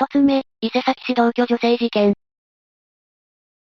[0.00, 2.14] 一つ目、伊勢崎市同居女性事件。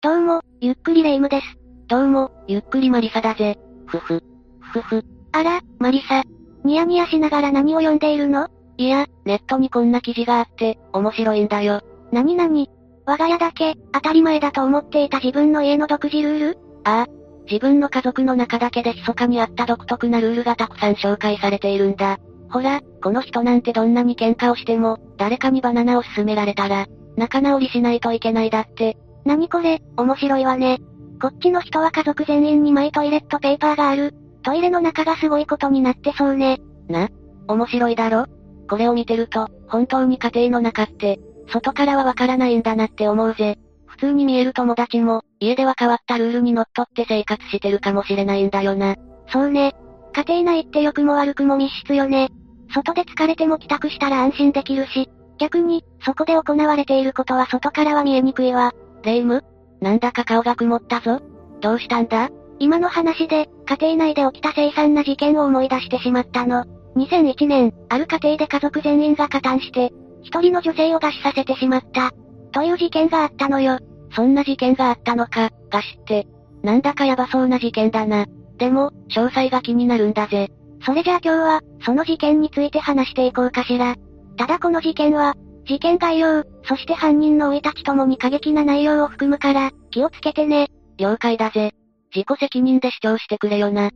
[0.00, 1.58] どうも、ゆっくりレ夢ムです。
[1.88, 3.58] どうも、ゆっくりマリサだぜ。
[3.84, 4.22] ふふ。
[4.58, 5.04] ふふ。
[5.32, 6.22] あら、マリサ。
[6.64, 8.48] ニヤニヤしながら何を読んでいるの？
[8.78, 11.82] いや、ネットにこんな記事があって、面白いんだよ。
[12.12, 12.70] なになに
[13.04, 16.58] 我が家だけ、当たり前だと思っていた自分の家の独自ルール？
[16.84, 17.06] ああ。
[17.44, 22.18] 自分の家族の中だけで密かにあった独特なルールがたくさん紹介されているんだ。
[22.52, 26.86] ほら、この人なんてどんなに喧嘩をしても、誰かにバナナを勧められたら、
[27.16, 28.98] 仲直りしないといけないだって。
[29.24, 30.78] なにこれ、面白いわね。
[31.20, 34.14] こっちの人は家族全員にマイトイレットペーパーがある。
[34.42, 36.60] トイレの中がすごいことになってそうね。
[36.88, 37.08] な
[37.48, 38.26] 面白いだろ？
[38.68, 43.58] これを見てると、本当に家庭の中って、外からはわからないんだなって思うぜ。
[43.86, 48.96] 普通に見える友達も、家では変わったルールにのっとって生活してるかもしれないんだよな。
[49.28, 49.74] そうね。
[50.14, 52.28] 家庭内って良くも悪くも密室よね。
[52.72, 55.08] 外で疲れても帰宅したら安心できるし、
[55.38, 58.72] 逆に、そこで行われていることは外からは見えにくいわ。
[59.02, 59.42] レイム
[59.80, 61.20] なんだか顔が曇ったぞ。
[61.60, 62.30] どうしたんだ？
[62.58, 66.64] 今の話で、家庭内で起きた凄惨な事件を思い出してしまったの。
[66.96, 69.90] 2001年、ある家庭で家族全員が加担して、
[70.22, 72.12] 一人の女性を餓死させてしまった。
[72.52, 73.78] という事件があったのよ。
[74.14, 76.26] そんな事件があったのか、餓死って。
[76.62, 78.26] なんだかヤバそうな事件だな。
[78.58, 80.50] でも、詳細が気になるんだぜ。
[80.84, 83.96] それじゃあ今日は、その事件について話していこうかしら。
[84.36, 90.68] ただこの事件は、事件概要、そして犯人の生い立ちともに過激な内容を含むから、気をつけてね。
[90.98, 91.72] 了解だぜ。
[92.14, 93.90] 自己責任で主張してくれよな。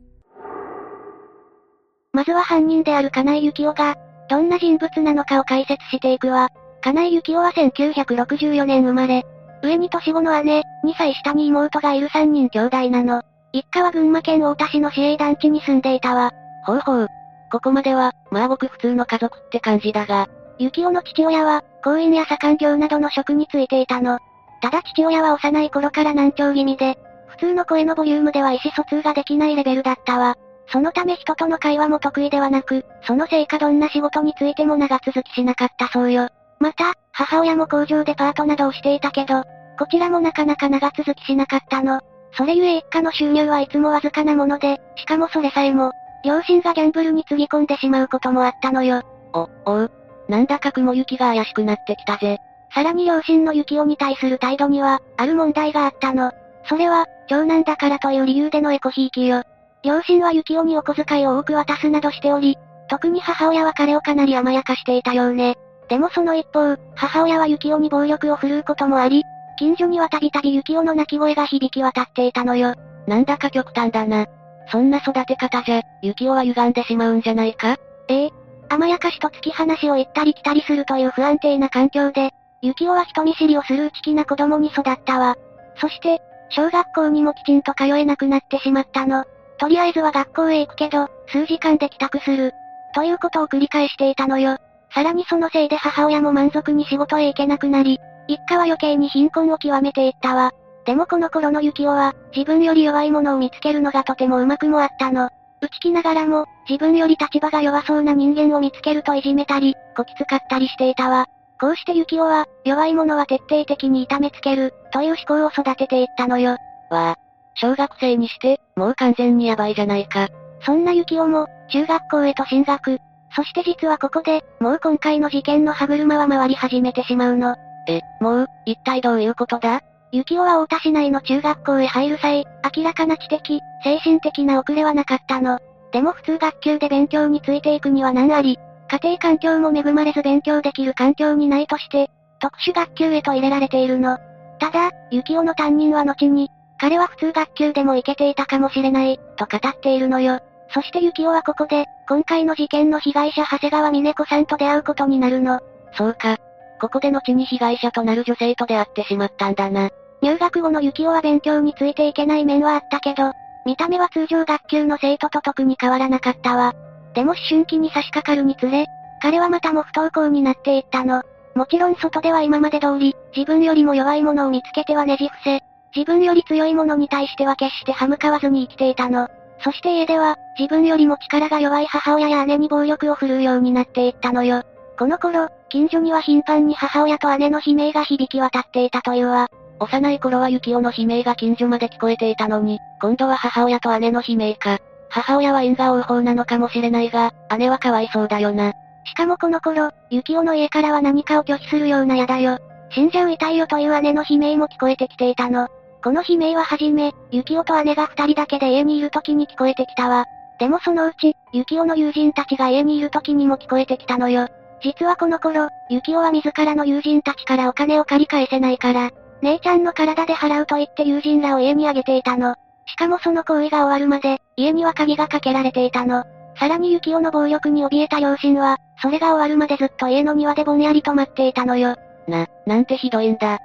[2.13, 3.95] まずは犯人である金井幸雄が、
[4.29, 6.49] どんな人物なのかを解説していくわ。
[6.81, 9.23] 金井幸雄は1964年生まれ。
[9.61, 13.21] 上に年子の姉、2歳下に妹がいる3人兄弟なの。
[13.51, 16.31] 一家は群馬県太田市の市営団地に住んでいたわ。
[16.67, 17.07] ほうほう。
[17.49, 20.27] ここまでは、まあごく普通の家族って感じだが。
[20.59, 24.19] 幸男の父親は、公園や左官業などの職に就いていたの。
[24.61, 30.35] ただ父親は幼い頃から難聴気味で、普通の声のボリュームでは意思疎通ができないレベルだったわ。
[30.69, 36.27] そのため人との会話も得意ではなく、そのせいかどんな仕事についても長続きしなかったそうよ。
[36.59, 39.43] また、母親も工場でパートなどをしていたけど、
[39.79, 42.01] こちらもなかなか長続きしなかったの。
[42.33, 45.93] それゆえ一家の収入はいつもわずかなもので、しかもそれさえも、
[46.23, 49.01] 両親がギャンブルにつぎ込んでしまうこともあったのよ。
[49.33, 49.91] お、おう。
[50.27, 52.39] なんだか雲行きが怪しくなってきたぜ。
[52.73, 56.31] さらに両親の幸男に対する態度には、ある問題があったの。
[56.65, 59.43] それは、長男だからという理由でのエコひいきよ。
[59.83, 62.57] 両親は幸男にお小遣いを多く渡すなどしており、
[62.89, 65.55] 特に母親は彼をかなり甘やかしていたようね。
[65.87, 69.23] でもその一方、母親は幸男に暴力を振るうこともあり、
[69.57, 72.73] 近所にはたびたび幸男の泣き声が響き渡っていたのよ。
[73.07, 74.25] なんだか極端だな。
[74.71, 77.77] そんな育て方じゃ、幸男は歪んでしまうんじゃないか？
[78.09, 78.31] ええ。
[78.69, 85.35] 甘やかしと突き放しを言ったり来たりするという不安定な環境で、幸男は人見知りをする内気な子供に育ったわ。
[85.77, 86.19] そして、
[86.49, 89.25] 小学校にもきちんと通えなくなってしまったの。
[89.57, 92.53] とりあえずは学校へ行くけど、数時間で帰宅する。
[92.93, 94.57] ということを繰り返していたのよ。
[94.93, 100.51] さらにそのせいで母親も満足に仕事へ行けなくなり、一家は余計に貧困を極めていったわ。
[100.87, 105.29] でもこの頃の幸男は、自分より弱い者を見つけるのがとても上手くもあったの。
[105.59, 111.25] 打ち気ながらも、自分より立場が弱そうな人間を見つけるといじめたり、こき使ったりしていたわ。
[111.59, 116.51] こうして幸男は、弱い者は徹底的に痛めつける、という思考を育てていったのよ。
[116.51, 116.57] わ
[116.89, 117.15] あ、
[117.55, 120.29] 小学生にして、もう完全にヤバいじゃないか。
[120.61, 122.99] そんな幸男も、中学校へと進学。
[123.35, 127.57] そして実はここで、もう今回の事件の歯車は回り始めてしまうの。
[127.89, 129.81] え、もう、一体どういうことだ？
[130.11, 132.45] 幸男は太田市内の中学校へ入る際、
[132.75, 135.59] 明らかな知的、精神的な遅れはなかったの。
[135.91, 138.57] でも普通学級で勉強についていくには難あり、
[138.89, 142.09] 家庭環境も恵まれず勉強できる環境にないとして、
[142.39, 144.17] 特殊学級へと入れられているの。
[144.59, 150.39] ただ、幸男の担任は後に、彼は普通学級でも行けていたかもしれない、と語っているのよ。
[150.69, 155.59] そして幸男はここで、今回の事件の被害者長谷川峰子さんと出会うことになるの。
[155.93, 156.37] そうか。
[156.79, 159.89] ここで後に被害者となる女性と出会ってしまったんだな。
[160.21, 163.31] 入学後の幸男は勉強についていけない面はあったけど、
[163.65, 166.73] 見た目は通常学級の生徒と特に変わらなかったわ。
[167.13, 168.87] でも思春期に差し掛かるにつれ、
[169.21, 171.23] 彼はまたも不登校になっていったの。
[171.55, 175.63] もちろん外では今まで通り、自分よりも弱い者を見つけてはねじ伏せ、
[175.95, 179.27] 自分より強い者に対しては決して歯向かわずに生きていたの。
[179.63, 184.63] そして家では、自分よりも力が弱い母親や姉に暴力を振るうようになっていったのよ。
[184.99, 189.47] この頃、近所には頻繁に母親と姉の悲鳴が響き渡っていたというわ。
[189.79, 194.79] 幼い頃は幸男の悲鳴が近所まで聞こえていたのに、今度は母親と姉の悲鳴か。
[195.09, 198.73] 母親は因果応報なのかもしれないが、姉はかわいそうだよな。
[199.05, 202.59] しかもこの頃、ユキオの家からは何かを拒否するようなやだよ。
[202.89, 205.67] 死んじゃう痛いよという姉の悲鳴も聞こえてきていたの。
[206.03, 210.25] この悲鳴ははじめ、ユキオと姉が二人だけで家にいる時に聞こえてきたわ。
[210.59, 214.47] でもそのうち、ユキオの友人たちが家にいる時にも聞こえてきたのよ。
[214.81, 222.55] 実はこの頃、ユキオは自らの友人たちからお金を借り返せないから、姉ちゃんの体で払うと言って友人らを家にあげていたの。
[222.85, 226.23] しかもその行為が終わるまで、家には鍵がかけられていたの。
[226.59, 231.95] さらにユキオの暴力に怯えた両親は、それが終わるまでずっと家の庭でぼんやりと待っていたのよ。
[232.27, 233.59] な、なんてひどいんだ。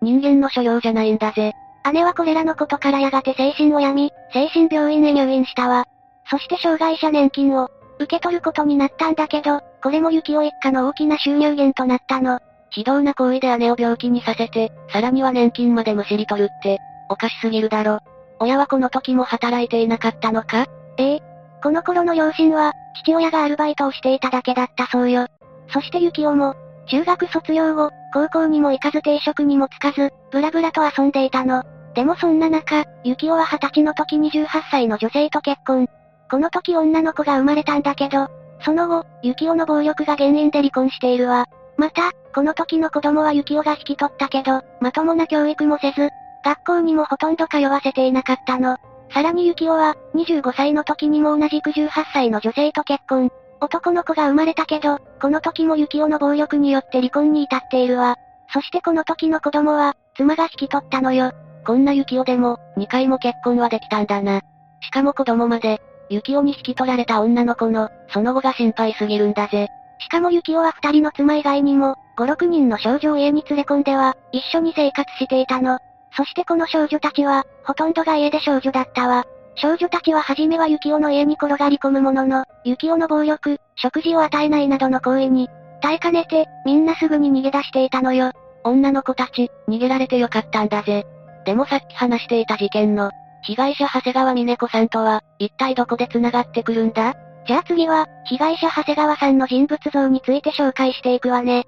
[0.00, 1.52] 人間の所領じゃないんだぜ。
[1.92, 5.86] 姉はこれらのことからやがて精神を病み、精神病院へ入院したわ。
[6.30, 12.40] そして障害者年金を、受け取ることになったんだけど、これもユキオ一家の大きな収入源となったの。
[12.70, 16.78] 非道な行為で姉を病気にさせて、さらには年金までむしり取るって、
[17.08, 18.00] おかしすぎるだろ。
[18.40, 20.66] 親はこの時も働いていなかったのか？
[20.98, 21.22] ええ。
[21.62, 22.72] この頃の両親は、
[23.02, 25.26] 父親がアルバイトをしていただけだったそうよ。
[25.72, 26.54] そしてユキオも、
[26.86, 31.64] 中学卒業後、高校にも行かず定職にもつかず、ブラブラと遊んでいたの。
[31.94, 35.88] でもそんな中、ユキオは20歳の時28歳の女性と結婚。
[36.30, 38.28] この時女の子が生まれたんだけど、
[38.60, 41.46] その後、ユキオの暴力が原因で離婚しているわ。
[41.76, 46.10] また、この時の子供はユキオが引き取ったけど、まともな教育もせず、
[46.44, 48.76] 学校にもほとんど通わせていなかったの。
[49.12, 53.30] さらにユキオは、25歳の時にも同じく18歳の女性と結婚。
[53.60, 58.16] 男の子が生まれたけど、この時もユキオの暴力によって離婚に至っているわ。
[58.52, 61.32] そしてこの時の子供は、妻が引き取ったのよ。
[61.66, 64.40] こんなユキオでも、2回も結婚はできたんだな。
[64.80, 69.68] しかも子供まで、ユキオに引き取られた女の子の、その後が心配すぎるんだぜ。
[70.00, 75.78] しかもユキオは二人の妻以外にも、5、6人の少女を家に連れ込んでは、一緒に生活していたの。
[76.16, 79.24] そしてこの少女たちは、ほとんどが家で少女だったわ。
[79.56, 85.48] 少女たちは初めはユキオの家に転がり込むものの、ユキオの暴力、食事を与えないなどの行為に、
[85.80, 88.32] 耐えかねて、みんなすぐに逃げ出していたのよ。
[88.64, 91.06] 女の子たち、逃げられてよかったんだぜ。
[91.44, 93.10] でもさっき話していた事件の、
[93.46, 97.14] 被害者長谷川峰子さんとは、一体どこで繋がってくるんだ？
[97.46, 101.66] じゃあ次は、被害者長谷川さんの人物像について紹介していくわね。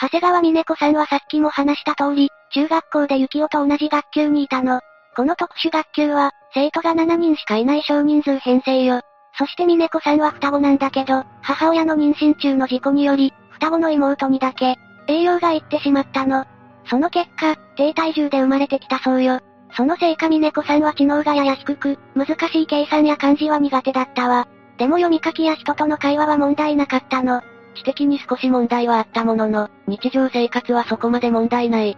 [0.00, 4.80] 長谷川峰子さんはさっきも話した通り、中学校で幸男と同じ学級にいたの。
[5.16, 9.00] この特殊学級は、生徒が7人しかいない少人数編成よ。
[9.36, 14.76] そして峰子さんは双子なんだけど、母親の妊娠中の事故により、双子の妹にだけ、
[15.08, 16.44] 栄養がいってしまったの。
[16.88, 19.40] その結果、低体重で生まれてきたそうよ。
[19.72, 24.48] そのせいか峰子さんは知能がやや低く、難しい計算や漢字は苦手だったわ。
[24.78, 27.42] でも読み書きや人との会話は問題なかったの。
[27.74, 31.96] 知的に少し問題はあったものの、日常生活はそこまで問題ない。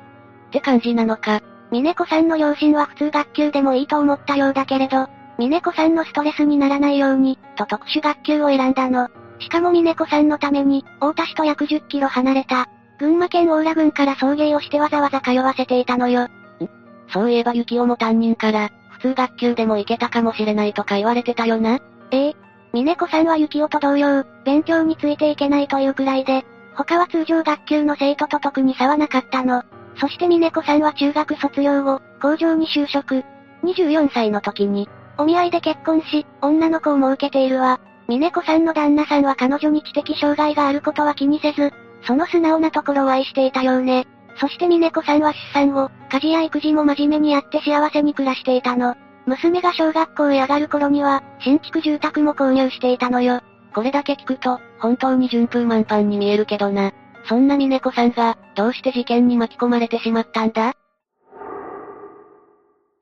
[0.48, 1.40] って感じなのか。
[1.70, 5.06] 峰子さんの両親は普通学級でもいいと思ったようだけれど、
[5.38, 9.08] 峰子さんのストレスにならないように、と特殊学級を選んだの。
[9.38, 12.68] しかも峰子さんのために、大田市と約10キロ離れた、
[13.00, 16.28] 群馬県大良郡から送迎をしてわざわざ通わせていたのよ。
[17.08, 21.78] そういえば雪をも担任から、普通学級でも行けたかもしれないとか言われてたよな。
[22.10, 22.36] ええ。
[22.74, 26.44] 峰子さんは雪をと同様、勉強についていけないというくらいで、
[26.74, 29.62] 他は通常学級の生徒と特に差はなかったの。
[29.98, 33.24] そして峰子さんは中学卒業後、工場に就職。
[33.64, 37.80] 24歳の時に、お見合いで結婚し、女の子をも受けているわ。
[38.08, 44.06] 峰子さんの旦那さんは彼女に知的障害があることは気にせず、その素直なところを愛していたようね。
[44.36, 48.94] そして峰子さんは出産後、家事や育児も真面目にやって幸せに暮らしていたの。
[49.26, 53.40] 娘が小学校へ上がる頃には、新築住宅も購入していたのよ。
[53.74, 56.92] これだけ聞くと、本当に順風満帆に見えるけどな。
[57.26, 60.72] そんな峰子さんが、どうして事件に巻き込まれてしまったんだ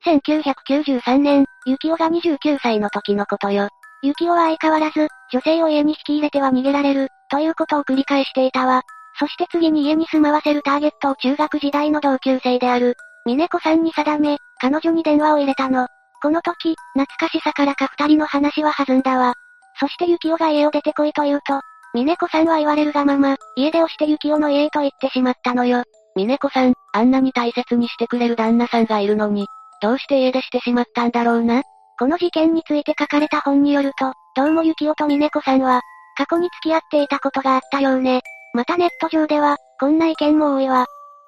[0.05, 3.69] ?1993 年、ユキオが29歳の時のことよ。
[4.01, 8.83] ユキオは相変わらず、女性を家に引き入れては逃げられる、ということを繰り返していたわ。
[9.19, 12.95] そして次に家に住まわせるターゲットを中学時代の同級生である、
[13.25, 15.87] 峰子さんに定め、彼女に電話を入れたの。
[16.21, 19.33] この時、懐かしさからか二人の話は弾んだわ。
[19.79, 21.61] そしてユキオが家を出てこいと言うと、
[21.93, 25.83] 峰子さんは言われるがまま、家出をしてユキオの家へと言ってしまったのよ。
[26.15, 29.47] 峰子さん、あんなに大切にしてくれる旦那さんがいるのに、
[29.81, 31.63] どうして家出してしまったんだろうな。
[31.97, 35.81] この事件について書かれた本によると、どうもユキオと峰子さんは、
[36.19, 38.21] 過去に付き合っていたことがあったようね。
[38.53, 40.85] またネット上では、こんな意見も多いわ。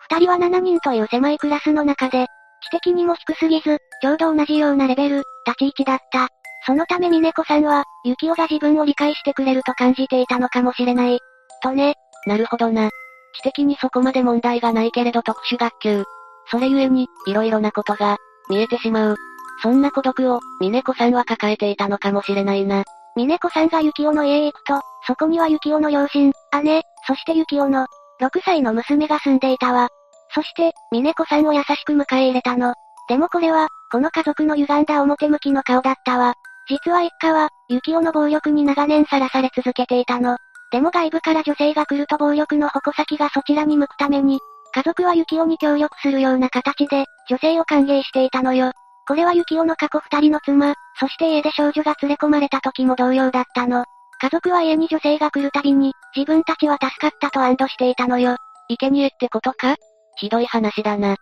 [0.09, 2.27] 二人は7人という狭いクラスの中で、
[2.61, 6.27] 知的にも低すぎず、ちょうど同じようなレベル、立ち位置だった。
[6.65, 11.19] そのため峰子さんは、ユキオが自分を理解してくれると感じていたのかもしれない。
[11.63, 11.95] とね。
[12.27, 12.89] なるほどな。
[13.33, 16.03] 知的にそこまで問題がないけれど特殊学級。
[16.47, 18.17] それゆえに、色々なことが、
[18.49, 19.15] 見えてしまう。
[19.63, 22.83] そんな孤独を、峰子さんは抱えていたのかもしれないな。
[23.15, 26.31] 峰子さんが幸男の家へ行くと、そこには幸男の両親、
[26.63, 27.87] 姉、そして幸男の、
[28.21, 29.89] 6歳の娘が住んでいたわ。
[30.33, 32.73] そして、峰子さんを優しく迎え入れたの。
[33.09, 36.35] でもこれは、この家族の歪んだ表向きの顔だったわ。
[36.69, 40.37] 実は一家は、幸男の暴力に長年さらされ続けていたの。
[40.71, 44.39] でも外部から女性が来ると暴力の矛先がそちらに向くために、
[44.73, 48.71] 家族は幸男に協力するような形で、女性を歓迎していたのよ。
[49.07, 53.83] これは幸男の過去二人の妻、そして家で少女が連れ込まれた時も同様だったの。
[54.19, 58.35] 家族は家に女性が来るたびに、自分たちは助かったと安堵していたのよ。
[58.69, 59.75] 生贄ってことか？
[60.17, 61.15] ひどい話だな。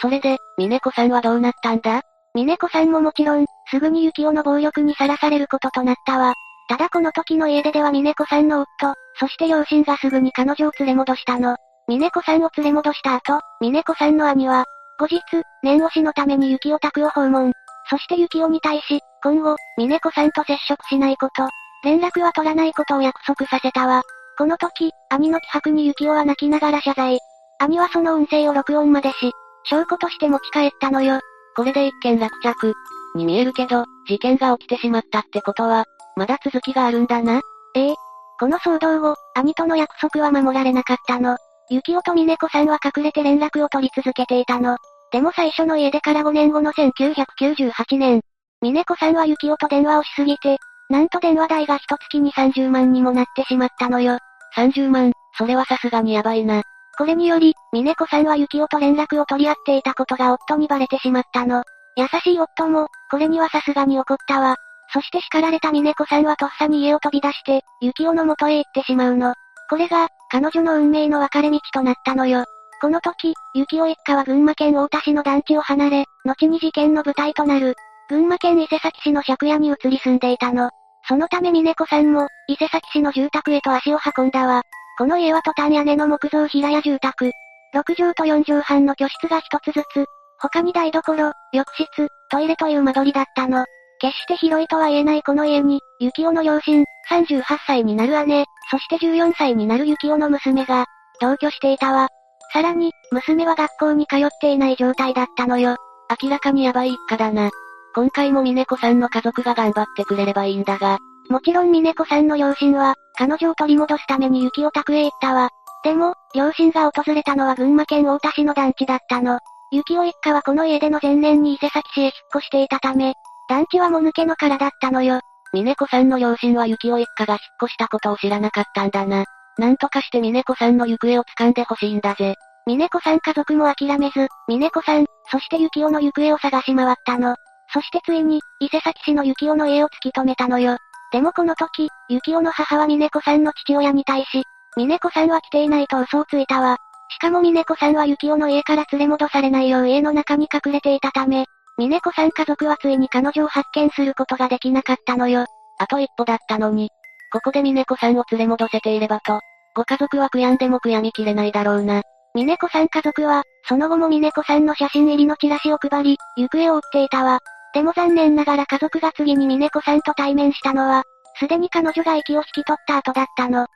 [0.00, 2.02] それで、峰子さんはどうなったんだ？
[2.34, 6.34] 峰子さんももちろん、すぐに幸男の暴力にさらされることとなったわ。
[6.68, 11.56] ただこの時の家出では峰子さんの夫、そして両親がすぐに彼女を連れ戻したの。
[11.86, 14.66] 峰子さんを連れ戻した後、峰子さんの兄は、
[14.98, 15.20] 後日、
[15.62, 17.52] 念押しのために幸男宅を訪問。
[17.90, 21.48] そして幸男に対し、今後、峰子さんと接触しないこと、
[21.84, 24.02] 連絡は取らないことを約束させたわ。
[24.36, 27.18] この時、兄の気迫に幸男は泣きながら謝罪。
[27.60, 29.32] 兄はその音声を録音までし、
[29.64, 31.20] 証拠として持ち帰ったのよ。
[31.56, 32.74] これで一件落着。
[33.14, 35.84] に見えるけど、事件が起きてしまったってことは、
[36.16, 37.40] まだ続きがあるんだな。
[37.74, 37.94] ええ。
[38.38, 41.36] この騒動後、兄との約束は守られなかったの。
[41.70, 44.76] 幸男と峰子さんは隠れて連絡を取り続けていたの。
[45.12, 48.20] でも最初の家出から5年後の1998年、
[48.60, 50.58] 峰子さんは幸男と電話をしすぎて、
[50.90, 54.18] なんと電話代が一月に30万にもなってしまったのよ。
[54.56, 56.62] 30万、それはさすがにやばいな。
[56.96, 61.62] これにより、峰子さんは幸男と連絡を取り合っていたことが夫にバレてしまったの。
[61.96, 64.56] 優しい夫も、これにはさすがに怒ったわ。
[64.92, 69.34] そして叱られた峰子さんはとっさに家を飛び出して、幸男の元へ行ってしまうの。
[69.68, 72.44] これが、彼女の運命の分かれ道となったのよ。
[72.80, 77.74] この時、幸男一家は群馬県太田市の団地を離れ、後に事件の舞台となる、
[78.08, 80.70] 群馬県伊勢崎市の借家に移り住んでいたの。
[81.06, 84.62] そのため峰子さんも、伊勢崎市の住宅へと足を運んだわ。
[84.96, 87.30] この家はトタン屋根の木造平屋住宅。
[87.74, 90.06] 6畳と4畳半の居室が一つずつ、
[90.40, 93.64] 他に台所、浴室、トイレという間取りだったの。
[94.00, 100.86] 決して広いとは言えないこの家に、幸男の両親、38歳になる姉、そして14歳になる幸男の娘が、
[101.20, 102.08] 同居していたわ。
[102.52, 105.76] さらに、娘は学校に通っていない状態だったのよ。
[106.22, 107.50] 明らかにヤバい一家だな。
[107.94, 110.98] 今回も峰子さんの家族が頑張ってくれればいいんだが。
[111.28, 115.50] もちろん峰子さんの両親は、彼女を取り戻すために幸男宅へ行ったわ。
[115.82, 119.40] でも、両親が訪れたのは群馬県太田市の団地だったの。
[119.72, 123.14] 幸男一家はこの家での前年に伊勢崎市へ引っ越していたため、
[123.48, 125.20] 団地はもぬけの殻だったのよ。
[125.52, 129.24] 峰子さんの両親は幸男一家が引っ越したことを知らなかったんだな。
[129.56, 132.34] なんとかして峰子さんの行方を掴んでほしいんだぜ。
[132.66, 137.34] 峰子さん家族も諦めず、峰子さん、そして幸男の行方を探し回ったの。
[137.72, 140.76] そしてついに、伊勢崎市の幸男の家を突き止めたのよ。
[141.12, 144.42] でもこの時、幸男の母は峰子さんの父親に対し、
[144.76, 146.76] 峰子さんは来ていないと嘘をついたわ。
[147.10, 151.46] しかも峰子さんは幸男の家から連れ戻されないよう家の中に隠れていたため、
[151.78, 155.46] 峰子さん家族はついに彼女を発見することができなかったのよ。
[155.78, 156.90] あと一歩だったのに。
[157.32, 159.40] ここで峰子さんを連れ戻せていればと。
[159.76, 162.02] ご家族は悔やんでも悔やみきれないだろうな。
[162.34, 167.38] 峰子さん家族は、その後も峰子さんの写真入りのチラシを配り、行方を追っていたわ。
[167.74, 171.04] でも残念ながら家族が次に峰子さんと対面したのは、
[171.38, 173.66] すでに彼女が息を引き取った後だったの。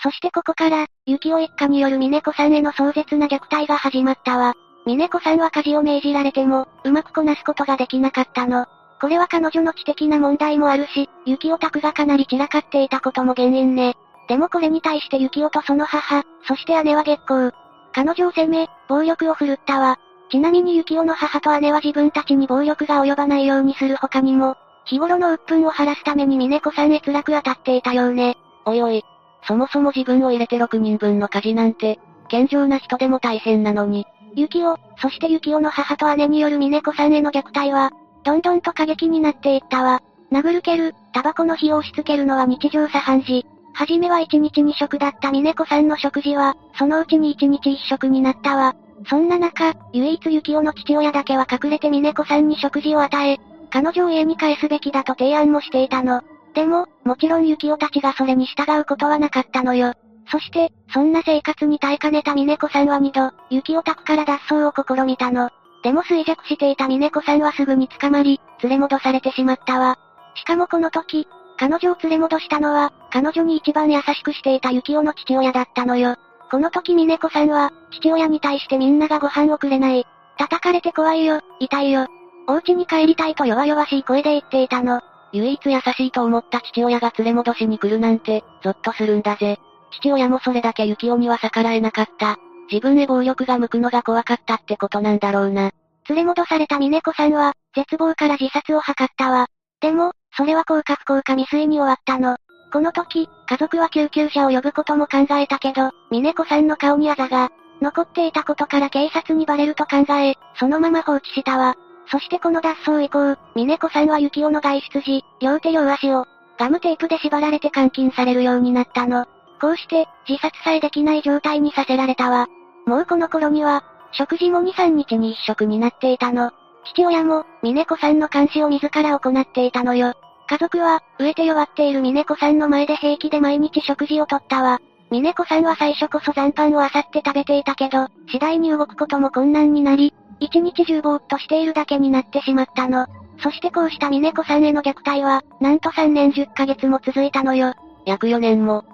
[0.00, 4.54] そしてここから、幸男一家による峰子さんへの壮絶な虐待が始まったわ。
[4.86, 8.66] 峰子さんは家事を命じられても、うまくこなすことができなかったの。
[9.00, 13.96] これは彼女の知的な問題もあるし、幸男宅がかなり散らかっていたことも原因ね。
[14.28, 17.50] でもこれに対して幸男とその母、そして姉は月光。
[17.92, 19.98] 彼女を責め、暴力を振るったわ。
[20.30, 28.38] ちなみに幸男の母と姉は自分たちに暴力が及ばないようにする他にも、日頃の鬱憤を晴らすために峰子さんへ辛く当たっていたようね。
[28.64, 29.04] おいおい。
[29.46, 37.90] そもそも自分を入れて6人分の家事なんて、健常な人でも大変なのに、幸男、そして幸男の母と姉による峰子さんへの虐待は、
[38.22, 40.02] どんどんと過激になっていったわ。
[40.30, 43.46] 殴る蹴る、タバコの火を押し付けるのは日常茶飯事。
[43.72, 48.74] はじめは1日2食だった峰子さんの食事は、そのうちに1日1食になったわ。
[49.08, 53.38] そんな中、唯一幸男の父親だけは隠れて峰子さんに食事を与え、
[53.70, 56.22] 彼女を家に帰すべきだと提案もしていたの。
[56.54, 59.92] でも、もちろん幸男たちがそれに従うことはなかったのよ。
[60.30, 65.50] そして、そんな生活に耐えかねた峰子さんは二度、雪オタクから脱走を試みたの。
[65.82, 69.98] でも衰弱していた峰子さんはすぐに捕まり、連れ戻されてしまったわ。
[70.34, 71.28] しかもこの時、
[71.58, 76.16] 彼女を連れ戻したのは、彼女に一番優しくしていた幸男の父親だったのよ。
[76.50, 80.06] この時峰子さんは、父親に対してみんながご飯をくれない。
[80.38, 82.06] 叩かれて怖いよ、痛いよ。
[82.48, 85.00] お家に帰りたいと弱々しい声で言っていたの。
[85.32, 89.58] 唯一優しいと思った父親が連れ戻しに来るなんて、ゾッとするんだぜ。
[89.96, 92.36] 父親もそれだけユキオには逆らえなかった。
[92.70, 95.70] 自分へ暴力が向くのが怖かったってことなんだろうな。
[96.08, 99.46] 連れ戻された峰子さんは、絶望から自殺を図ったわ。
[99.80, 102.36] でも、それは効果不効果未遂に終わったの。
[102.72, 107.50] この時、家族は救急車を呼ぶことも考えたけど、峰子さんの顔にあざが、
[107.80, 111.74] 残っていたことから警察にバレると考え、そのまま放置したわ。
[112.10, 116.26] そしてこの脱走以降、峰子さんは幸男の外出時、両手両足を、
[116.58, 119.26] ガムテープで縛られて監禁されるようになったの。
[119.60, 122.48] こうして、自殺さえできない状態にさせられたわ。
[122.86, 126.50] もうこの頃には、食事も2、3日に一食になっていたの。
[126.84, 130.14] 父親も、峰子さんの監視を自ら行っていたのよ。
[130.48, 134.80] 家族は、飢えて弱っている峰子さんの前で平気で毎日食事をとったわ。
[135.10, 143.06] 峰子さんは最初こそ残飯を漁って食べていたけど、次第に動くことも困難になり、一日中ぼーっとしているだけになってしまったの。
[143.38, 147.74] そしてこうした峰子さんへの虐待は、なんと3年10ヶ月も続いたのよ。
[148.04, 148.84] 約4年も。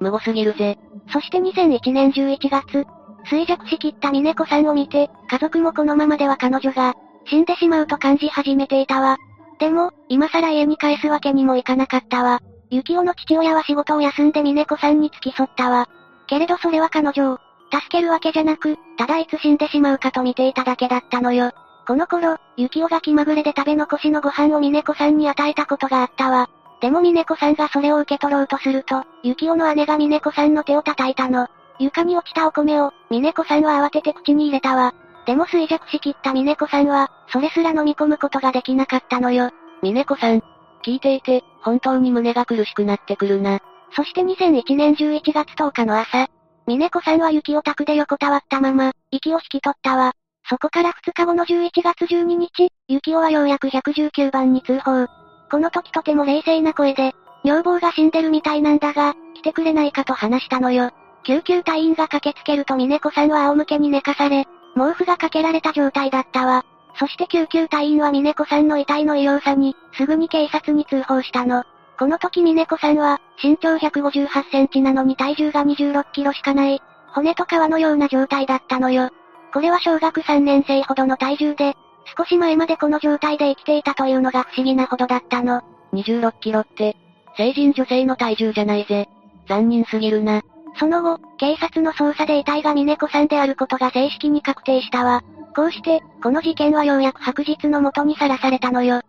[0.00, 0.78] 無謀すぎるぜ。
[1.12, 2.86] そして2001年11月、
[3.30, 6.94] 衰弱しきった峰子さんを見て、家族もこのままでは彼女が、
[7.26, 9.16] 死んでしまうと感じ始めていたわ。
[9.58, 12.40] でも、今更家に帰すわけにもいかなかったわ。
[12.70, 15.88] 幸男の父親は仕事を休んで峰子さんに付き添ったわ。
[16.26, 17.38] けれどそれは彼女を、
[17.72, 21.52] 助けるわけじゃなく、ただいつ死んでしまうかと見ていただけだったのよ。
[21.86, 26.48] この頃、幸男が気まぐれで食べ残しのご飯を峰子さんに与えたことがあったわ。
[26.84, 31.48] でも峰子さんがそれを受け取ろうとすると、幸男の姉が峰子さんの手を叩いたの。
[31.78, 34.92] 床に落ちたお米を、峰子さんは慌てて口に入れたわ。
[35.24, 39.48] でも衰弱しきった峰子さんは、それすら飲み込むことができなかったのよ。
[39.80, 40.40] 峰子さん、
[40.84, 43.60] 聞いていて、本当に胸が苦しくなってくるな。
[43.96, 46.26] そして2001年11月10日の朝、
[46.66, 50.12] 峰子さんは雪を宅で横たわったまま、息を引き取ったわ。
[50.50, 55.23] そこから2日後の11月12日、雪男はようやく119番に通報。
[55.54, 60.90] この時とても冷静な声で、女房が死んでるみたいなんだが、来てくれないかと話したのよ。
[61.22, 66.64] 救急隊員が駆けつけると峰子さんは仰向けに寝かされ、毛布がかけられた状態だったわ。
[66.98, 71.62] そして救急隊員は峰子さんの遺体の異様さに、すぐに警察に通報したの。
[72.00, 76.82] この時峰子さんは、身長158センチなのに体重が26キロしかない、
[77.14, 79.10] 骨と皮のような状態だったのよ。
[79.52, 81.76] これは小学3年生ほどの体重で、
[82.16, 85.62] 少し前までこの状態で生きていたというのが不思議なほどだったの。
[85.92, 86.96] 26キロって、
[87.36, 89.08] 成人女性の体重じゃないぜ。
[89.48, 90.42] 残忍すぎるな。
[90.76, 95.22] その後、警察の捜査で遺体が峰子さんであることが正式に確定したわ。
[95.54, 99.00] こうして、この事件はようやく白日のもとにさらされたのよ。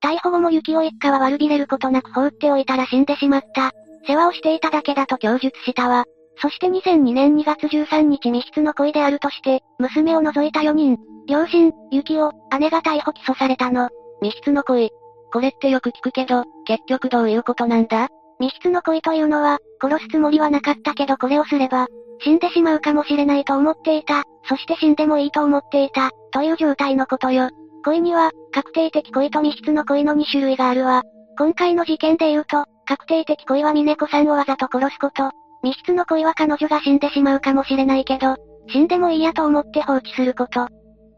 [0.00, 3.72] 逮捕後も幸男一家は悪びれることなく放っておいたら死んでしまった。
[4.06, 6.04] 世話をしていただけだと供述したわ。
[6.40, 13.88] そして2002年2月13日密室の恋であるとして、娘を除いた4人、両親、幸男、姉が逮捕起訴されたの。
[14.22, 14.90] 密室の恋。
[15.32, 18.08] これってよく聞くけど、結局どういうことなんだ？
[18.40, 21.88] 密室の恋というのは、殺すつもりはなかったけどこれをすれば、
[22.20, 27.50] 死んでしまうかもしれないと思っていた、そして死んでもいいと思っていた、という状態のことよ。
[27.84, 31.02] 恋には、確定的恋と密室の恋の2種類があるわ。
[31.36, 35.30] 今回の事件で言うと、確定的恋は峰子さんをわざと殺すこと。
[35.68, 38.36] 密室の恋は彼女が死んでしまうかもしれないけど、
[38.68, 40.62] 死んでもいいやと思って放置すること。
[40.62, 40.68] っ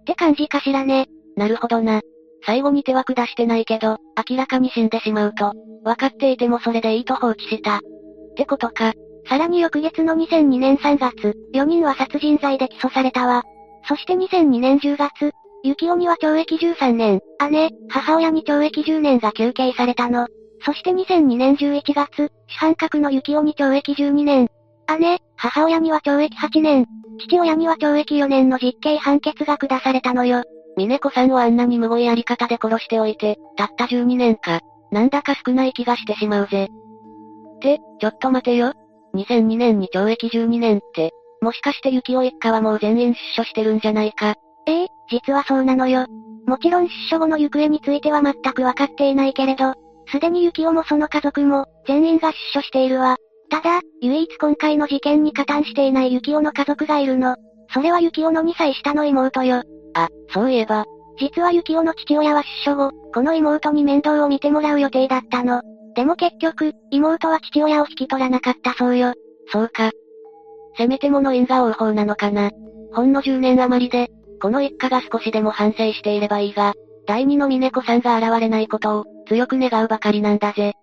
[0.06, 1.06] て感じかしらね。
[1.36, 2.00] なるほどな。
[2.44, 5.52] 最後に手は下してないけど、明らかに死んでしまうと、
[5.84, 7.76] 分かっていてもそれでいいと放置した。
[7.76, 7.80] っ
[8.36, 8.92] てことか。
[9.28, 13.42] さらに翌月の2002年3月、4人は殺人罪で起訴されたわ。
[13.86, 15.32] そして2002年10月、
[15.62, 20.26] 幸男には懲役13年、姉、母親に懲役10年が求刑されたの。
[20.64, 24.49] そして2002年11月、主犯格の幸男に懲役12年。
[24.99, 26.87] 姉、母親には懲役8年、
[27.18, 30.42] 父親には懲役4年の実刑判決が下されたのよ。
[30.77, 34.61] 峰子さんをあんなに無謀やり方で殺しておいて、たった12年か。
[34.90, 36.68] なんだか少ない気がしてしまうぜ。
[37.57, 38.73] って、ちょっと待てよ。
[39.14, 44.35] 2002年に懲役12年って、もしかして幸男一家はもう全員出所してるんじゃないか。
[44.66, 46.07] ええ実はそうなのよ。
[46.46, 49.75] もちろん出所後の行方については全くわかっていないけれど、
[50.11, 53.16] すでに幸男もその家族も、全員が出所しているわ。
[53.51, 57.37] ただ、唯一今回の事件に加担していない幸男の家族がいるの。
[57.73, 59.62] それは幸男の2歳下の妹よ。
[59.94, 60.85] あ、そういえば。
[61.18, 65.62] 実は幸男の父親は出所後、この妹に面倒を見てもらう予定だったの。
[65.94, 69.14] でも結局、妹は父親を引き取らなかったそうよ。
[69.53, 69.90] そうか。
[70.77, 72.51] せめてもの因果応報なのかな。
[72.92, 74.09] ほんの10年余りで、
[74.40, 76.75] この一家が少しでも反省していればいいが、
[77.06, 80.74] 第二の峰子さんが現れないことを、強く願うばかりなんだぜ。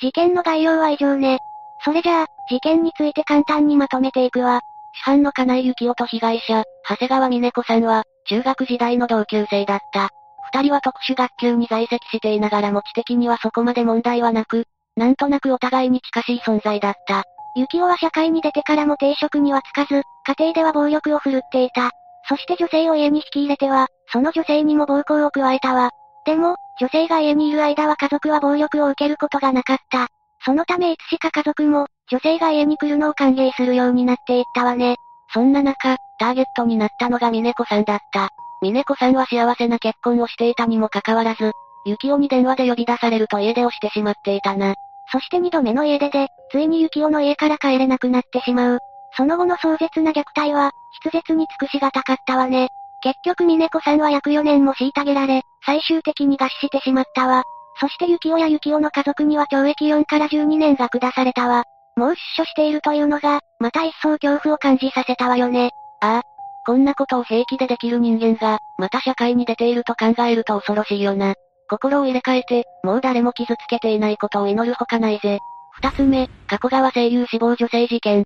[0.00, 1.38] 事件の概要は以上ね。
[1.84, 4.60] それじゃあ、事件について簡単にまとめていくわ。
[5.04, 10.08] 市販の金井幸雄と被害者、長谷川峰子さんは、中学時代の同級生だった。
[10.52, 14.64] 二人は特殊学級に在籍していながらも知的にはそこまで問題はなく、
[14.96, 17.24] なんとなくお互いに近しい存在だった。
[17.54, 21.90] 幸雄は社会に出てからも定職にはつかず、家庭では暴力を振るっていた。
[22.28, 25.90] そして女性を家に引き入れては、その女性にも暴行を加えたわ。
[26.24, 30.08] でも、女性が家にいる間は家族は暴力を受けることがなかった。
[30.44, 34.96] そのためいつしか家族も、女性が家に来るのを歓迎するようになっていったわね。
[35.32, 38.30] そんな中、ターゲットになったのが峰子さんだった。
[38.62, 41.52] 峰子さんは幸せな結婚をしていたにもかかわらず、
[41.84, 44.74] 幸男に電話で呼び出されると家出をしてしまっていたな。
[45.12, 48.78] そして二度目の家出で、ついに幸男の家から帰れなくなってしまう。
[49.16, 52.68] その後の壮絶な虐待は、筆舌に尽くしがたかったわね。
[53.02, 57.44] 結局峰子さんは約4年も虐げられ、最終的に餓死してしまったわ。
[57.80, 61.64] そして幸男や幸男の家族には懲役4から12年が下されたわ。
[61.96, 65.70] もう出所しているというのが、また一層恐怖を感じさせたわよね。
[66.00, 66.22] ああ。
[66.66, 71.34] こんなことを平気でできる人間が、また社会に出ていると考えると恐ろしいよな。
[71.70, 75.38] 心を入れ替えて、もう誰も傷つけていないことを祈るほかないぜ。
[75.72, 78.24] 二つ目、加古川声優死亡女性事件。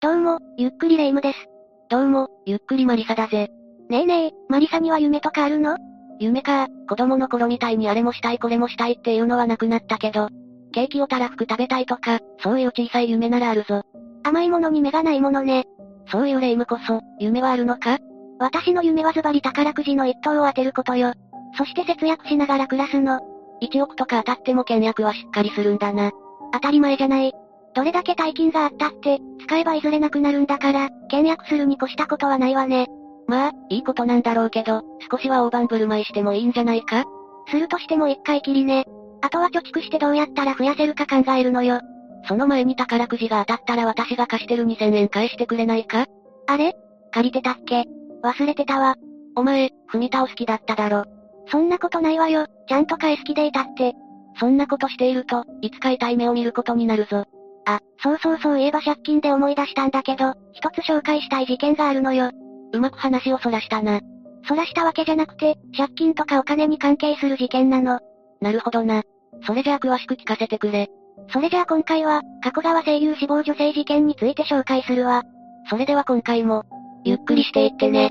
[0.00, 1.57] どうも、ゆっくりレイムです。
[1.90, 3.48] どうも、ゆっくりマリサだぜ。
[3.88, 5.78] ねえねえ、マリサには夢とかあるの？
[6.20, 10.28] 夢か、子供の頃みたいにあれもしたいこれもしたいっていうのはなくなったけど、
[10.72, 13.84] ケーキをたらふく食べたいとか、そういう小さい夢ならあるぞ。
[14.22, 15.64] 甘いものに目がないものね。
[16.12, 17.96] そういうレイムこそ、夢はあるのか？
[18.38, 21.14] 私の夢はズバリ宝くじの一等を当てることよ。
[21.56, 23.18] そして節約しながら暮らすの。
[23.62, 26.10] 1億とか当たっても倹約はしっかりするんだな。
[26.52, 27.32] 当たり前じゃない。
[27.78, 32.88] どれだけ大金があったって、使えばいずれなくなるんだから、倹約するに越したことはないわね。
[33.28, 37.04] まあ、いいことなんだろうけど、少しは大盤振る舞いしてもいいんじゃないか？
[37.48, 38.84] するとしても一回きりね。
[39.22, 41.80] あとは貯蓄してどうやったら増やせるか考えるのよ。
[42.26, 46.06] その前に宝くじが当たったら私が貸してる2000円返してくれないか？
[46.48, 46.74] あれ？
[47.12, 47.84] 借りてたっけ？
[48.24, 48.96] 忘れてたわ。
[49.36, 51.04] お前、踏み倒す気だっただろ。
[51.46, 52.48] そんなことないわよ。
[52.68, 53.94] ちゃんと返す気でいたって。
[54.40, 57.24] そんなことしていると、いつか痛い目を見ることになるぞ。
[57.68, 62.30] あ、そうそうそういえば借金で思い出したんだけど、一つ紹介したい事件があるのよ。
[62.72, 64.00] うまく話をそらしたな。
[64.46, 68.00] そらしたわけじゃなくて、借金とかお金に関係する事件なの。
[68.40, 69.02] なるほどな。
[69.46, 70.88] それじゃあ詳しく聞かせてくれ。
[71.30, 75.24] それじゃあ今回は、加古川声優死亡女性事件について紹介するわ。
[75.68, 76.64] それでは今回も、
[77.04, 78.10] ゆっくりしていってね。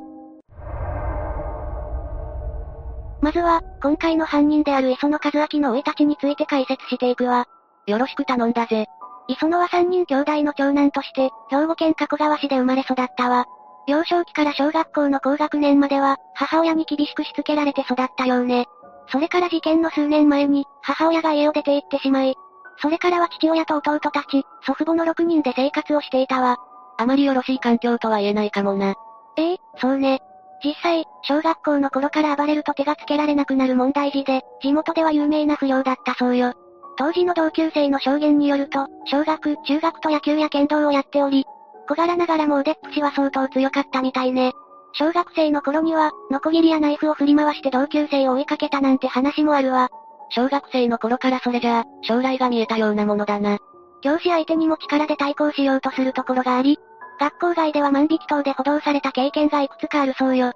[3.22, 7.48] まずは、今回の犯人である磯野和明の生い立ちについて解説していくわ。
[7.88, 8.86] よろしく頼んだぜ。
[9.28, 13.46] 磯野は三人兄弟の長男として、兵庫県加古川市で生まれ育ったわ。
[13.88, 18.66] 幼少期から小学校の高学年までは、母親に厳しくしつけられて育ったようね。
[19.10, 22.36] それから事件の数年前に、母親が家を出て行ってしまい、
[22.82, 26.58] それからは父親と弟たち、祖父母の6人で生活をしていたわ。
[26.98, 28.96] あまりよろしい環境とは言えないかもな。
[29.38, 30.20] ええそうね。
[30.64, 36.54] 実際、小学校の頃から暴れると手がつけられなくなる問題児で、地元では有名な不良だったそうよ。
[36.98, 41.46] 当時の同級生の証言によると、小学、中学と野球や剣道をやっており、
[41.88, 44.54] 小柄ながらも腕っぷしは相当強かったみたいね。
[44.94, 49.90] 小学生の頃には、ノコギリやナイフを振り回して同級生を追いかけたなんて話もあるわ。
[50.30, 53.60] 小学生の頃からそれじゃあ、将来が見えたようなものだな。
[54.02, 56.80] 教師相手にも力で対抗しようとするところがあり、
[57.20, 60.54] 学校外では万引き等で補導された経験がいくつかあるそうよ。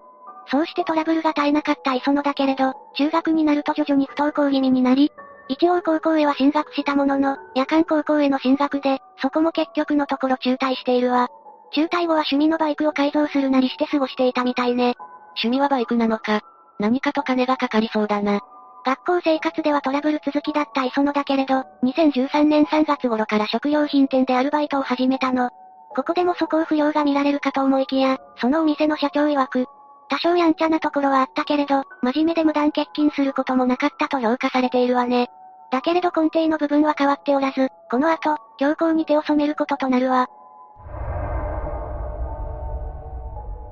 [0.47, 5.11] そうしてトラブルが絶えなかった磯野だけれど、中学になると徐々に不登校気味になり、
[5.51, 11.27] 一応高校へは進学したものの、夜間高校への進学で、そこも結局のところ中退しているわ。
[11.73, 14.95] 中退後は趣味のバイクを改造するなりして過ごしていたみたいね。
[15.31, 16.39] 趣味はバイクなのか。
[16.79, 18.39] 何かと金がかかりそうだな。
[18.85, 25.49] 学校生活ではトラブル続きだった磯野だけれど、2013年3月頃から食料品店でアルバイトを始めたの。
[25.93, 29.65] ここでも素行不良が見られるかと思いきや、そのお店の社長曰く、
[30.09, 35.29] 多少やんちゃなところはあったけれど、真面目で無断欠勤することもなかったと評価されているわね。
[35.71, 40.27] だけれど根底の部分は変わっておらず、この後、強行に手を染めることとなるわ。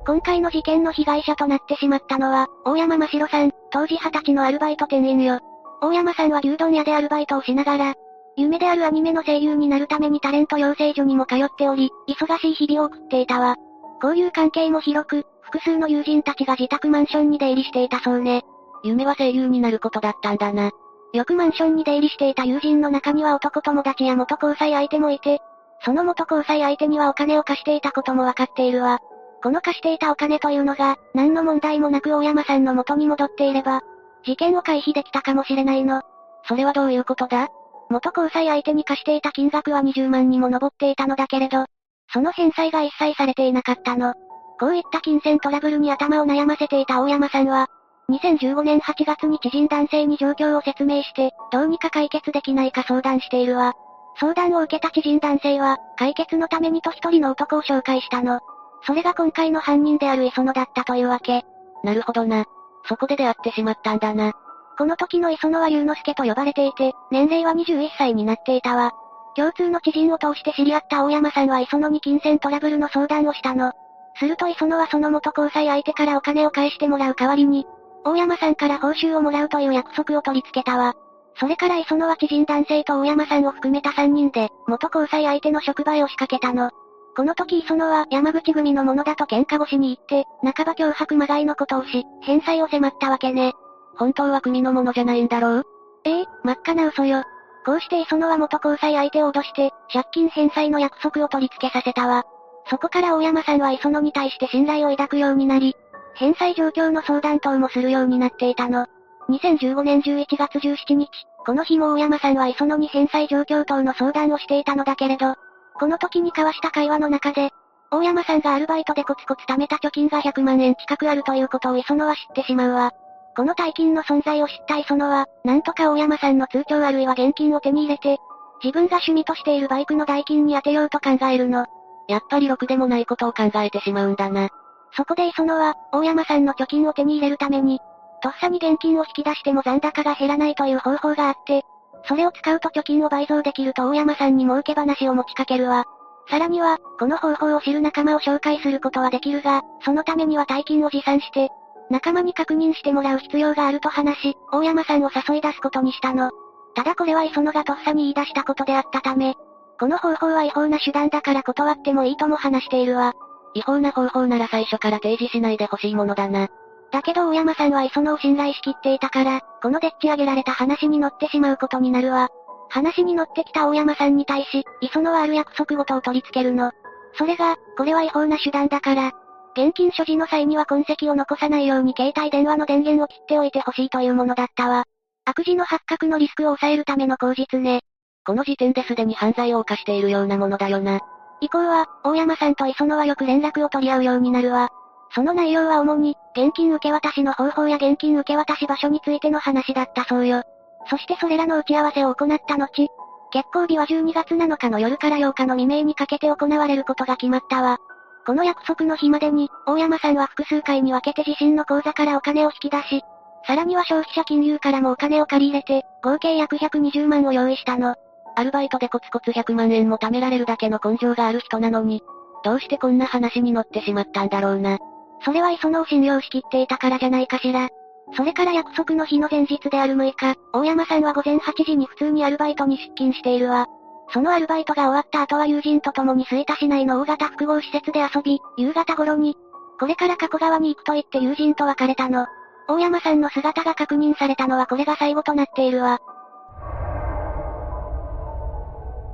[0.06, 5.40] 今回の事件の被害者となってしまったのは、大山真城さん、当時20歳のアルバイト店員よ。
[5.82, 7.94] 大山さんは牛丼屋でアルバイトをしながら、
[8.36, 13.56] 夢であるアニメの声優になるためにタレント養成所にも通っており、忙しい日々を送っていたわ。
[14.02, 18.42] 交友関係も広く、複数の友人たちが自宅マンションに出入りしていたそうね。
[18.82, 20.70] 夢は声優になることだったんだな。
[21.12, 25.40] よくマンションに出入りしていた友人の中には男友達や元交際相手もいて、
[25.84, 28.98] その元交際相手にはお金を貸していたこともわかっているわ。
[29.42, 33.80] この貸していたお金というのが、何の問題もなく大山さんの元に戻っていれば、
[34.24, 36.02] 事件を回避できたかもしれないの。
[36.46, 37.48] それはどういうことだ？
[37.88, 41.64] 元交際相手に貸していた金額は20万にも上っていたのだけれど、
[42.12, 44.14] その返済が一切されていなかったの。
[44.60, 47.68] こういった金銭トラブルに頭を悩ませていた大山さんは、
[48.10, 53.74] 2015年8月に知人男性に状況を説明して、どうにか解決できないか相談しているわ。
[54.18, 58.40] 相談を受けた知人男性は、解決のためにと一人の男を紹介したの。
[58.82, 61.44] それが今回の犯人である磯野だったというわけ。
[61.84, 62.44] なるほどな。
[62.88, 64.32] そこで出会ってしまったんだな。
[64.76, 68.92] この時の磯野は龍之介と呼ばれていて、年齢は21歳になっていたわ。
[69.36, 73.72] 共通の知人を通して知り合った大山さんは磯野に金銭トラブルの相談をしたの。
[74.18, 77.66] すると磯野はその元交際相手からお金を返してもらう代わりに、
[78.04, 80.94] 大山さんから報酬をもらうという約束を取り付けたわ。
[81.38, 86.70] それから磯野は知人男性と大山さんを含めた3人で、元交際相手の職場へ押しかけたの。
[87.16, 93.52] この時磯野は山口組のものだと喧嘩越しに言って、半ば脅迫まがいのことをし、返済を迫ったわけね。
[93.96, 95.66] 本当は組のものじゃないんだろう？
[96.04, 97.24] ええ真っ赤な嘘よ。
[97.66, 102.24] こうして磯野は元交際相手を脅して、借金返済の約束を取り付けさせたわ。
[102.70, 105.76] そこから大山さんは磯野に対して信頼を抱くようになり、
[106.20, 108.86] 返済状況の相談等もするようになっていたの。
[109.30, 111.08] 2015年11月17日、
[111.46, 115.36] この日も大山さんは磯野に返済状況等の相談をしていたのだけれど、
[115.72, 117.52] この時に交わした会話の中で、
[117.90, 122.92] 大山さんがアルバイトでコツコツ貯めた貯金が100万円近くあるということを磯野は知ってしまうわ。
[123.34, 128.18] この大金の存在を知った磯野は、なんとか大山さんの通帳あるいは現金を手に入れて、
[128.62, 131.64] 自分が趣味としているバイクの代金に充てようと考えるの。
[132.08, 134.50] やっぱりろくでもないことを考えてしまうんだな。
[134.96, 137.80] そこで磯野は、大山さんの貯金を手に入れるために、
[138.22, 141.62] とっさに現金を引き出しても残高が減らないという方法があって、
[142.04, 145.84] それを使うと貯金を倍増できると大山さんに儲け話を持ちかけるわ。
[146.28, 151.50] さらには、この方法を知る仲間を紹介することはできるが、そのためには大金を持参して、
[151.90, 156.30] 仲間に確認してもらう必要があると話し、大山さんを誘い出すことにしたの。
[156.74, 159.34] ただこれは磯野がとっさに言い出したことであったため、
[159.78, 163.14] この方法は違法な手段だから断ってもいいとも話しているわ。
[163.54, 166.48] 違法な方法なら最初から提示しないでほしいものだな。
[166.92, 172.28] だけど大山さんは磯野を信頼しきっていたから、このでっち上げられた話に乗ってしまうことになるわ。
[172.68, 176.72] 話に乗ってきた大山さんに対し、磯野はある約束事を取り付けるの。
[177.14, 179.12] それが、これは違法な手段だから、
[179.56, 184.84] 現金所持の際には痕跡を残さないように携帯電話の電源を切っておいてほしいというものだったわ。
[185.24, 187.80] 悪事の発覚のリスクを抑えるための口実ね。
[188.24, 191.00] この時点ですでに犯罪を犯しているようなものだよな。
[191.40, 194.70] 以降は、大山さんと磯野はよく連絡を取り合うようになるわ。
[195.14, 200.42] その内容は主に、現金受け渡しの方法や現金受け渡し場所についての話だったそうよ。
[200.88, 202.88] そしてそれらの打ち合わせを行った後、
[203.32, 207.78] 結婚日は12月7日の夜から8日の未明にかけて行われることが決まったわ。
[208.26, 213.02] この約束の日までに、大山さんは複数回に分けて自身の口座からお金を引き出し、
[213.46, 217.96] さらには消費者金融からもお金を借り入れて、合計約120万を用意したの。
[218.36, 222.02] アルバイトでコツコツ100万円も貯められるだけの根性がある人なのに、
[222.44, 224.78] どうしてこんな話に乗ってしまったんだろうな。
[225.24, 227.68] それは磯野を信用しきっていたからじゃないかしら。
[228.16, 233.66] それから約束の日の前日である6日、大山さんは午前8時に普通にアルバイトに出勤しているわ。
[234.12, 239.36] そのアルバイトが終わった後は友人と共に吹田市内の大型複合施設で遊び、夕方頃に、
[239.78, 242.26] これから加古川に行くと言って友人と別れたの。
[242.68, 246.00] 大山さんの姿が確認されたのはこれが最後となっているわ。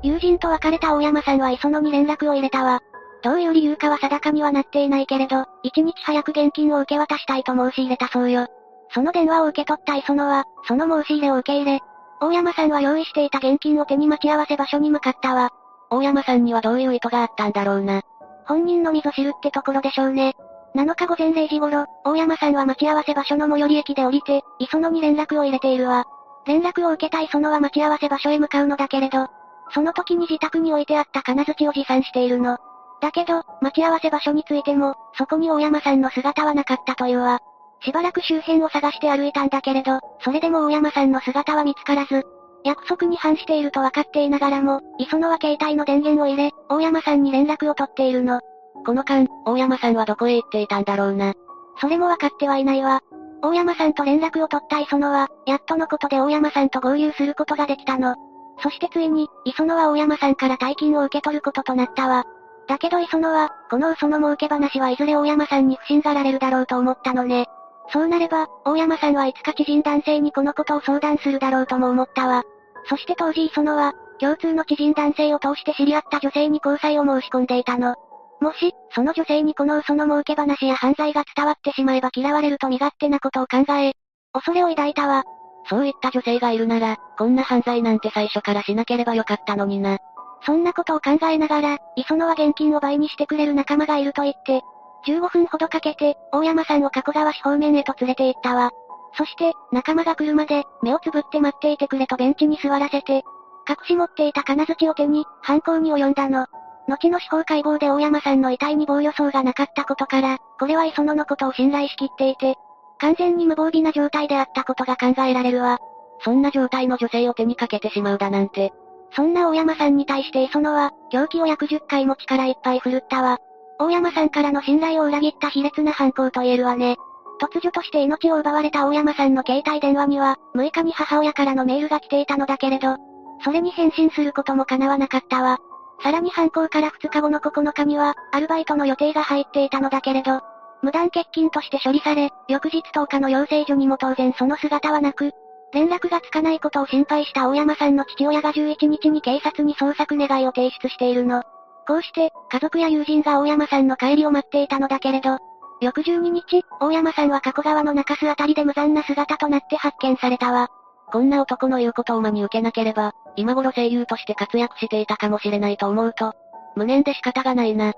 [0.06, 2.80] 友人と別れた大山さんは磯野に連絡を入れたわ。
[3.22, 8.46] どういう理由かは定かにはなっていないけれど、一日早く現金を受け渡したいと申し入れたそうよ。
[8.90, 11.80] その電話を受け取った磯野は、その申し入れを受け入れ、
[12.20, 15.50] 大山さんは用意していた現金を手に待ち合わせ場所に向かったわ。
[15.90, 18.02] 大山さんにはどういう意図があったんだろうな。
[18.46, 20.36] 本人のみぞ知るってところでしょうね。
[20.76, 26.04] 7日午前0時頃、大山さんは待ち合わせ場所の最寄り駅で降りて、磯野に連絡を入れているわ。
[26.46, 29.26] 連絡を受けた磯野は待ち合わせ場所へ向かうのだけれど、
[29.70, 32.58] その時に自宅に置いてあった金槌を持参しているの。
[33.00, 37.40] だけど、待ち合わせ場所についても、そこに大山さんの姿はなかったというわ。
[37.82, 42.24] しばらく周辺を探して歩いたんだけれど、それでも大山さんの姿は見つからず、
[42.64, 48.40] 約束に反していると分かっていながらも、磯野は携帯の電源を入れ、大山さんに連絡を取っているの。
[48.84, 51.34] この間、大山さんはどこへ行っていたんだろうな。
[51.80, 53.02] それも分かってはいないわ。
[53.42, 58.16] 大山さんと連絡を取った磯野は、やっとのことで大山さんと合流することができたの。
[58.62, 62.24] そしてついに、磯野は大山さんから大金を受け取ることとなったわ。
[62.66, 67.46] だけど磯野は、この嘘の儲け話はいずれ大山さんに不審がられるだろうと思ったのね。
[67.92, 72.42] そうなれば、大山さんはいつか知人男性にこのことを相談するだろうとも思ったわ。
[72.88, 77.94] そして当時磯野は、共通の知人男性を通して知り合った女性に交際を申し込んでいたの。
[78.40, 83.92] もし、その女性にこの嘘の儲け話や犯罪が伝わってしまえば嫌われると身勝手なことを考え、
[84.32, 85.24] 恐れを抱いたわ。
[85.68, 89.98] そういった女性がいるなら、こんな犯罪なんて最初からしなければよかったのにな。
[90.44, 94.62] そんなことを考えながら、磯野は現金を倍にしてくれる仲間がいると言って、
[95.06, 98.70] 15分ほどかけて、大山さんを加古川市方面へと連れて行ったわ。
[99.16, 103.24] そして、仲間が来るまで、目をつぶって待っていてくれとベンチに座らせて、
[103.68, 106.46] 隠し持っていた金槌を手に、犯行に及んだの。
[106.88, 112.56] 後の司法解剖で大山さんの遺体に防予装がなかったことから、これは磯野のことを信頼しきっていて、
[112.98, 115.78] 完全に無防備な状態であったことが考えられるわ。
[116.20, 118.72] そんな状態の女性を手にかけてしまうだなんて。
[119.14, 123.38] そんな大山さんに対して磯野は、凶器を約10回も力いっぱい振るったわ。
[123.78, 126.96] 大山さんからの信頼を裏切った卑劣な犯行と言えるわね。
[127.40, 132.96] 突如として命を奪われた大山さんの携帯電話には、6日に母親からのメールが来ていたのだけれど、
[133.44, 135.58] それに返信することも叶わなかったわ。
[136.02, 140.40] さらに犯行から2日後の9日には、アルバイトの予定が入っていたのだけれど、
[140.86, 145.32] 無断欠勤として処理され、翌日10日の養成所にも当然その姿はなく、
[145.72, 151.42] 連絡がつかないことを心配した大山さんの父親が11日に警察に捜索願いを提出しているの。
[151.88, 155.38] こうして、家族や友人が大山さんの帰りを待っていたのだけれど、
[155.80, 160.68] 翌12日、大山さんは加古川の中州あたりで無残な姿となって発見されたわ。
[161.10, 166.34] こんな男の言うことを真に受けなければ、今頃声優として活躍していたかもしれないと思うと、
[166.76, 167.92] 無念で仕方がないな。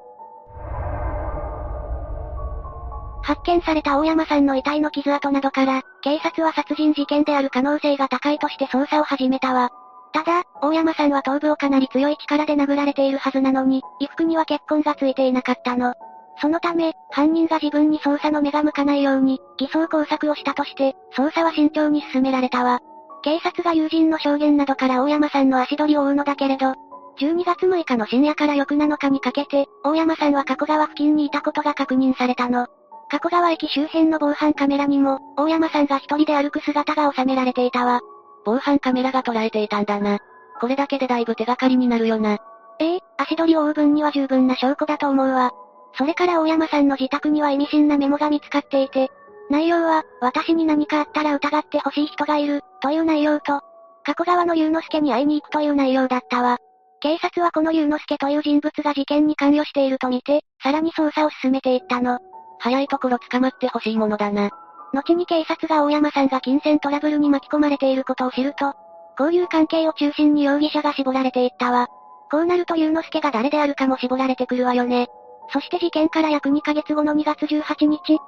[3.28, 9.68] 発見された大山さんの遺体の傷跡などから、警察は殺人事件である可能性が高いとして捜査を始めたわ。
[10.14, 15.92] ただ、大山さんは頭部をかなり強い力で殴られているはずなのに、衣服には血痕がついていなかったの。
[16.40, 22.80] そのため、犯人が自分に捜査の目が向かないように、偽装工作をしたとして、捜査は慎重に進められたわ。
[23.22, 26.72] 警察が友人の証言などから大山さんの足取りを追うのだけれど、
[27.20, 32.68] 12月6日の深夜から翌7日にかけて、大山さんは加古川付近にいたことが確認されたの。
[33.11, 38.01] 加古川駅周辺の防犯カメラにも、大山さんが一人で歩く姿が収められていたわ。
[38.44, 40.18] 防犯カメラが捉えていたんだな。
[40.61, 42.38] これだけでだいぶ手がかりになるよな。
[42.81, 45.53] ええ足取りを追う分には十分な証拠だと思うわ。
[45.97, 49.11] それから大山さんの自宅には意味深なメモが見つかっていて、
[49.51, 53.61] 内容は、私に何かあったら疑ってほしい人がいる、という内容と、
[54.05, 56.59] 加古川の龍之介に会いに行くという内容だったわ。
[57.01, 62.18] 警察はこの龍之介という人物が事件に関与しているとみて、さらに捜査を進めていったの。
[62.59, 64.51] 早いところ捕まってほしいものだな。
[64.92, 68.75] 後に警察が大山さんが金銭トラブルに巻き込まれていることを知ると、
[69.18, 71.88] 交友関係を中心に容疑者が絞られていったわ。
[72.31, 75.09] こうなると龍之介が誰であるかも絞られてくるわよね。
[75.53, 78.18] そして事件から約2ヶ月後の2月18日、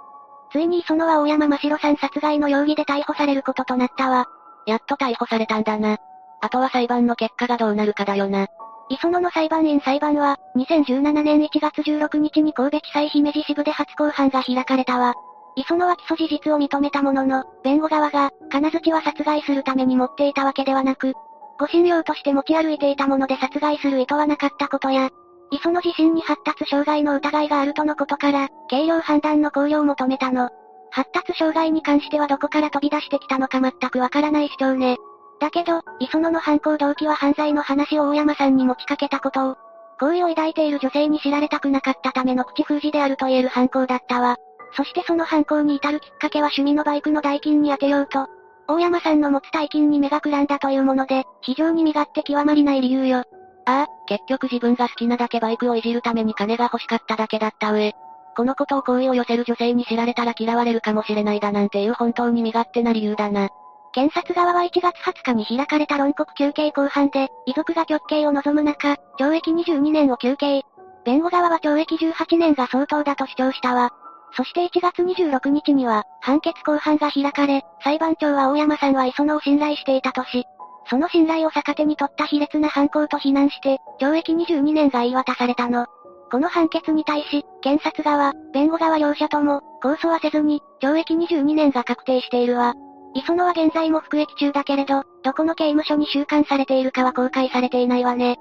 [0.52, 4.26] ついに磯野は大山真城さん殺害の容疑で逮捕されることとなったわ。
[4.66, 5.98] やっと逮捕されたんだな。
[6.40, 8.48] あとは裁判の結果がどうなるかだよな。
[8.90, 15.14] 磯野の裁判員裁判は、2017年1月16日に神戸地裁姫路支部で初公判が開かれたわ。
[15.54, 21.14] 磯野は起訴事実を認めたものの、弁護側が、金槌は殺害するために持っていたわけではなく、
[21.60, 25.10] 護身用として持ち歩いていたもので殺害する意図はなかったことや、
[25.52, 30.50] 磯野自身に発達障害の疑いがあるとのことから、軽量判断の考慮を求めたの。
[30.90, 34.96] 発達障害に関してはどこから飛び出してきたのか全くわからない主張ね。
[35.40, 39.56] だけど、磯野の犯行動機は犯罪の話を大山さんに持ちかけたことを、
[39.98, 44.36] 好意を抱いている女性に知られたくなかったための口封じであると言える犯行だったわ。
[44.76, 48.26] そしてその犯行に至るきっかけは趣味のバイクの代金に充てようと、
[48.68, 53.18] 大山さんの持つ大金に目がくらんだというもので、非常に身勝手極まりない理由よ。
[53.18, 53.24] あ
[53.64, 57.92] あ、結局自分が好きなだけバイクをいじるために金が欲しかっただけだった上、
[58.36, 63.48] このことを好意を寄せる女性に知られたら嫌われるかもしれないだなんていう本当に身勝手な理由だな。
[63.92, 70.62] 検察側は1月20日に開かれた論告休刑公判で、遺族が極刑を望む中、懲役22年を求刑。
[71.04, 73.90] 弁護側は懲役18年が相当だと主張したわ。
[74.36, 80.44] そして1月26日には、判決公判が開かれ、裁判長は大山さんは磯野を信頼していたとし、
[80.88, 85.86] その信頼を逆手に取った卑劣な犯行と非難して、懲役22年が言い渡されたの。
[86.30, 92.74] この判決に対し、検察側、弁護側両者とも、控訴はせずに、懲役22年が確定しているわ。
[93.14, 98.36] 磯野は現在も服役中だけれど、どこの刑務所に収監されているかは公開されていないわね。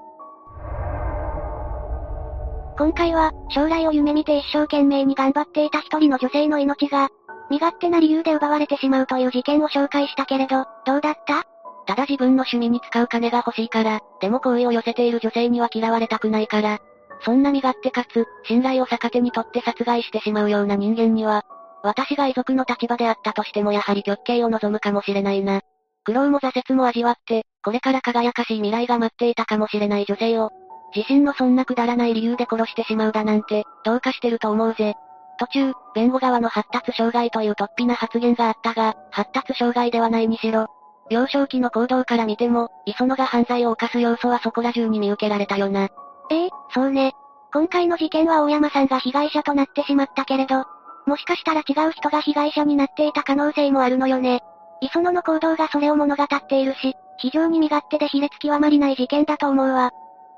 [2.78, 7.08] 今回は、将来を夢見て一生懸命に頑張っていた一人の女性の命が、
[7.50, 11.44] 身勝手な理由で奪われてしまうという事件を紹介したけれど、どうだった？
[11.86, 16.78] ただ自分の趣味に使う金が欲しいから、でも好意を寄せている女性には嫌われたくないから、
[17.22, 21.44] そんな身勝手かつ、信頼を逆手に取って殺害してしまうような人間には、
[21.82, 25.62] 私が遺族の立場であったとしてもやはり極刑を望むかもしれないな。
[26.04, 30.50] 苦労も挫折も味わって、これから輝かしい未来が待っていたかもしれない女性を、
[30.94, 34.94] 自身のそんなくだらない理由で殺してしまうだなんて、どうかしてると思うぜ。
[35.38, 40.66] 途中、弁護側の発達障害という突飛な発言があったが、発達障害ではないにしろ、
[41.10, 45.88] 幼少期の行動から見ても、磯野が犯罪を犯す要素はそこら中に見受けられたよな。
[46.30, 47.12] ええそうね。
[47.52, 50.64] 今回の事件は大山さんが被害者となってしまったけれど、
[51.06, 54.40] もしかしたら違う人が被害者になっていた可能性もあるのよね。
[54.80, 59.90] 磯野の行動がそれを物語っているし、非常に身勝手で卑劣極まりない事件だと思うわ。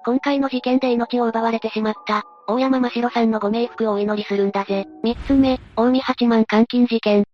[0.04, 4.86] 今回の事件で命を奪われてしまった、大山真城さんのご冥福をお祈りするんだぜ。
[5.04, 7.24] 三つ目、大見八幡監禁事件。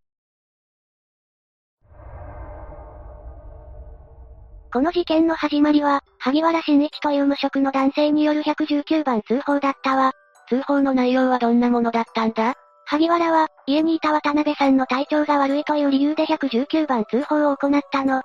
[4.70, 10.12] この事件の始まりは、萩原新一という無職の男性による119番通報だったわ。
[10.51, 12.55] 通報の内容はどんなものだったんだ？
[12.91, 18.22] 萩原は、家にいた渡辺さんの体調が悪いという理由で119番通報を行ったの。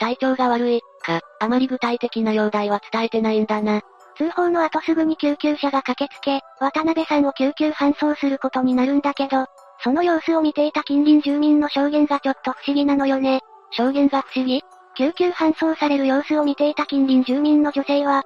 [0.00, 3.82] 体調が悪い、か、あまり具体的な容体は伝えてないんだな。
[4.16, 9.46] 通報の後すぐに救急車が駆けつけ、渡辺さんを救急搬送することになるんだけど、
[9.84, 13.40] その様子を見ていた近隣住民の証言がちょっと不思議なのよね。
[13.70, 14.62] 証言が不思議？
[14.96, 18.24] 救急搬送される様子を見ていた近隣住民の女性は、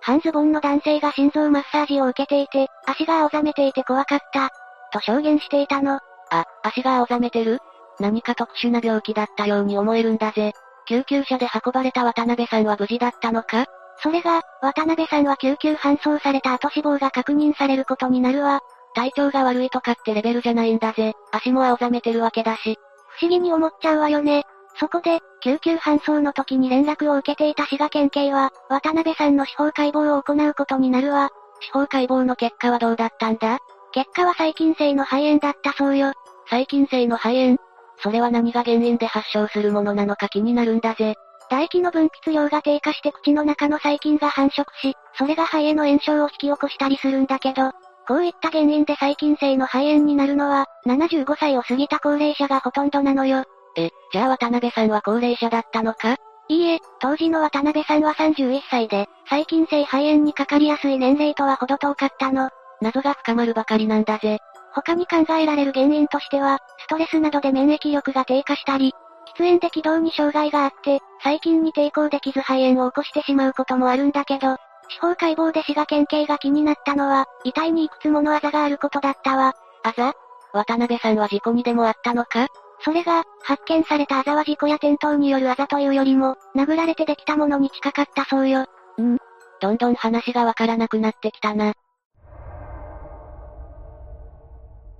[0.00, 4.50] 半ズボンの男性が心臓マッサージを受けていて、足が青ざめていて怖かった、
[4.92, 6.00] と証言していたの。
[6.30, 7.60] あ、足が青ざめてる？
[7.98, 10.52] 何か特殊な病気だったように思えるんだぜ。
[10.88, 13.66] 救急車で運ばれた渡辺さんは無事だったのか？
[14.02, 18.60] それが、渡辺さんは救急搬送された後死亡が確認されることになるわ。
[18.94, 21.14] 体調が悪いとかってレベルじゃないんだぜ。
[21.32, 22.78] 足も青ざめてるわけだし。
[23.18, 24.44] 不思議に思っちゃうわよね。
[24.78, 31.30] そこで、救急搬送の時に連絡を受けていた滋賀県警は、渡辺さんの司法解剖を行うことになるわ。
[31.60, 33.58] 司法解剖の結果はどうだったんだ？
[33.96, 36.12] 結果は細菌性の肺炎だったそうよ。
[36.50, 37.56] 細菌性の肺炎？
[38.02, 41.14] それは何が原因で発症するものなのか気になるんだぜ。
[41.48, 47.70] 唾液の分泌量が低下して口の中の細菌が繁殖し、それが肺への炎症を引き起こしたりするんだけど、
[48.06, 53.44] こういった原因で細菌性の肺炎になるのは、75歳を過ぎた高齢者がほとんどなのよ。
[53.78, 56.16] え、じゃあ渡辺さんは高齢者だったのか？
[56.48, 62.50] いいえ、当時の渡辺さんは31歳で、細菌性肺炎にかかりやすい年齢とは程遠かったの。
[62.80, 64.38] 謎が深まるばかりなんだぜ。
[64.74, 68.92] 他に考えられる原因としては、ストレスなどで免疫力が低下したり、
[69.34, 74.56] 喫煙で気道に障害があって、細菌に抵抗できず肺炎を起こしてしまうこともあるんだけど、
[74.88, 79.54] 司法解剖で滋賀県警が気になったのは、遺体にいくつものあざがあることだったわ。
[79.82, 80.12] あざ？
[80.52, 82.46] 渡辺さんは事故にでもあったのか？
[82.80, 88.66] それが、発見されたあざは事故や転倒によるあざというよりも、殴られてできたものに近かったそうよ。
[89.00, 89.16] ん
[89.60, 91.72] どんどん話がわからなくなってきたな。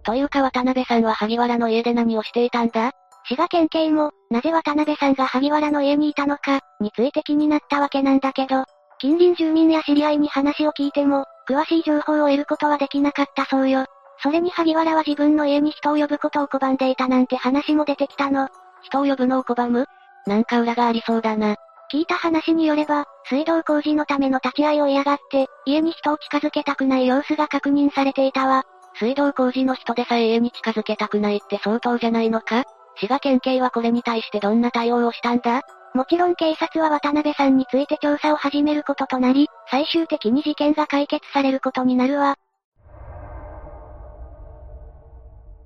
[0.07, 2.93] というか渡辺さんは萩原の家で何をしていたんだ？
[3.29, 8.65] 滋賀県警も、なぜ渡辺さんが萩原の家にいたのか、について気になったわけなんだけど、
[9.01, 13.85] 近隣住民や知り合いに話を聞いても、詳しい情報を得ることはできなかったそうよ。
[14.23, 18.49] それに萩原は自分の家に人を呼ぶことを拒んでいたなんて話も出てきたの。
[18.83, 19.87] 人を呼ぶのを拒む？
[20.29, 21.57] なんか裏がありそうだな。
[21.93, 28.65] 聞いた話によれば、水道工事のための立ち会いを嫌がって、家に人を近づけたくない様子が確認されていたわ。
[28.99, 32.65] 水道工事の人でさえ家に近づけたくないって相当じゃないのか？
[32.97, 35.63] 滋賀県警はこれに対してどんな対応をしたんだ？
[35.95, 42.37] もちろん警察は渡辺さんについて調査を始めることとなり、最終的に事件が解決されることになるわ。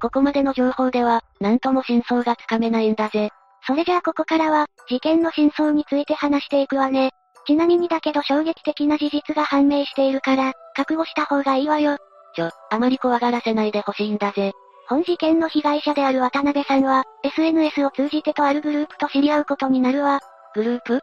[0.00, 3.30] ここまでの情報では、なんとも真相がつかめないんだぜ。
[3.66, 7.10] それじゃあここからは、事件の真相について話していくわね。
[7.46, 11.98] ちなみにだけど衝撃的な事実が判明しているから、覚悟した方がいいわよ。
[12.34, 14.52] ちょ、あまり怖がらせないでほしいんだぜ。
[14.88, 20.20] 本事件の被害者である渡辺さんは、SNS を通じてとあるグループと知り合うことになるわ。
[20.54, 20.96] グループ？
[20.96, 21.00] っ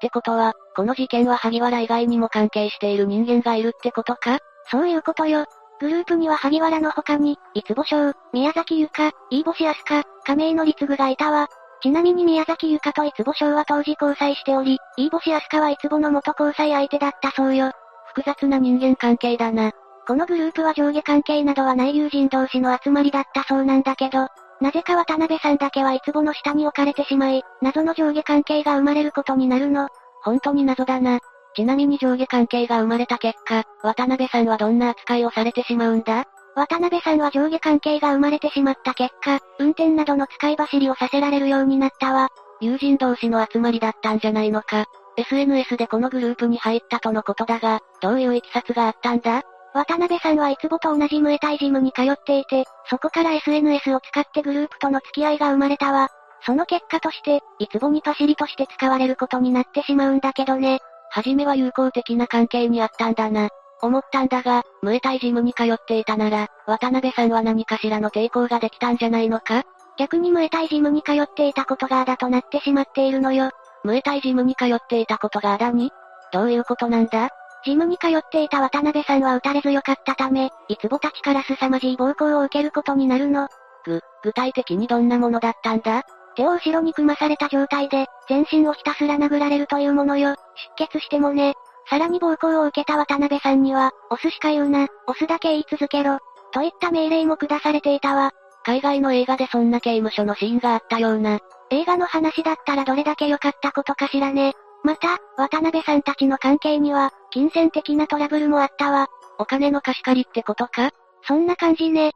[0.00, 4.38] てことは、この事件は萩原以外にも関係している人間がいるってことか？
[4.70, 5.46] そういうことよ。
[5.80, 11.48] グループには萩原の他に、いつぼ翔、宮崎ゆか、飯星明日香、亀井の律具がいたわ。
[11.82, 17.72] ちなみに宮崎ゆかといつぼ翔は当時交際しており、飯星明日香はいつぼの元交際相手だったそうよ。
[18.08, 19.72] 複雑な人間関係だな。
[20.06, 24.28] このグループは上下関係などはない友人同士の集まりだったそうなんだけど、
[24.60, 29.88] なぜか渡辺さんだけはいつぼの下に置かれてしまい、謎の上下関係が生まれることになるの？
[30.22, 31.20] 本当に謎だな。
[31.56, 36.24] ちなみに上下関係が生まれた結果、渡辺さんはどんな扱いをされてしまうんだ？
[36.54, 42.28] 渡辺さんは上下関係が生まれてしまった結果、運転などの使い走りをさせられるようになったわ。
[42.60, 44.84] 友人同士の集まりだったんじゃないのか。
[45.16, 49.42] SNS でこのグループに入ったとのことだが、どういう経緯があったんだ？
[49.74, 56.08] 渡辺さんはいつぼと同じムエタイジムに通っていて、そこから SNS を使ってグループとの付き合いが生まれたわ。
[56.46, 60.78] その結果として、いつぼにパシリとして使われることになってしまうんだけどね。
[61.10, 63.48] はじめは友好的な関係にあったんだな。
[63.82, 69.64] 思ったんだが、ムエタイジムに通っていたなら、渡辺さんは何かしらの抵抗ができたんじゃないのか？
[69.98, 73.50] 逆にムエタイジムに通っていたことがあだとなってしまっているのよ。
[73.82, 75.90] ムエタイジムに通っていたことがあだに？
[76.32, 77.30] どういうことなんだ？
[77.64, 83.48] ジムに通っていた渡辺さんは打たれ強かったため、いつぼたちから凄まじい暴行を受けることになるの。
[83.84, 86.02] ぐ、具体的にどんなものだったんだ？
[86.36, 90.34] 手を後ろに組まされた状態で、全身をひたすら殴られるというものよ。
[90.78, 91.54] 出血してもね。
[91.88, 96.18] さらに暴行を受けた渡辺さんには、押すしか言うな、押すだけ言い続けろ。
[96.52, 98.32] といった命令も下されていたわ。
[98.64, 101.38] 海外の映画でそんな刑務所のシーンがあったような。
[101.70, 104.54] 映画の話だったらどれだけ良かったことかしらね。
[104.84, 109.08] また、渡辺さんたちの関係には、金銭的なトラブルもあったわ。
[109.38, 110.90] お金の貸し借りってことか？
[111.26, 112.12] そんな感じね。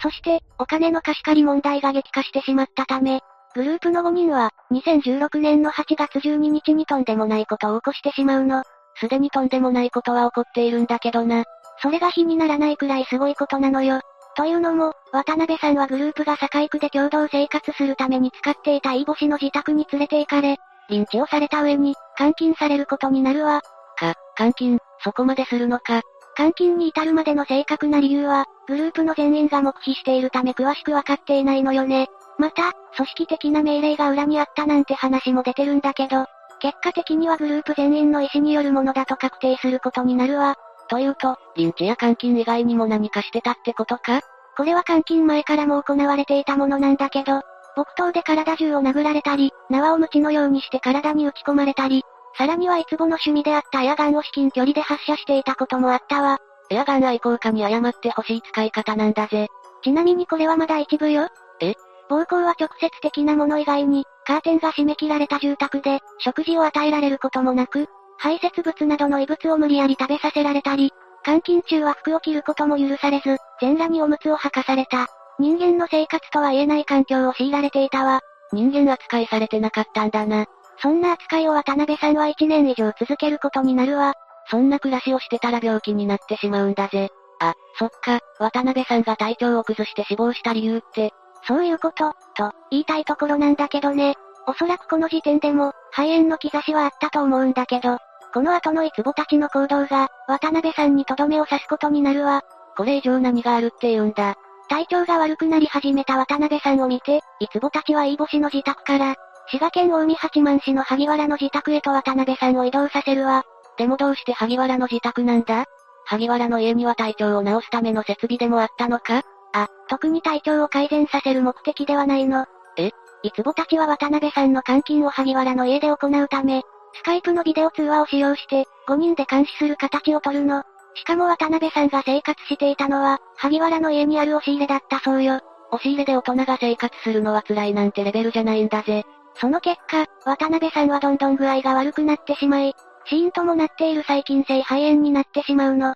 [0.00, 3.20] そして、お金の貸し借り問題が激化してしまったため、
[3.54, 8.62] グループの5人は、2016年の8月12日にとんでもないことを起こしてしまうの。
[9.00, 11.44] すでにとんでもないことは起こっているんだけどな。
[11.82, 14.00] それが火にならないくらいすごいことなのよ。
[14.34, 20.56] というのも、渡辺さんはグループが堺区で共同生活するために使っていた飯星の自宅に連れて行かれ、
[20.88, 23.60] リンチをされた上に、監禁されることになるわ。
[23.98, 26.00] か、監禁、そこまでするのか？
[26.36, 32.08] 監禁に至るまでの正確な理由は、グループの全員が黙秘しているため詳しくわかっていないのよね。
[32.38, 36.24] また、組織的な命令が裏にあったなんて話も出てるんだけど、
[36.60, 40.56] 結果的にはグループ全員の意思によるものだと確定することになるわ。
[40.88, 44.20] というと、リンチや監禁以外にも何かしてたってことか？
[44.56, 47.40] これは監禁前からも行われていたものなんだけど、
[47.76, 52.04] 木刀で体中を殴られたり、縄を鞭のようにして体に打ち込まれたり、
[52.36, 56.38] さらにはいつぼの趣味であったエアガンを至近距離で発射していたこともあったわ。
[56.70, 59.48] エアガン愛好家に謝ってほしい使い方なんだぜ。
[59.82, 61.28] ちなみにこれはまだ一部よ。
[61.60, 61.74] え？
[62.08, 67.88] 暴行は直接的なもの以外に、カーテンが締め切られた住宅で、食事を与えられることもなく、
[68.22, 70.92] 排泄物などの異物を無理やり食べさせられたり、
[71.24, 75.08] 監禁中は服を着ることも許されず、全裸におむつを履かされた。
[75.40, 78.20] 人間の生活とは言えない環境を強いられていたわ。
[78.52, 80.46] 人間扱いされてなかったんだな。
[80.80, 84.14] そんな扱いを渡辺さんは1年以上続けることになるわ。
[84.48, 87.10] そんな暮らしをしてたら病気になってしまうんだぜ。
[87.40, 91.12] あ、そっか、渡辺さんが体調を崩して死亡した理由って。
[91.48, 94.14] そういうこと、と、言いたいところなんだけどね。
[94.46, 97.98] おそらくこの時点でも、肺炎の兆しはあったと思うんだけど、
[98.32, 102.42] この後のイツボたちの行動が、渡辺さんにとどめを刺すことになるわ。
[102.76, 104.36] これ以上何があるって言うんだ。
[104.68, 109.16] 体調が悪くなり始めた渡辺さんを見て、イツボたちは飯星の自宅から、
[109.48, 113.42] 滋賀県近江八幡市の萩原の自宅へと渡辺さんを移動させるわ。
[113.76, 115.66] でもどうして萩原の自宅なんだ？
[116.06, 119.22] 萩原の家には体調を治すための設備でもあったのか？
[119.52, 122.46] あ、特に体調を改善させる目的ではないの。
[122.78, 122.92] え？
[123.22, 126.62] いつぼたちは渡辺さんの監禁を萩原の家で行うため、
[126.94, 130.62] スカイプのビデオ通話を使用して、5人で監視する形をとるの。
[130.94, 135.40] しかも渡辺さんが生活していたのは、萩原の家にある押し入れだったそうよ。
[135.70, 139.04] 押し入れで大人が生活するのは辛いなんてレベルじゃないんだぜ。
[139.36, 142.74] その結果、渡辺さんはどんどん具合が悪くなってしまい、
[143.06, 145.94] 死因ともなっている細菌性肺炎になってしまうの。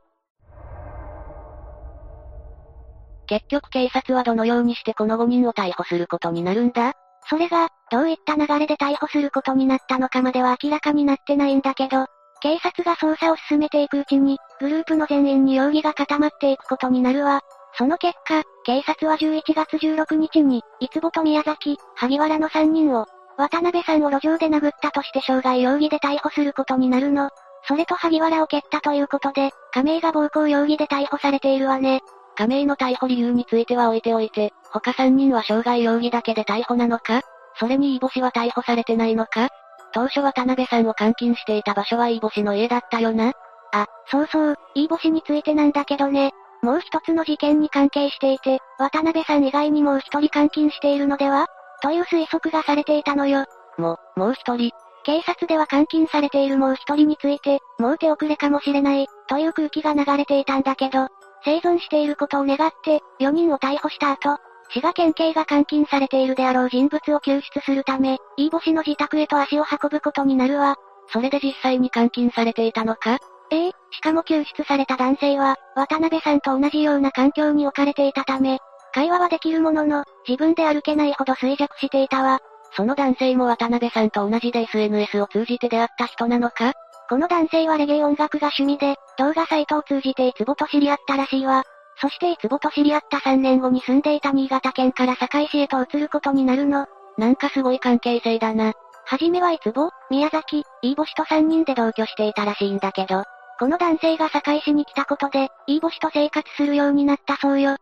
[3.26, 6.94] 結局警察はどのようにしてこの5人を逮捕することになるんだ？
[7.28, 12.06] それが、どういった流れで逮捕することになったのかまでは明らかになってないんだけど、
[12.40, 17.40] 警察が捜査を進めていくうちに、グループの全員に容疑が固まっていくことになるわ。
[17.78, 23.06] その結果、警察は11月16日に、いつぼと宮崎、萩原の3人を、
[23.36, 27.30] 渡辺さんを路上で殴ったとして傷害容疑で逮捕することになるの。
[27.68, 32.00] それと萩原を蹴ったということで、亀井が暴行容疑で逮捕されているわね。
[32.36, 37.22] 亀井の逮捕理由については置いておいて、他3人は傷害容疑だけで逮捕なのか？
[37.58, 39.48] それにイーボシは逮捕されてないのか？
[39.92, 43.32] 当初渡辺さんを監禁していた場所はイーボシの家だったよな？
[43.72, 46.32] あ、そうそう、イーボシについてなんだけどね。
[46.62, 51.46] もう一つの事件に関係していて、渡辺さん以外にもう一人監禁しているのでは？
[51.82, 53.46] という推測がされていたのよ。
[53.78, 54.72] も、もう一人。
[55.04, 61.06] 警察では監禁されているもう一人について、もう手遅れかもしれない、という空気が流れていたんだけど、
[61.46, 64.38] 生存していることを願って、4人を逮捕した後、
[64.70, 70.74] 滋賀県警が監禁されているであろう人物を救出するため、飯星の自宅へと足を運ぶことになるわ。
[71.12, 73.18] それで実際に監禁されていたのか？
[73.52, 78.58] ええしかも救出された男性は、渡辺さんと同じような環境に置かれていたため、
[78.92, 82.40] 会話はできるものの、自分で歩けないほど衰弱していたわ。
[82.72, 86.72] その男性も渡辺さんと同じで SNS を通じて出会った人なのか？
[87.08, 91.62] この男性はレゲエ音楽が趣味で、動画サイトを通じていつぼと知り合ったらしいわ。
[92.00, 96.86] そしていつぼと知り合った3年後に住んでいた新潟県から堺市へと移ることになるの。
[97.16, 98.72] なんかすごい関係性だな。
[99.04, 103.22] はじめはいつぼ、宮崎、飯星と3人で同居していたらしいんだけど、
[103.58, 107.76] この男性が堺市に来たことで、飯星と生活するようになったそうよ。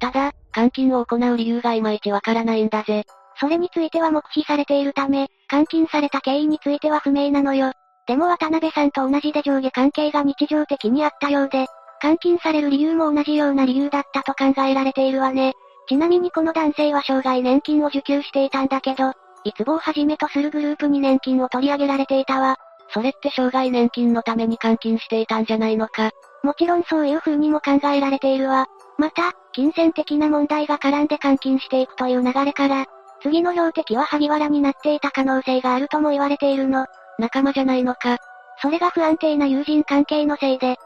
[0.00, 3.04] ただ、監禁を行う理由がいまいちわからないんだぜ。
[3.40, 7.72] それについては黙秘されているため、監禁された経緯については不明なのよ。
[8.06, 11.66] でも渡辺さんと同じで上下関係が日常的にあったようで、
[12.02, 15.54] 監禁される理由も同じような理由だったと考えられているわね。
[15.88, 19.12] ちなみにこの男性は生涯年金を受給していたんだけど、
[19.44, 22.56] いつぼをはじめとするグループに年金を取り上げられていたわ。
[22.92, 26.10] それって生涯年金のために監禁していたんじゃないのか。
[26.42, 28.66] もちろんそういう風にも考えられているわ。
[28.98, 32.86] また、金銭的な問題が絡んで監禁していくという流れから、
[33.22, 36.86] 次の標的は萩原になっていた可能性があるとも言われているの。
[37.18, 38.18] 仲間じゃないのか。
[38.62, 40.76] それが不安定な友人関係のせいで、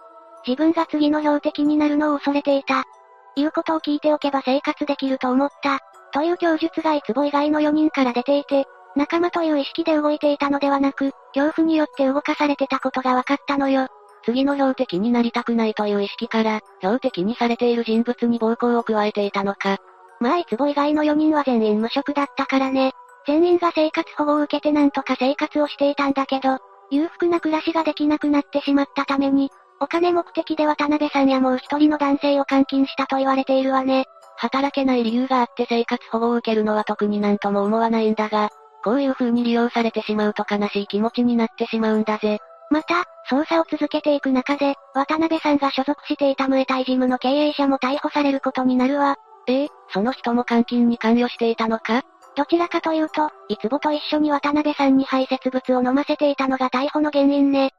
[0.46, 2.84] 自分が次の標的になるのを恐れていた。
[3.36, 5.80] 言うことを聞いておけば生活できると思った。
[6.12, 13.88] という供述がいつぼ以外の4人から出ていて、仲間という意識で動いていたのではなく、恐怖によって動かされてたことが分かったのよ。
[14.24, 19.78] 次の標的になりたくないという意識から、標的にされている人物に暴行を加えていたのか。
[20.24, 22.92] まあいつぼ以外の4人は全員無職だったからね。
[23.26, 26.60] 全員が生活保護を受けてなんとか生活をしていたんだけど、
[26.90, 29.50] 裕福な暮らしができなくなってしまったために、
[29.80, 34.06] お金目的で渡辺さんやもう一人の男性を監禁したと言われているわね。
[34.38, 38.48] 働けない理由があって生活保護を受けるのは特になんとも思わないんだが、
[38.82, 42.38] こういう風に利用されてしまうと悲しい気持ちになってしまうんだぜ。
[42.70, 49.16] また、捜査を続けていく中で、渡辺さんが所属していたムエタイ事務の経営者も逮捕されることになるわ。
[49.46, 52.02] ええその人も監禁に関与していたのか？
[52.36, 57.70] どちらかというと、いつぼと一緒に渡辺さんに排泄物を飲ませていたのが逮捕の原因ね。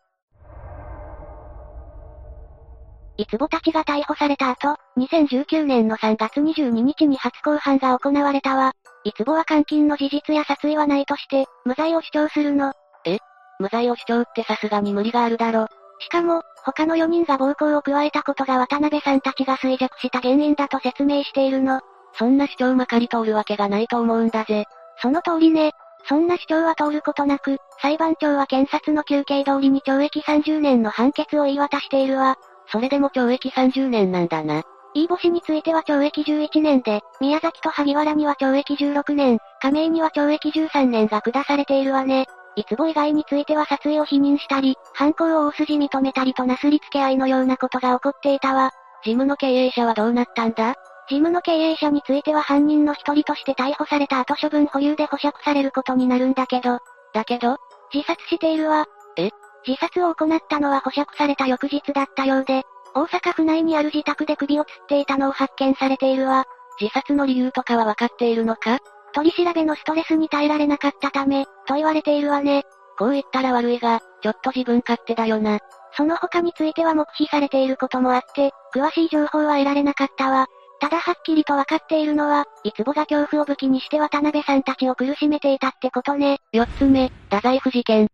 [3.17, 8.73] いつぼたちが逮捕された後、2019年の3月22日に初公判が行われたわ。
[9.03, 12.73] いつぼは監禁の事実や殺意はないとして、無罪を主張するの。
[13.05, 13.19] え
[13.59, 15.67] 無罪を主張ってさすがに無理があるだろ。
[15.99, 21.81] しかも、他の4人が暴行を加えたことが渡辺さんたちが衰弱した原因だと説明しているの。
[22.17, 24.65] そんな主張まかり通るわけがないと思うんだぜ。
[25.01, 25.71] その通りね。
[26.07, 32.37] そんな主張は通ることなく、裁判長は検察の求刑通りに懲役30年の判決を言い渡しているわ。
[32.71, 34.63] それでも懲役30年なんだな。
[34.93, 42.27] 飯星については懲役11年で、宮崎と萩原には懲役16年、亀井には懲役13年が下されているわね。
[42.55, 48.71] いつぼ以外については殺意を否認したり、犯行を大筋認めたりとなすりつけ合いのようなことが起こっていたわ。
[49.03, 50.75] 事務の経営者はどうなったんだ？
[51.07, 56.79] 事務の経営者については犯人の一人として逮捕された後処分保留で保釈されることになるんだけど。
[57.13, 57.57] だけど
[57.93, 58.85] 自殺しているわ。
[59.17, 59.29] え？
[59.67, 62.63] 自殺を行ったのは保釈された翌日だったようで、
[62.95, 66.45] 大阪府内にある自宅で首を吊っていたのを発見されているわ。
[66.79, 68.79] 自殺の理由とかは分かっているのか？
[69.15, 72.63] 取り調べのストレスに耐えられなかったため、と言われているわね。
[72.99, 75.59] こう言ったら悪いが、ちょっと自分勝手だよな。
[75.95, 80.47] その他については黙秘されていることもあって、詳しい情報は得られなかったわ。
[80.81, 86.39] ただはっきりと分かっているのは、いつぼが恐怖を武器にして渡辺さんたちを苦しめていたってことね。
[86.51, 88.09] 四つ目、太宰府事件。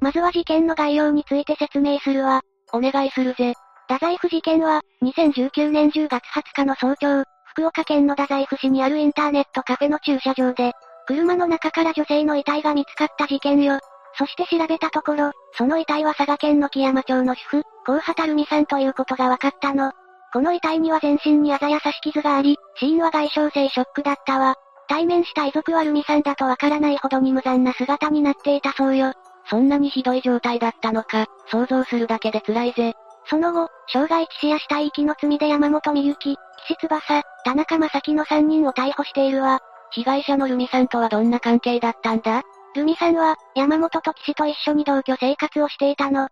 [0.00, 2.40] まずは事件の概要について説明するわ。
[2.72, 3.54] お願いするぜ。
[3.88, 10.72] 太宰府事件は、2019年10月20日の早朝、福岡県の太宰府市にあるインターネットカフェの駐車場で、
[11.06, 13.78] 車の中から女性の遺体が見つかった事件よ。
[14.18, 19.92] そして調べたところ、その遺体は佐賀県の木山町の主婦、高畑るみさんということが分かったの。
[20.34, 24.56] この遺体には全身にあざや刺し傷があり、死因は外傷性ショックだったわ。
[24.86, 29.14] 対面した遺族はルミさんだとわからないほどに無残な姿になっていたそうよ。
[29.48, 32.92] そんなにひどい状態だったのか、想像するだけで辛いぜ。
[33.30, 39.60] その後、傷害致死や死体遺棄の罪で山本美幸、岸翼、田中正樹の3人を逮捕しているわ。
[39.90, 42.42] 被害者のルミさんとはどんな関係だったんだ？
[42.74, 46.24] ルミさんは、山本と岸と一緒に同居生活をしていたの。
[46.26, 46.28] ん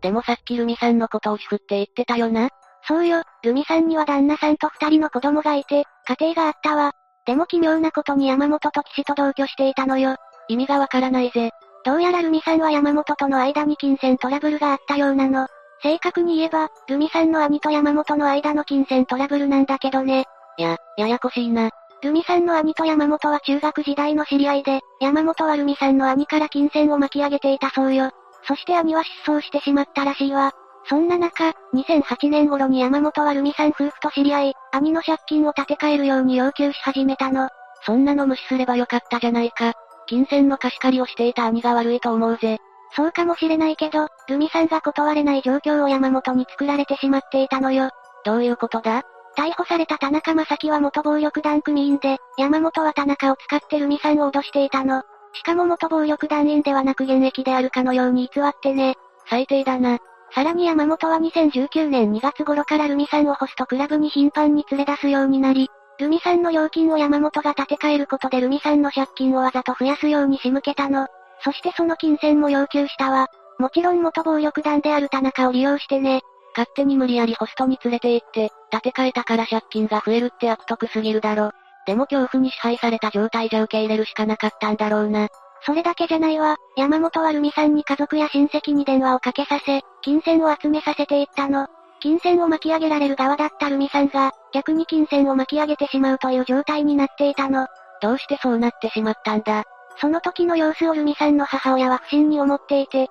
[0.00, 2.50] でもさっきルミさんのことを主婦って言ってたよな
[2.86, 6.92] そうよ、ルミさんには旦那さんと二人の子供がいて、家庭があったわ。
[7.26, 10.16] でも奇妙なことに山本と岸と同居していたのよ。
[10.48, 11.52] 意味がわからないぜ。
[11.84, 15.46] どうやらルミさんは山本との間に金銭トラブルがあったようなの。
[15.82, 20.24] 正確に言えば、ルミさんの兄と山本の間の金銭トラブルなんだけどね。
[20.56, 21.70] や、ややこしいな。
[22.02, 28.10] ルミさんの兄と山本は中学時代の知り合いで、山本はルミさんの兄から金銭を巻き上げていたそうよ。
[28.46, 30.52] そして兄は失踪してしまったらしいわ。
[30.86, 37.48] そんな中、2008年頃に山本はルミさん夫婦と知り合い、兄の借金を立て替えるように要求し始めたの。
[37.86, 39.72] そんなの無視すればよかったじゃないか。
[40.06, 42.58] 金銭の貸し借りをしていた兄が悪いと思うぜ。
[42.96, 47.90] そうかもしれないけど、ルミさんが断れない状況を山本に作られてしまっていたのよ。
[48.24, 49.02] どういうことだ？
[49.36, 55.02] 逮捕された田中正樹は元暴力団組員で、山本は田中を使ってルミさんを脅していたの。
[55.32, 58.94] しかも元暴力団員ではなく現役であるかのように偽ってね。
[59.28, 59.98] 最低だな。
[60.32, 65.68] さらに山本は2019年2月頃からルミさんをホストクラブに頻繁に連れ出すようになり、
[65.98, 71.06] ルミさんの料金を山本が立て替えることでルミさんの借金をわざと増やすように仕向けたの。
[71.40, 73.28] そしてその金銭も要求したわ。
[73.58, 76.22] もちろん元暴力団である田中を利用してね。
[76.56, 81.50] 勝手に無理やりホストに連れて行って、立て替えたから借金が増えるって悪徳すぎるだろ。
[81.86, 85.28] でも恐怖に支配された状態じゃ受け入れるしかなかったんだろうな。
[85.66, 86.56] それだけじゃないわ。
[86.76, 91.66] 山本はルミさんに家族や親戚に電話をかけさせ、金銭を集めさせていったの。
[92.00, 97.66] 金銭を巻き上げられる側だったルミさんが、逆に金銭を巻き上げてしまうという状態になっていたの。
[98.00, 99.64] どうしてそうなってしまったんだ
[100.00, 103.08] その時の様子をルミさんの母親は不審に思っていて、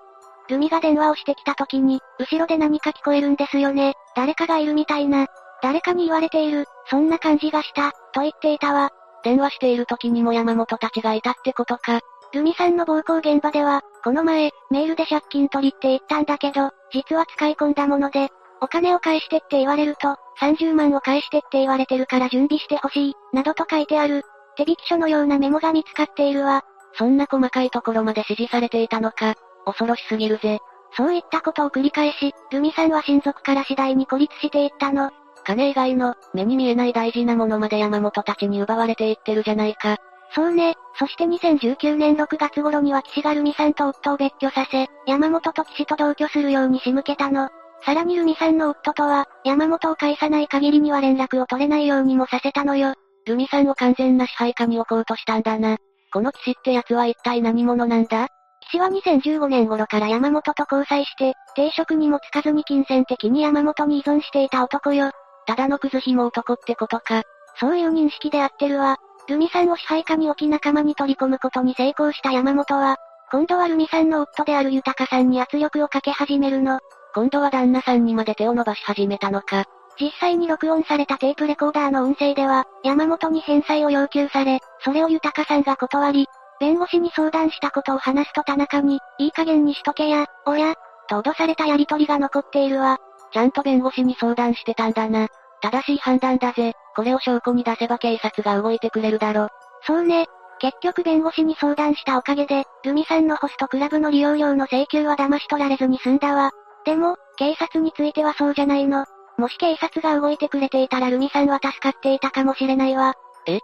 [0.50, 3.94] ルミが電話をしてきた時に、後ろで何か聞こえるんですよね。
[4.16, 5.28] 誰かがいるみたいな。
[5.62, 8.90] 誰かに言われている、そんな感じがした、と言っていたわ。
[9.24, 12.02] 電話している時にも山本たちがいたってことか。
[12.34, 18.30] ルミさんの暴行現場では、この前、メールで借金取りって言ったんだけど、実は使い込んだもので、
[18.64, 24.24] お金を返してって言われると、30万を返してって言われてるから準備してほしい、などと書いてある。
[24.56, 26.64] 手引き書のようなメモが見つかっているわ。
[26.94, 29.36] そんな細かいところまで指示されていたのか。
[29.66, 30.60] 恐ろしすぎるぜ。
[30.96, 35.12] そういったことを繰り返し、ルミさんは親族から次第に孤立していったの。
[35.44, 39.98] 金以外の、目に見えない大事なものまで山本たちに奪われていってるじゃないか。
[40.34, 47.50] そうね、そして2019年6月頃には岸がルミさんと夫を別居させ、山本と岸と同居するように仕向けたの。
[47.86, 52.94] さらにルミさんの夫とは、山本を返さない限りには連絡を取れないようにもさせたのよ。
[53.26, 55.78] ルミさんを完全な支配下に置こうとしたんだな。
[56.12, 58.28] この岸って奴は一体何者なんだ？
[58.70, 65.12] 岸は2015年頃から山本と交際して、定職にもつかずに金銭的に山本に依存していた男よ。
[65.46, 67.24] ただのクズ紐男ってことか。
[67.60, 68.98] そういう認識で合ってるわ。
[69.28, 72.98] ルミさんを支配下に置き仲間に取り込むことに成功した山本は、
[73.32, 76.80] 今度はルミさんの夫である豊さんに圧力をかけ始めるの。
[77.14, 79.66] 今度は旦那さんにまで手を伸ばし始めたのか。
[80.00, 86.28] 実際に録音されたテープレコーダーの音声では、山本に返済を要求され、それを豊さんが断り、
[86.60, 90.74] 弁護士に相談したことを話すと田中に、いい加減にしとけや、おや、
[91.08, 92.98] と脅されたやりとりが残っているわ。
[93.32, 95.28] ちゃんと弁護士に相談してたんだな。
[95.62, 96.74] 正しい判断だぜ。
[96.96, 99.50] これを証拠に出せば警察が動いてくれるだろ。
[99.86, 100.28] そうね。
[100.60, 106.52] 結局弁護士に相談したおかげで、ルミさんのホストクラブの利用料の請求は騙し取られずに済んだわ。
[106.86, 109.06] でも、警察についてはそうじゃないの。
[109.38, 113.14] もし警察が動いてくれていたらルミさんは助かっていたかもしれないわ。
[113.48, 113.58] え？
[113.58, 113.60] っ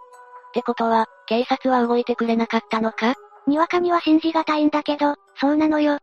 [0.52, 3.14] てことは、警察は動いてくれなかったのか？
[3.46, 5.98] にわかには信じがたいんだけど、そうなのよ。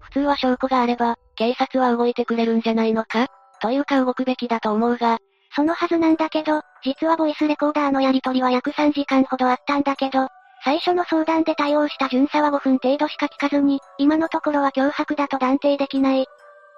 [0.00, 3.28] 普通は証拠があれば、警察は動いてくれるんじゃないのか？
[3.60, 5.18] というか動くべきだと思うが、
[5.54, 10.26] そのはずなんだけど、実はボイスレコーダーのやり取りは約3時間ほどあったんだけど、
[10.64, 16.26] 最初の相談で対応した巡査は5分程度しか聞かずに、今のところは脅迫だと断定できない。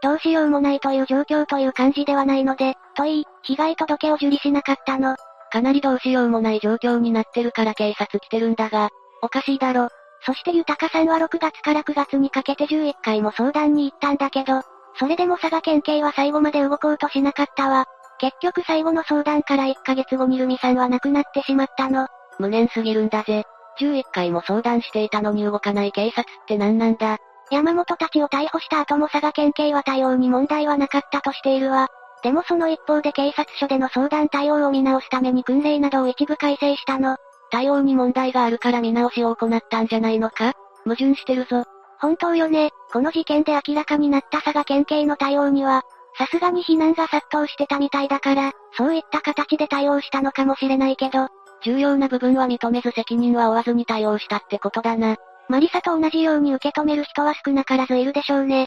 [0.02, 5.16] どうしようもないという状況という感じではないので、と言い、被害届を受理しなかったの。
[5.50, 8.88] かなりどうしようもない状況になってるから警察来てるんだが、
[9.22, 9.88] おかしいだろ。
[10.26, 14.62] そして豊さんは6月から9月にかけて11回も相談に行ったんだけど、
[14.98, 17.84] それでも佐賀県警は最後まで動こうとしなかったわ。
[18.18, 22.06] 結局最後の相談から1ヶ月後にルミさんは亡くなってしまったの。
[22.38, 23.44] 無念すぎるんだぜ。
[23.80, 27.18] 11回も相談していたのに動かない警察って何なんだ
[27.50, 31.88] 山本たちを逮捕した後も佐賀県警は対応に問題はなかったとしているわ。
[32.22, 37.16] でもその一方で警察署での相談対応を見直すために訓練などを一部改正したの。
[37.50, 40.54] 対応に問題があるから見直しを行ったんじゃないのか？
[40.84, 41.64] 矛盾してるぞ。
[42.00, 45.82] 本当よね、この事件で明らかになった佐賀県警の対応には、
[46.16, 51.28] さすがに非難が殺到してたみたいだから、そういった形で対応したのかもしれないけど、
[51.64, 55.16] 重要な部分は認めず責任は負わずに対応したってことだな。
[55.48, 58.66] マリサと同じように受け止める人は少なからずいるでしょうね。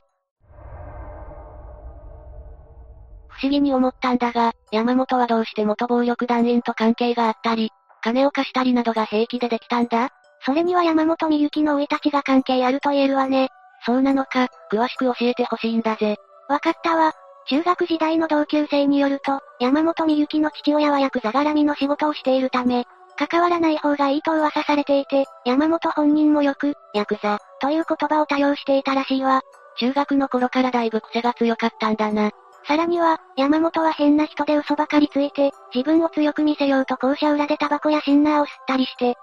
[3.30, 7.70] 不思議に思ったんだが、山本はどうして元暴力団員と関係があったり、
[8.02, 10.10] 金を貸したりなどが平気でできたんだ？
[10.46, 13.50] それには山本美幸の生い立ちが関係あると言えるわね。
[13.86, 16.16] そうなのか、詳しく教えてほしいんだぜ。
[16.48, 17.14] わかったわ。
[17.50, 22.86] 中学時代の同級生によると、山本美幸の父親はヤクザ絡みの仕事をしているため、
[23.18, 29.42] 関わらない方がいいと噂されていて、山本本人もよく、ヤクザ、という言葉を多用していたらしいわ。
[29.80, 32.32] 中学の頃からだいぶ癖が強かったんだな。
[32.68, 39.16] さらには、山本は変な人で嘘ばかりついて、自分を強く見せようと校舎裏でタバコやシンナーを吸ったりして、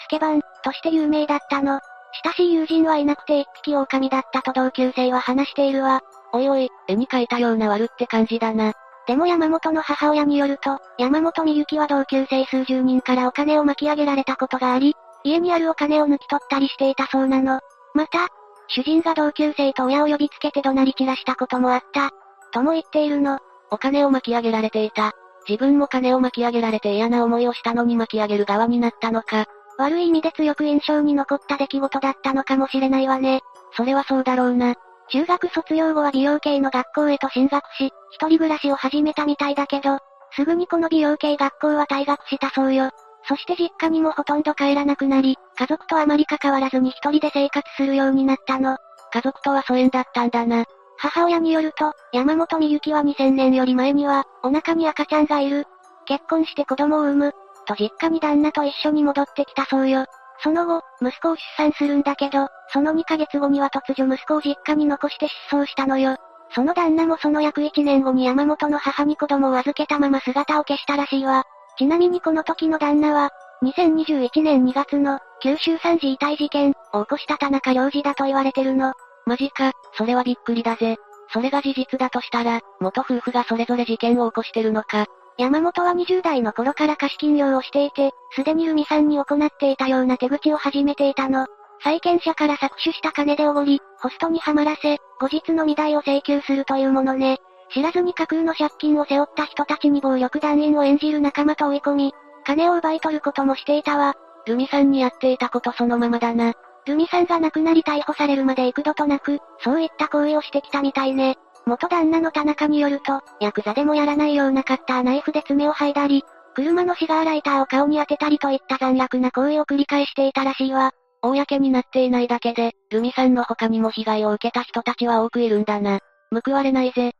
[0.00, 1.80] スケバン、として有名だったの。
[2.24, 6.00] 親しい友人はいなくて一匹狼だったと同級生は話しているわ。
[6.32, 8.72] おいおい、絵に描いたような悪って感じだな。
[9.06, 17.60] でも山本の母親によると、山本美幸は同級生数十人からお金を巻き上げられたことがあり、家にあるお金を抜き取ったりしていたそうなの。
[17.94, 18.28] また、
[18.68, 22.10] 主人が同級生と親を呼びつけて怒鳴り散らしたこともあった。
[22.52, 23.38] とも言っているの。
[23.70, 25.12] お金を巻き上げられていた。
[25.48, 29.46] 自分も金を巻き上げられて嫌な思いをしたのに巻き上げる側になったのか。
[29.78, 33.40] 悪い意味で強く印象に残った出来事だったのかもしれないわね。
[33.72, 34.74] それはそうだろうな。
[35.10, 39.98] 中学卒業後は美容系の学校へと進学し、一人暮らしを始めたみたいだけど、
[40.32, 42.90] すぐにこの美容系学校は退学したそうよ。
[43.26, 48.76] そして実家にもほとんど帰らなくなり、家族とあまり関わらずに一人で生活するようになったの。
[49.12, 50.64] 家族とは疎遠だったんだな。
[50.98, 55.64] 母親によると、山本美幸は2000年より前には、お腹に赤ちゃんがいる。
[56.06, 57.32] 結婚して子供を産む。
[57.66, 60.06] と実家に旦那と一緒に戻ってきたそうよ。
[60.42, 66.16] その後、息子を出産するんだけど、その2ヶ月後には突如息子を実家に残して失踪したのよ。
[66.54, 71.44] その旦那もその約1年後に山本の母に子供を預けたまま姿を消したらしいわ。
[71.76, 73.30] ちなみにこの時の旦那は、
[73.62, 78.94] 2021年2月の、九州産児遺体事件を起こした田中良二だと言われてるの。
[79.26, 80.96] マジか、それはびっくりだぜ。
[81.32, 85.06] それが事実だとしたら、元夫婦がそれぞれ事件を起こしてるのか。
[85.38, 91.46] 山本は20代の頃から貸金業をしていて、すでにルミさんに行っていたような手口を始めていたの。
[91.84, 97.38] 債権者から搾取した金でおごり、ホストにはまらせ、後日の未代を請求するというものね。
[97.72, 102.14] 知らずに架空の借金を背負った人たちに暴力団員を演じる仲間と追い込み、
[102.44, 104.14] 金を奪い取ることもしていたわ。
[104.46, 106.54] ルミさんにやっていたことそのままだな。
[106.86, 111.36] ルミさんが亡くなり逮捕されるまで幾度となく、そういった行為をしてきたみたいね。
[111.68, 120.92] 元旦那の田中によると、ヤクザでもやらないようなカッターナイフで爪を剥いだり、車のシガーライターを顔に当てたりといった残虐な行為を繰り返していたらしいわ。
[121.22, 126.00] 公になっていないだけで、ルミさんの他にも被害を受けた人たちは多くいるんだな。
[126.44, 127.12] 報われないぜ。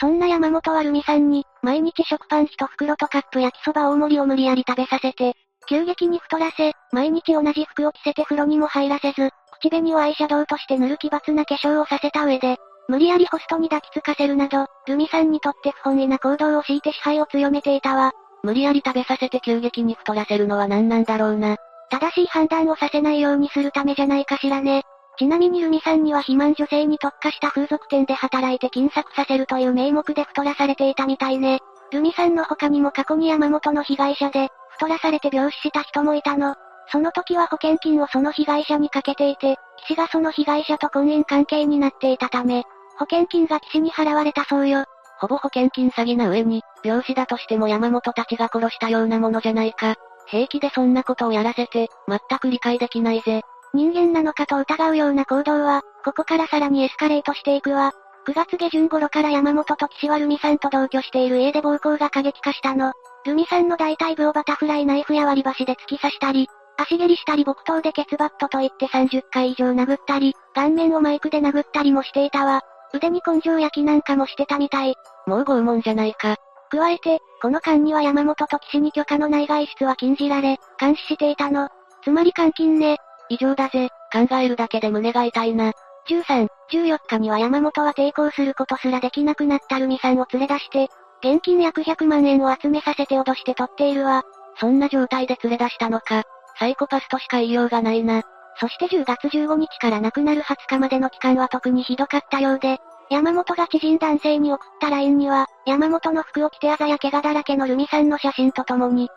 [0.00, 5.34] そんな山本はルミさんに、毎日食パン一袋とカップ焼きそば大盛りを無理やり食べさせて、
[5.68, 12.56] 急激に太らせ、毎日同じ服を着せて風呂にも入らせず、口紅をアイシャドウとして塗る奇抜な化粧をさせた上で、
[12.88, 18.12] 無理やりホストに抱きつかせるなど、ルミさんにとって不本意な行動を強いて支配を強めていたわ。
[18.42, 21.56] 無理やり食べさせて急激に太らせるのは何なんだろうな。
[21.90, 24.82] 正しい判断をさせないようにするためじゃないかしらね。
[25.18, 31.60] ちなみにルミさんには肥満女性に特化した風俗店で働いて金策させるという名目で太らされていたみたいね。
[31.92, 36.54] ルミさんの他にも過去に山本の被害者で、太らされて病死した人もいたの。
[36.90, 42.64] その時は保険金をその被害者にかけていて、騎士がその被害者と婚姻関係になっていたため、
[42.98, 44.84] 保険金が騎士に払われたそうよ。
[45.20, 49.94] ほぼ保険金詐欺な上に、病死だとしても山本たちが殺したようなものじゃないか。
[50.26, 53.42] 平気でそんなことをやらせて、全く理解できないぜ。
[53.72, 57.92] 人間なのかと疑うような行動は、ここからさらにエスカレートしていくわ。
[58.26, 62.92] 9月下旬頃から山本と岸はルミさんと同居している家で暴行が過激化したの。
[63.24, 66.48] ルミさんの大腿部をバタフライナイフや割り箸で突き刺したり、
[66.80, 72.62] 足蹴りしたり木刀でケツバットと言って30回以上殴ったり、顔面をマイクで殴ったりもしていたわ。
[72.94, 74.94] 腕に根性焼きなんかもしてたみたい。
[75.26, 76.36] もう拷問じゃないか。
[76.70, 81.68] 加えて、この間には山本と岸に許可のない外出は禁じられ、監視していたの。
[82.02, 82.96] つまり監禁ね。
[83.28, 83.90] 異常だぜ。
[84.10, 85.72] 考えるだけで胸が痛いな。
[86.08, 90.88] 13、14日には山本は抵抗することすらできなくなったルミさんを連れ出して、
[91.22, 94.22] 現金約100万円を集めさせて脅して取っているわ。
[94.58, 96.24] そんな状態で連れ出したのか。
[96.60, 98.22] サイコパスとしか言いようがないな。
[98.60, 109.08] そして10月15日から亡くなる20日までの期間は特にひどかったようで、山本が知人男性に送った LINE には、山本の服を着てあざや怪我だらけのルミさんの写真とともに、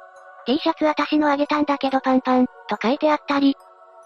[0.45, 3.57] T シャツ私のあげたんだけどパンパン、と書いてあったり、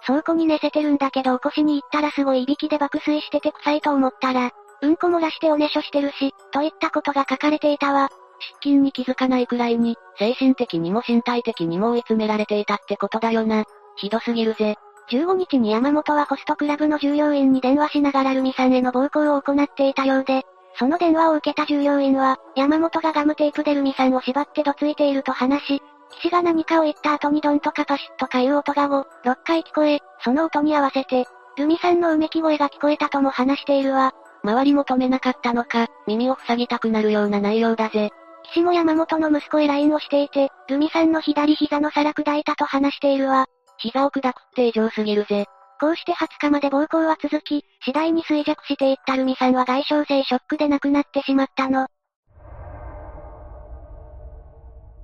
[0.05, 8.09] 倉庫に寝せてるんだけど起こしに行ったらすごいいびきで爆睡してて臭いと思ったら、うんこ漏らしておねしょしてるし、といったことが書かれていたわ。
[8.39, 13.63] 失禁に気づかないくらいに、精神的にも身体的にも追い詰められていたってことだよな。
[13.95, 14.75] ひどすぎるぜ。
[15.09, 20.43] 15日に山本はホストクラブの従業員に電話しながらルミさんへの暴行を行っていたようで、
[20.77, 25.81] その電話を受けた従業員は、山本がガムテープでルミさんを縛ってどついていると話し、
[26.11, 31.25] 騎士が何かを言った後にドンとかパシッとかいう音が5、6回聞こえ、その音に合わせて、
[31.57, 34.13] ルミさんのうめき声が聞こえたとも話しているわ。
[34.43, 38.11] 周りも止めなかったのか、耳を塞ぎたくなるような内容だぜ。
[38.52, 43.48] 岸も山本の息子へ LINE をしていて、ルミさんの左膝の皿砕いたと話しているわ。
[43.78, 45.45] 膝を砕くって異常すぎるぜ。
[45.80, 51.88] こうして20日まで暴行は続き、次第に衰弱していったルミさんは外傷性ショックで亡くなってしまったの。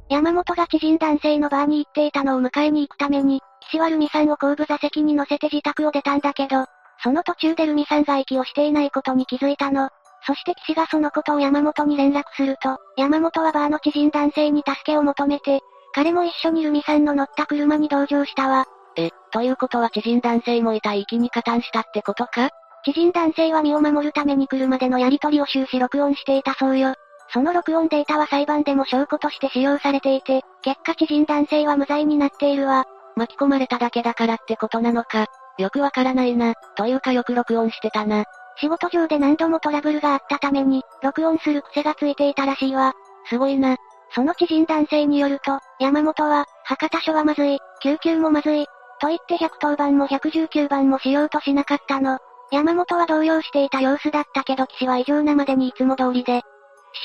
[0.10, 6.66] 山本が知人男性のバーに行っていたのを迎えに行くために、岸はルミさんを後部座席に乗せて自宅を出たんだけど、
[7.04, 9.90] その途中でルミさんが息をしていないことに気づいたの。
[10.26, 15.60] そして騎士がそのことを山本に連絡すると、山本はバーの知人男性に助けを求めて、
[15.94, 18.66] 彼も一緒にルミさんの乗った車に同乗したわ。
[18.96, 22.50] え、ということは知人男性もいた域に加担したってことか？
[22.86, 26.94] 知人男性は身を守るために車でのやり取りを終始録音していたそうよ。
[27.34, 32.86] その録音データは裁判でも証拠として使用されていて、結果知人男性は無罪になっているわ。
[33.16, 35.28] 巻き込まれただけだからってことなのか。
[35.58, 36.56] よくわからないな。
[36.76, 38.26] というかよく録音してたな。
[38.58, 42.94] 仕事上で何度もトラブルがあったために、録音する癖がついていたらしいわ。
[43.30, 43.78] すごいな。
[44.16, 48.66] その知人男性によると、山本は、博多署はまずい、救急もまずい、
[49.00, 52.20] と言って110番も119番もしようとしなかったの。
[52.52, 56.44] 山本は動揺していた様子だったけど騎士は異常なまでにいつも通りで、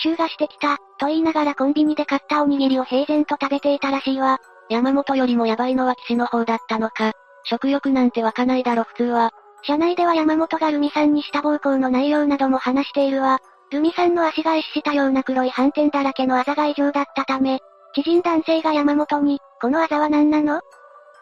[0.03, 4.39] 刺繍がしてきた、と言いながらコンビニで買ったおにぎりを平然と食べていたらしいわ。
[4.69, 7.13] 山本よりもヤバいのは騎士の方だったのか。
[7.45, 9.31] 食欲なんて湧かないだろ普通は。
[9.63, 13.39] 車内では山本がルミさんにした暴行の内容なども話しているわ。
[13.71, 17.61] ルミさんの足が壊死したような黒い斑点だらけのあざが異常だったため、
[17.95, 20.61] 知人男性が山本に、このあざは何なの？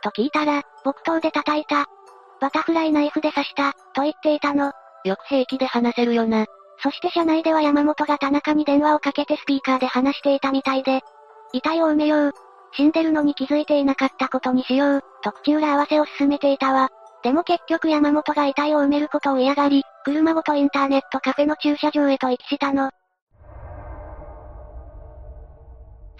[0.02, 1.86] と聞いたら、木刀で叩いた。
[2.40, 4.72] バタフライナイフで刺した、と言っていたの。
[5.04, 6.46] よく平気で話せるよな。
[6.82, 11.00] そして車内では山本が田中に電話をかけてスピーカーで話していたみたいで、
[11.52, 12.32] 遺体を埋めよう。
[12.72, 16.90] 死んでるのに気づいていなかったことにしよう、と口裏合わせを進めていたわ。
[17.22, 22.90] でも結局山本が遺体を埋めることを嫌がり、車ごとインターネットカフェの駐車場へと行きしたの。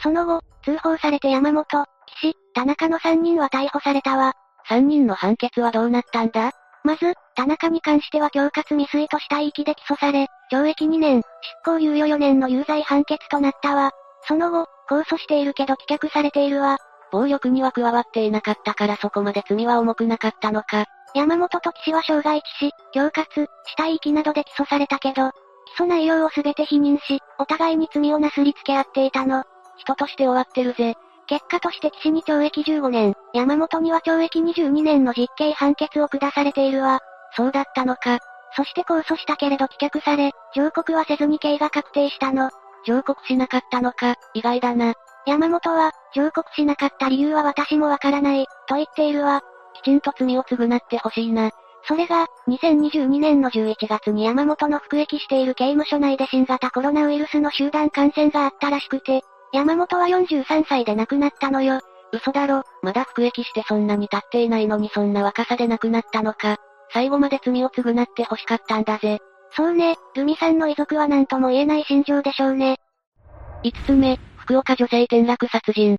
[0.02, 1.64] その後、通報されて山本、
[2.06, 4.32] 岸、田中の3人は逮捕されたわ。
[4.68, 6.50] 3人の判決はどうなったんだ？
[6.82, 11.22] まず、田中に関しては恐喝未遂とした域で起訴され、懲役2年、
[11.64, 13.90] 執行猶予4年の有罪判決となったわ。
[14.22, 16.78] その後、控訴しているけど棄却されているわ。
[17.12, 20.86] 暴力には加わっていなかったからそこまで罪は重くなかったのか。
[21.14, 25.30] 山本と岸は傷害致死、恐喝、死体遺棄などで起訴されたけど、
[25.76, 29.44] 起訴内容をすべて否認し、お互いに罪をなすりつけ合っていたの。
[29.78, 30.94] 人として終わってるぜ。
[31.26, 37.00] 結果として岸に懲役15年、山本には懲役22年の実刑判決を下されているわ。
[37.36, 38.18] そうだったのか。
[38.54, 42.50] そして控訴したけれど棄却され、上告はせずに刑が確定したの。
[42.86, 44.94] 上告しなかったのか、意外だな。
[45.26, 49.42] 山本は、上告しなかった理由は私もわからない、と言っているわ。
[49.74, 51.50] きちんと罪を償ってほしいな。
[51.88, 59.22] それが、2022年の11月に山本の服役している刑務所内で新型コロナウイルスの集団感染があったらしくて、
[59.52, 61.80] 山本は43歳で亡くなったのよ。
[62.12, 66.56] 嘘だろ、まだ服役してそんなに経っていないのにそんな若さで亡くなったのか。
[66.92, 69.18] 最後まで罪を償って欲しかったんだぜ。
[69.56, 72.76] そうね、ルミさんの遺族は何とも言えない心情でしょうね。
[73.64, 75.96] 5つ目、福岡女性転落殺人。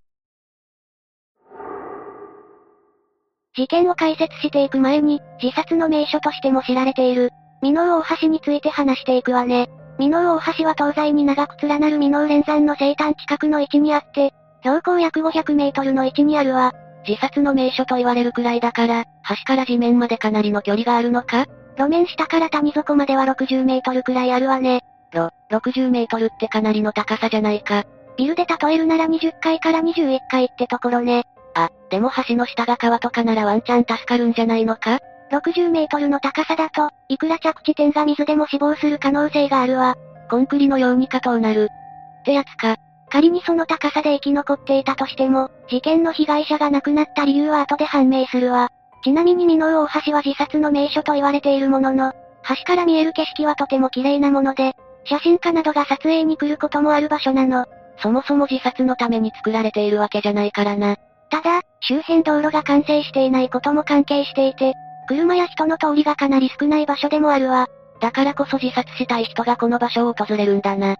[3.54, 7.32] 事件を解説していく前に、自殺の名所としても知られている、
[7.62, 9.70] 美濃大橋について話していくわね。
[10.00, 16.72] 美濃大橋は東西に長く連なる美濃連山の西端近くの位置にあって、標高約500メートルの位置にあるわ。
[17.06, 21.48] 自殺の名所と言われるくらいだから、橋から地面までかなりの距離があるのか？
[21.76, 24.84] 路面下から谷底までは60メートルくらいあるわね。
[25.12, 27.84] ろ、60メートルってかなりの高さじゃないか。
[28.18, 31.24] ビルで例えるなら20階から21階ってところね。
[31.53, 34.99] あ、でも橋の下が川とかならワンチャン助かるんじゃないのか
[35.32, 39.95] ？60メートルの高さだと、いくら着地点が水でも死亡する可能性があるわ。
[40.30, 41.70] コンクリのように加藤なる。
[42.22, 42.78] ってやつか。
[43.09, 48.70] 仮にその高さで生き残っていたとしても、事件の被害者が亡くなった理由は後で判明するわ。
[49.03, 52.13] ちなみに美濃大橋は自殺の名所と言われているものの、
[52.49, 57.65] 橋から見える景色はとても綺麗なもので、写真家などが撮影に来ることもある場所なの。
[58.00, 60.98] そもそも自殺のために作られているわけじゃないからな。
[61.30, 64.74] ただ、周辺道路が完成していないことも関係していて、
[65.08, 67.68] 車や人の通りがかなり少ない場所でもあるわ。
[68.00, 70.98] だからこそ自殺したい人がこの場所を訪れるんだな。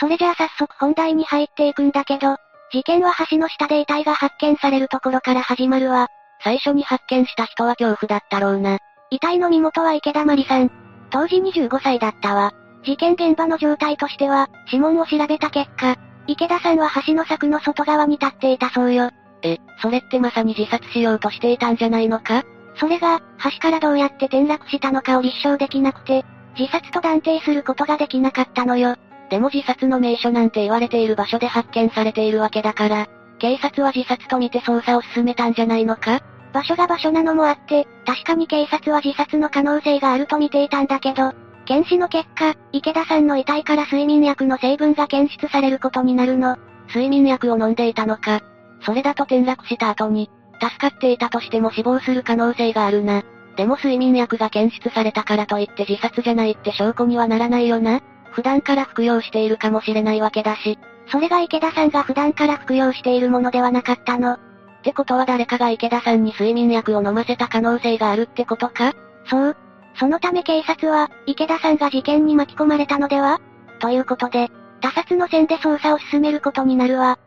[0.00, 2.36] それじゃあ早速本題に入っていくんだけど、
[2.70, 6.08] 事件は橋の下で遺体が発見されるところから始まるわ。
[6.44, 8.78] 最初に発見した人は恐怖だったろうな。
[9.10, 10.70] 遺体の身元は池田まりさん。
[11.10, 12.52] 当時25歳だったわ。
[12.84, 19.10] 事件現場の状態としては、指紋を調べた結果、池田さんは橋の柵の外側に立っていたそうよ。
[19.42, 22.44] え、それってまさに自殺しようとしていたんじゃないのか？
[22.76, 26.24] それが、橋からどうやって転落したのかを立証できなくて、
[26.58, 28.96] 自殺と断定することができなかったのよ。
[29.30, 33.06] でも自殺の名所なんて言われている場所で発見されているわけだから、
[33.38, 36.20] 警察は自殺と見て捜査を進めたんじゃないのか？
[36.52, 41.32] 場所が場所なのもあって、確かに警察は自殺の可能性があると見ていたんだけど、
[41.68, 46.56] 検視の結果、池田さんの遺体から睡眠薬の成分が検出されることになるの。
[46.86, 48.40] 睡眠薬を飲んでいたのか。
[48.80, 50.30] それだと転落した後に、
[50.62, 53.22] 助かっていたとしても死亡する可能性があるな。
[53.58, 58.00] でも睡眠薬が検出されたからといって自殺じゃないって証拠にはならないよな。
[58.30, 60.78] 普段から服用しているかもしれないわけだし。
[61.12, 64.32] それが池田さんが普段から服用しているものではなかったの。
[64.32, 64.38] っ
[64.82, 68.94] てことは誰かが池田さんに睡眠薬を飲ませた可能性があるってことか？
[69.26, 69.56] そう。
[69.98, 73.40] そのため警察は、池田さんが事件に巻き込まれたのでは？
[73.80, 74.48] ということで、
[74.80, 77.18] 他殺の線で捜査を進めることになるわ。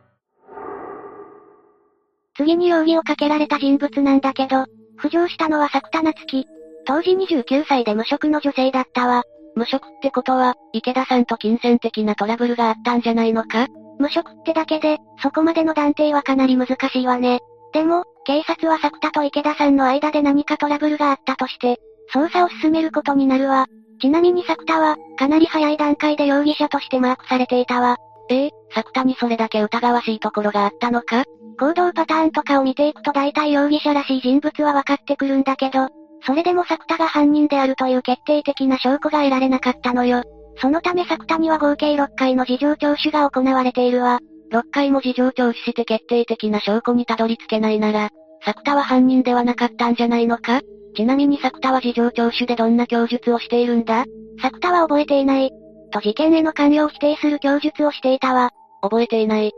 [2.37, 4.65] 次に容疑をかけられた人物なんだけど、
[4.99, 6.45] 浮上したのは作田夏樹。
[6.85, 9.23] 当時29歳で無職の女性だったわ。
[9.55, 13.67] 無職ってことは、池田さんと金銭的なトラブルがあったんじゃないのか？
[13.99, 17.39] 無職ってだけで、そこまでの断定はかなり難しいわね。
[17.73, 21.79] でも、警察は作田と池田さんの間で何かトラブルがあったとして、
[22.13, 23.67] 捜査を進めることになるわ。
[24.01, 27.97] ちなみに作田は、かなり早い段階で容疑者としてマークされていたわ。
[28.29, 31.23] ええ作田にそれだけ疑わしいところがあったのか？
[31.59, 35.89] 行動パターンとかを見ていくと大体容疑者らしい人物は分かってくるんだけど、
[36.25, 40.23] それでも作田が犯人であるという決定的な証拠が得られなかったのよ。
[40.57, 44.19] そのため作田には合計6回の事情聴取が行われているわ。
[44.51, 48.09] 6回も事情聴取して決定的な証拠にたどり着けないなら、
[48.43, 50.61] 作田は犯人ではなかったんじゃないのか？
[50.95, 54.05] ちなみに作田は事情聴取でどんな供述をしているんだ？
[54.41, 55.51] 作田は覚えていない。
[55.91, 58.51] と事件への関与を否定する供述をしていたわ。
[58.81, 59.47] 覚えていない。
[59.47, 59.51] っ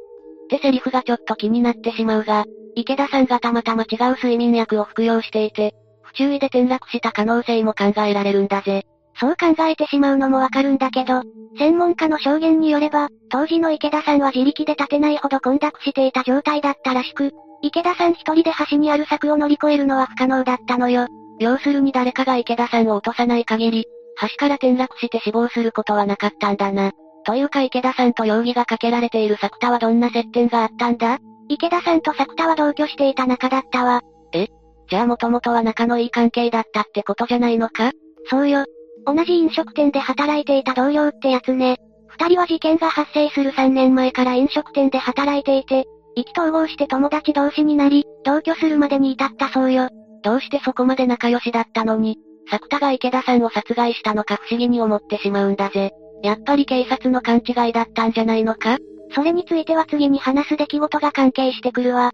[0.50, 8.84] てセリフがちょっと気になってしまうが、池田さんがたまたま違う睡眠薬を服用していて、不注意で転落した可能性も考えられるんだぜ。
[9.20, 11.22] そう考えてしまうのもわかるんだけど、
[11.58, 17.32] 専門家の証言によれば、当時の池田さんは自力で立てないほど混濁していた状態だったらしく、
[17.62, 21.08] 池田さん一人で橋にある柵を乗り越えるのは不可能だったのよ。
[21.40, 23.86] 要するに誰かが池田さんを落とさない限り、
[24.22, 26.92] 橋から転落して死亡することはなかったんだな。
[27.26, 31.20] というか池田さんと容疑がかけられている作田はどんな接点があったんだ？
[31.50, 34.02] 池田さんと作田は同居していた仲だったわ。
[34.34, 34.48] え？
[34.90, 37.92] じゃあもともとは仲のいい関係だったってことじゃないのか？
[38.30, 38.66] そうよ。
[39.06, 41.78] 同じ飲食店で働いていた同僚ってやつね。
[42.08, 49.90] 二人は事件が発生する3年前から飲食店で働いていて、意気投合して友達同士になり、同居するまでに至ったそうよ。
[50.24, 52.18] どうしてそこまで仲良しだったのに、
[52.50, 55.92] 作田が池田さんを殺害したのか不思議に思ってしまうんだぜ。
[56.24, 58.78] やっぱり警察の勘違いだったんじゃないのか？
[59.16, 62.12] それについては次に話す出来事が関係してくるわ。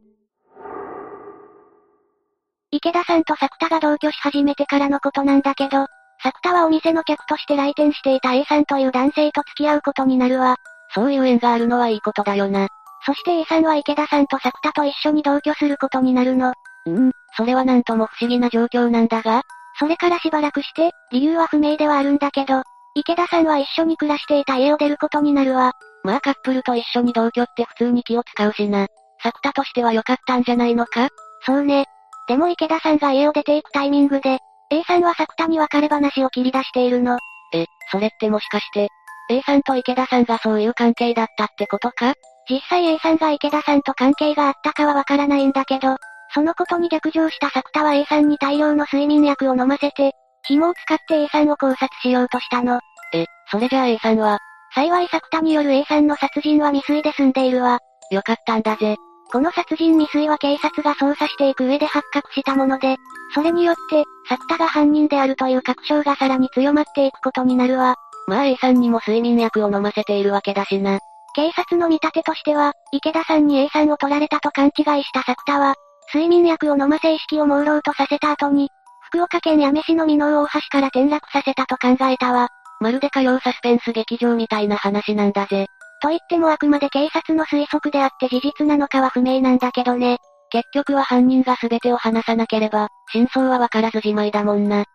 [2.72, 5.86] 池田さんと作田が同居し始めてからのことなんだけど、
[6.22, 10.57] 作田はお店の客として来店していた A さんという男性と付き合うことになるわ。
[10.93, 12.68] そういう縁があるのはいいことだよな。
[13.05, 16.53] そして A さんは池田さんと作田と一緒に同居することになるの。
[16.86, 19.44] うん、それはなんとも不思議な状況なんだが。
[19.80, 22.64] それからしばらくして、理由は不明ではあるんだけど、
[22.96, 25.72] 池田さんは一緒に暮らしていた家を出ることになるわ。
[26.04, 28.88] まあカップルと一緒に同居って普通に気を使うしな。
[29.24, 31.10] 作田としては良かったんじゃないのか？
[31.46, 31.86] そうね。
[32.28, 34.40] でも池田さんが家を出ていくタイミングで、
[34.72, 37.18] A さんは作田に別れ話を切り出しているの。
[37.54, 38.90] え、それってもしかして、
[39.30, 42.14] A さんと池田さんがそういう関係だったってことか？
[42.50, 45.96] 実際 A さんが池田さんと関係があったかはわからないんだけど、
[46.34, 50.14] そのことに逆上した作田は A さんに大量の睡眠薬を飲ませて、
[50.44, 52.80] 紐を使って A さんを考察しようとしたの。
[53.14, 54.38] え、それじゃあ A さんは？
[54.76, 57.80] 幸い作田による A さんの殺人は未遂で済んでいるわ。
[58.12, 58.96] よかったんだぜ。
[59.32, 62.98] この殺人未遂は警察が捜査していく上で発覚したもので、
[63.34, 67.96] それによって、作田が犯人であるという確証がさらに強まっていくことになるわ。
[68.28, 71.00] まあ A さんにも睡眠薬を飲ませているわけだしな。
[71.36, 75.76] 警察の見立てとしては、池田さんに A さんを取られたと勘違いした作田は、
[76.14, 78.70] 睡眠薬を飲ませ意識を朦朧とさせた後に、
[79.09, 82.50] 福岡県八女市の美濃大橋から転落させたと考えたわ。
[82.79, 85.67] まるで火曜サスペンス劇場みたいな話なんだぜ。
[86.01, 90.17] と言ってもあくまで警察の推測であって事実なのかは不明なんだけどね。
[90.50, 94.86] 結局は犯人が全てを話さなければ、真相はわからずじまいだもんな。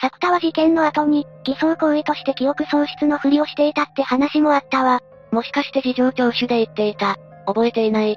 [0.00, 5.00] 作田は事件の後に、偽装行為として記憶喪失のふりをしていたって話もあったわ。
[5.30, 7.16] もしかして事情聴取で言っていた。
[7.46, 8.16] 覚えていない。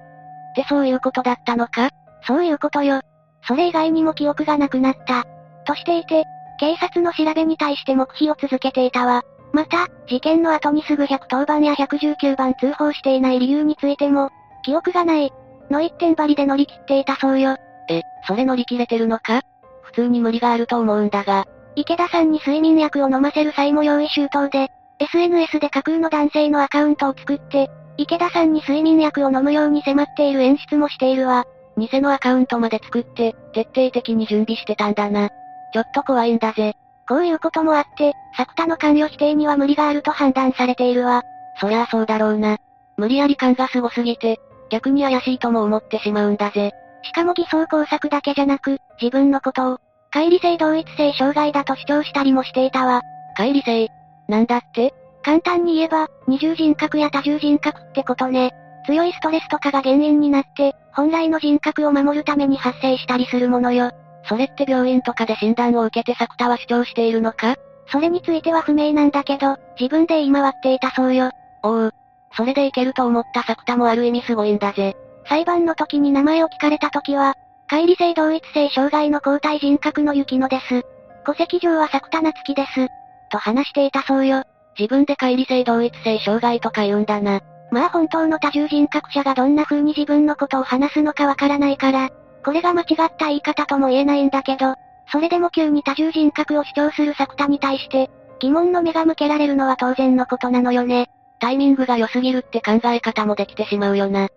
[0.56, 1.90] ってそういうことだったのか？
[2.26, 3.02] そういうことよ。
[3.48, 5.26] それ以外にも記憶がなくなった。
[5.66, 6.24] としていて、
[6.60, 9.24] 警察の調べに対して黙秘を続けていたわ。
[9.52, 14.30] また、事件の後にすぐ110番や119番通報していない理由についても、
[14.64, 15.32] 記憶がない。
[15.70, 17.58] の一点張りで乗り切っていたそうよ。
[17.90, 19.42] え、それ乗り切れてるのか？
[19.84, 21.46] 普通に無理があると思うんだが。
[21.76, 24.70] 池田さんに睡眠薬を飲ませる際も用意周到で、
[25.00, 31.46] SNS で架空の男性のアカウントを作って、池田さんに睡眠薬を飲むように迫っている演出もしているわ。
[31.78, 35.30] 偽のアカウントまで作って、徹底的に準備してたんだな。
[35.74, 36.76] ちょっと怖いんだぜ。
[37.08, 41.24] こういうこともあって、作田の関与否定には無理があると判断されているわ。
[41.60, 42.58] そりゃあそうだろうな。
[42.98, 44.40] 無理やり感がすごすぎて、
[44.70, 46.72] 逆に怪しいとも思ってしまうんだぜ。
[47.04, 49.78] しかも偽装工作だけじゃなく、自分のことを、
[50.14, 53.02] 乖離性同一性障害だと主張したりもしていたわ。
[53.38, 53.90] 乖離性？
[54.28, 54.94] なんだって？
[55.26, 58.52] 簡単に言えば、二重人格や多重人格ってことね。
[58.86, 63.90] 強いストレスとかが原因になって、本来の人格を守るために発生したりするものよ。
[64.30, 67.56] それって病院とかで診断を受けて作田は主張しているのか？
[67.88, 71.32] それについては不明なんだけど、自分で言い回っていたそうよ。
[71.64, 71.92] おう。
[72.38, 74.96] それでいけると思った作田もある意味すごいんだぜ。
[75.28, 77.34] 裁判の時に名前を聞かれた時は、
[77.68, 80.84] 乖離性同一性障害の交代人格の雪乃です。
[81.26, 82.88] 戸籍上は作田夏樹です。
[83.32, 84.44] と話していたそうよ。
[84.78, 87.42] 自分で乖離性同一性障害とか言うんだな。
[87.72, 92.10] まあ本当の多重人格者がどんな風に自分のことを話すのかわからないから、
[92.44, 94.76] これが間違った言い方とも言えないんだけど、
[95.12, 101.08] それでも急に多重人格を主張する作田に対して、疑問の目が向けられるのは当然のことなのよね。
[101.40, 104.30] タイミングが良すぎるって考え方もできてしまうよな。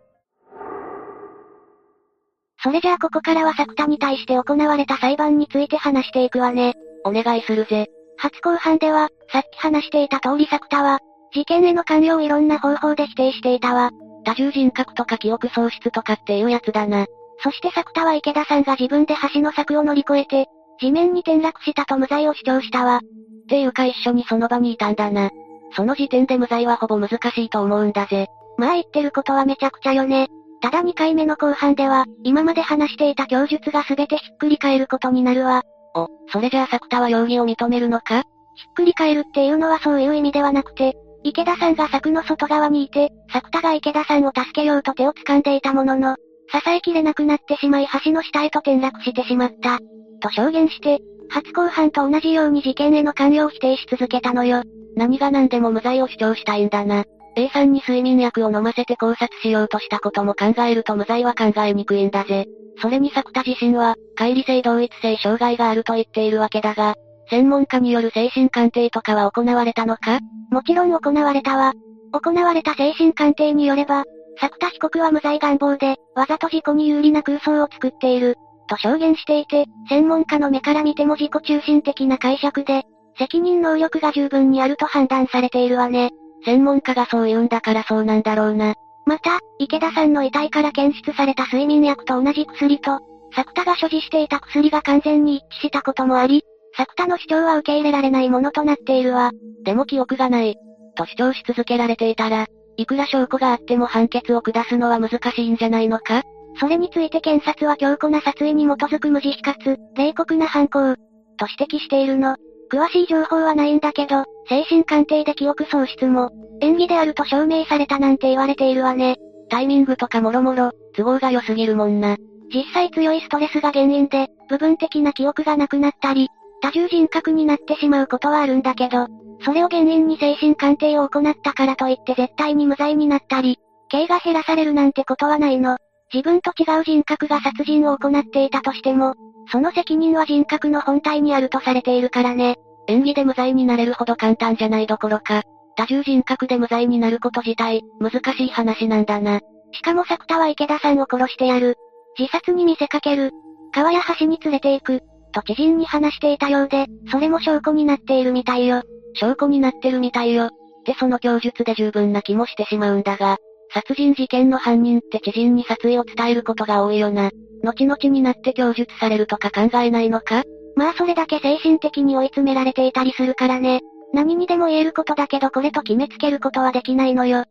[2.61, 6.75] それじゃあここからは作田に対して行われた裁判について話していくわね。
[7.05, 7.89] お願いするぜ。
[8.19, 11.01] 初公判では、さっき話していた通り作田は、
[11.33, 13.91] 事件への関与をいろんな方法で否定していたわ。
[14.25, 17.07] 多重人格とか記憶喪失とかっていうやつだな。
[17.43, 20.47] そして作田は池田さんが自分で橋の柵を乗り越えて、
[20.81, 22.97] 地面に転落したと無罪を主張したわ。
[22.99, 23.01] っ
[23.49, 25.31] ていうか一緒にその場にいたんだな。
[25.77, 28.27] その時点で無罪はほぼ難しいと思うんだぜ。
[28.57, 30.29] まあ言ってることはめちゃくちゃよね。
[30.61, 35.63] ただ2回目の後半では、今まで話していた供述が全てひっくり返ることになるわ。
[35.99, 38.23] お、それじゃあ作田は容疑を認めるのか？
[38.55, 46.17] ひっくり返るっていうのはそういう意味ではなくて、池田さんが柵の外側にいて、作田が池田さんを助けようと手を掴んでいたものの、
[46.51, 49.79] 支えきれなくなってしまい橋の下へと転落してしまった。
[50.21, 54.63] と証言して、初公判と同じように事件への関与を否定し続けたのよ。
[54.97, 57.05] 何が何でも無罪を主張したいんだな。
[57.37, 62.47] A さんに睡眠薬を飲ませて考察しようとしたことも考えると無罪は考えにくいんだぜ。
[62.81, 66.95] それに作田自身は、乖離性同一性障害があると言っているわけだが、
[67.31, 70.21] 専門家による精神鑑定とかは行われたのか？
[70.51, 71.75] もちろん行われたわ。
[72.13, 74.05] 行われた精神鑑定によれば、
[74.41, 78.37] 作田被告は無罪願望で、わざと事故に有利な空想を作っている、
[78.69, 82.85] と証言していて、専門家の目から見ても自己中心的な解釈で、
[83.19, 86.11] 責任能力が十分にあると判断されているわね。
[86.45, 88.75] 専門家がそう言うんだからそうなんだろうな。
[89.07, 93.01] また、池田さんの遺体から検出された睡眠薬と同じ薬と、
[93.35, 96.43] 作田が所持していた薬が完全に一致したこともあり、
[96.77, 99.31] 作田の主張は受け入れられないものとなっているわ。
[99.65, 100.57] でも記憶がない。
[100.95, 102.47] と主張し続けられていたら、
[102.77, 106.23] いくら証拠があっても判決を下すのは難しいんじゃないのか？
[106.61, 110.95] それについて検察は強固な殺意に基づく無慈悲かつ、冷酷な犯行、
[111.37, 112.37] と指摘しているの。
[112.71, 116.31] 詳しい情報はないんだけど、精神鑑定で記憶喪失も、
[116.61, 119.17] 演技であると証明されたなんて言われているわね。
[119.49, 122.17] タイミングとかもろもろ、都合が良すぎるもんな。
[122.53, 126.29] 実際強いストレスが原因で、部分的な記憶がなくなったり、
[126.61, 129.07] 多重人格になってしまうことはあるんだけど、
[129.45, 133.59] それを原因に精神鑑定を行ったからといって絶対に無罪になったり、
[133.89, 135.79] 刑が減らされるなんてことはないの。
[136.13, 139.15] 自分と違う人格が殺人を行っていたとしても、
[139.51, 142.57] その責任は人格の本体にあるとされているからね。
[142.87, 145.43] 演技で無罪になれるほど簡単じゃないどころか、
[145.77, 149.41] 多重人格で無罪になること自体、難しい話なんだな。
[149.73, 151.77] しかも作田は池田さんを殺してやる。
[152.19, 153.33] 自殺に見せかける。
[153.73, 155.03] 川や橋に連れて行く。
[155.33, 158.83] と知人に話していたようで、それも証拠になっているみたいよ。
[159.15, 160.47] 証拠になってるみたいよ。
[160.47, 160.49] っ
[160.85, 163.37] てその供述で十分な気もしてしまうんだが、
[163.73, 167.31] 殺人事件の犯人って知人に殺意を伝えることが多いよな。
[167.63, 170.45] 後々になって供述されるとか考えないのか？
[170.77, 173.81] まあそれだけ精神的に追い詰められていたりするからね。
[174.15, 177.45] 何にでも言えることだけどこれと決めつけることはできないのよ。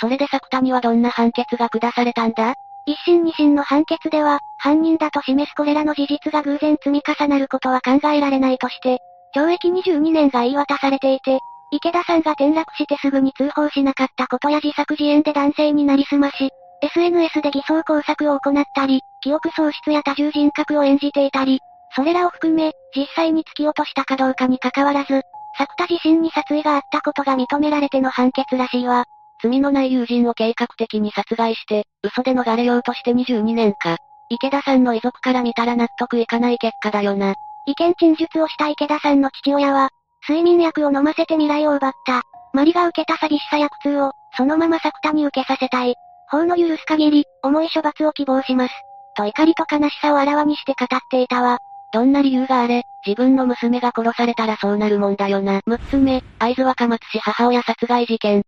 [0.00, 2.54] それで作田にはどんな判決が下されたんだ？
[2.84, 8.98] 一審二審の判決では、犯人だと示すこれらの事実が偶然積み重なることは考えられないとして、
[9.36, 11.38] 懲役22年が言い渡されていて、
[11.72, 16.50] 池田さんが転落してすぐに通報しなかったことや自作自演で男性になりすまし、
[16.82, 21.60] SNS で偽装工作を行ったり、記憶喪失や多重人格を演じていたり、
[21.96, 25.22] それらを含め、実際に突き落としたかどうかに関わらず、
[25.56, 29.06] 作田自身に殺意があったことが認められての判決らしいわ。
[29.42, 33.96] 罪のない友人を計画的に殺害して、嘘で逃れようとして22年か。
[34.28, 37.34] 池田さんの遺族から見たら納得いかない結果だよな。
[37.66, 39.90] 意見陳述をした池田さんの父親は、
[40.26, 42.22] 睡眠薬を飲ませて未来を奪った。
[42.52, 45.94] マリが受けた寂しさや苦痛を、そのまま作田に受けさせたい。
[46.30, 48.74] 法の許す限り、重い処罰を希望します。
[49.16, 51.58] と怒りと悲しさをあらわにして語っていたわ。
[51.92, 55.60] どんな理由があれ、自分の娘が殺されたらそうなるもんだよな。
[55.68, 58.42] 6つ目、会津若松市母親殺害事件。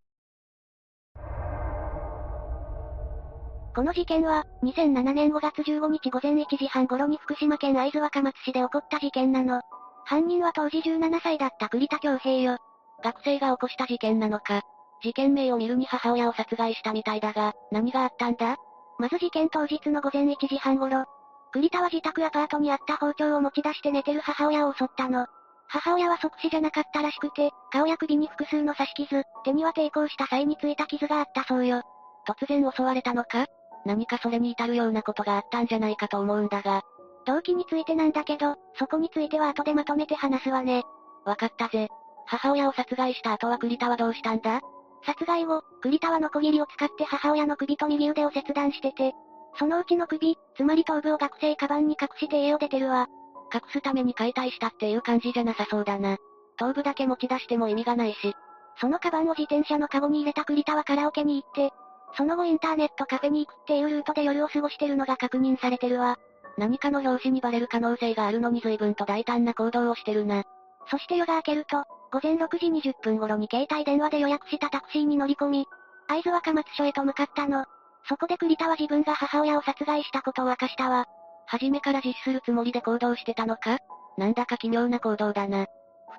[3.75, 9.61] この事件は、2007年5月15日午前1時半頃に福島県会津若松市で起こった事件なの。
[10.05, 12.59] 犯人は当時17歳だった栗田京平よ。
[13.03, 14.63] 学生が起こした事件なのか。
[15.03, 18.57] 事件名を見るに母親を殺害したみたいだが、何があったんだ？
[18.99, 21.05] まず事件当日の午前1時半頃、
[21.53, 25.27] 栗田は自宅アパートにあった包丁を持ち出して寝てる母親を襲ったの。
[25.67, 31.83] 母親は即死じゃなかったらしくて、顔や首に複数の刺し傷、手には抵抗した際についた傷があったそうよ。
[32.29, 33.47] 突然襲われたのか？
[33.85, 36.83] 何かそれに至るようなことがあったんじゃないかと思うんだが。
[37.27, 40.85] 動機についてなんだけど、そこについては後でまとめて話すわね。
[41.25, 41.89] わかったぜ。
[42.27, 44.61] 母親を殺害した後は栗田はどうしたんだ？
[45.05, 49.13] 殺害後、栗田はノコギリを使って母親の首と右腕を切断してて、
[49.59, 53.07] そのうちの首、つまり頭部を学生カバンに隠して家を出てるわ。
[53.53, 56.17] 隠すために解体したっていう感じじゃなさそうだな。
[56.57, 58.35] 頭部だけ持ち出しても意味がないし。
[58.81, 61.73] そのカバンを自転車のカゴに入れた栗田はカラオケに行って、
[62.17, 66.17] その後インターネットカフェに行くっていうルートで夜を過ごしてるのが確認されてるわ。
[66.57, 70.45] 何かの表紙にバレる可能性があるのに随分と大胆な行動をしてるな。
[70.91, 75.67] そして夜が明けると、午前6時20分頃に携帯電話で予約したタクシーに乗り込み、
[76.07, 77.65] 会津若松署へと向かったの。
[78.09, 81.07] そこで栗田は自分が母親を殺害したことを明かしたわ。
[81.47, 83.79] 初めから実施するつもりで行動してたのか？
[84.19, 85.67] なんだか奇妙な行動だな。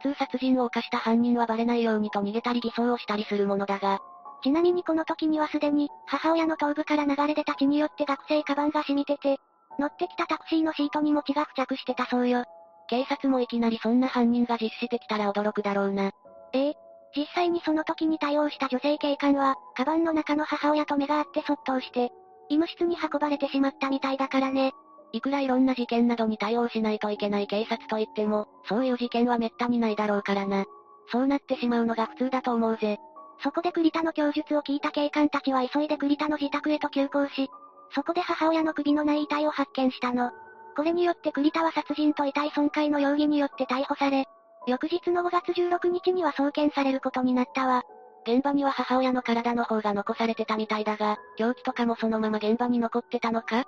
[0.01, 3.99] 普通殺人を犯した犯人はバレないようにと逃げたり偽装をしたりするものだが。
[4.43, 9.37] ちなみにこの時にはすでに、母親の頭部から流れ出た血によって学生カバンが染みてて、
[9.79, 12.45] 乗ってきたタクシーのシートにも血が付着してたそうよ。
[12.87, 16.11] 警察もいきなりそんな犯人が実施してきたら驚くだろうな。
[16.53, 16.73] ええ。
[17.15, 22.11] 実際にその時に対応した女性警官は、カバンの中の母親と目が合ってそっとして、
[22.49, 24.73] 医務室に運ばれてしまったみたいだからね。
[25.13, 30.65] いくらいろんな事件などに対応しないといけない警察といっても、そういう事件は滅多にないだろうからな。
[31.11, 32.99] そうなってしまうのが普通だと思うぜ。
[33.41, 37.49] そこで栗田の供述を聞いた警官たちは急いで栗田の自宅へと急行し、
[37.95, 40.31] そこで母親の首のない遺体を発見したの。
[40.75, 44.25] これによって栗田は殺人と遺体損壊の容疑によって逮捕され、
[44.67, 47.83] 翌日の5月16日には送検されることになったわ。
[48.27, 53.63] 現場には母親の体の方が残されてたみたいだが、凶器とかもそのまま現場に残ってたのか？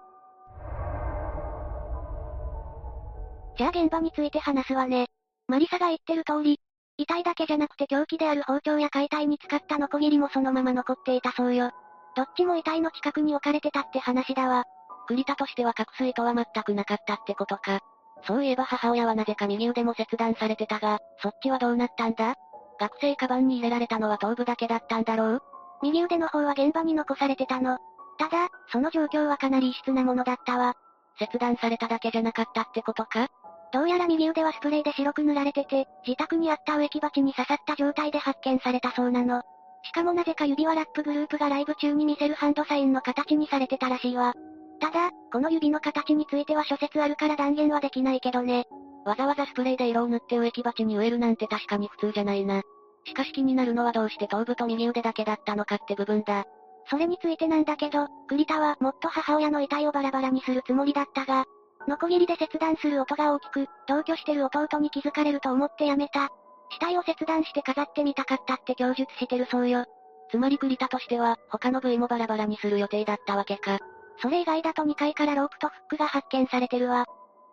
[3.57, 5.07] じゃあ現場について話すわね。
[5.47, 6.59] マリサが言ってる通り、
[6.97, 11.71] 遺体だけじゃなくて凶器である包丁や解体に使ったノコギリもそのまま残っていたそうよ。
[12.17, 14.65] どっちも遺体の近くに置かれてたって話だわ。
[15.07, 17.79] 栗田としては隠す意図は全くなかったってことか。
[18.25, 22.33] そういえば母親はなぜか右腕も切断されてたが、そっちはどうなったんだ？
[22.79, 25.41] 学生カバンに入れられたのは頭部だけだったんだろう？
[25.83, 27.77] 右腕の方は現場に残されてたの。
[28.17, 30.73] ただ、その状況はかなり異質なものだったわ。
[31.19, 33.27] 切断されただけじゃなかったってことか？
[33.71, 39.43] どうやら右腕はスプレーで白く塗られてて、自宅にあった植木鉢に刺さった状態で発見されたそうなの。
[39.87, 44.33] しかもなぜか指輪ラップグループがライブ中に見せるハンドサインの形にされてたらしいわ。
[44.81, 48.65] ただ、この指の形については諸説あるから断言はできないけどね。
[49.05, 52.63] わざわざスプレーで色を塗って植木鉢に植えるなんて確かに普通じゃないな。
[53.05, 56.43] しかし気になるのはどうして頭部と右腕だけだったのかって部分だ。
[56.89, 61.45] それについてなんだけど、栗田はもっと母親の遺体をバラバラにするつもりだったが、
[61.87, 66.29] ノコギリで切断する音が大きく、同居してる弟に気づかれると思ってやめた。
[66.69, 69.85] 死体を切断して飾ってみたかったって供述してるそうよ。
[70.29, 73.79] つまり栗田としては、他の部位もバラバラにする予定だったわけか。
[74.21, 77.05] それ以外だと2階からロープとフックが発見されてるわ。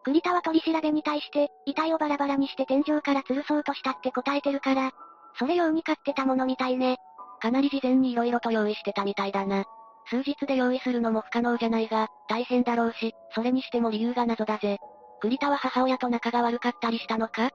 [0.02, 4.90] 栗田は取り調べに対して、遺体をバラバラにして天井から吊るそうとしたって答えてるから、
[5.38, 6.98] それ用に買ってたものみたいね。
[7.40, 9.64] かなり事前に色々と用意してたみたいだな。
[10.06, 14.78] 数日で用意するのも不可能じゃないが、大変だろうし、それにしても理由が謎だぜ。
[15.20, 17.50] 栗田は母親と仲が悪かったりしたのか？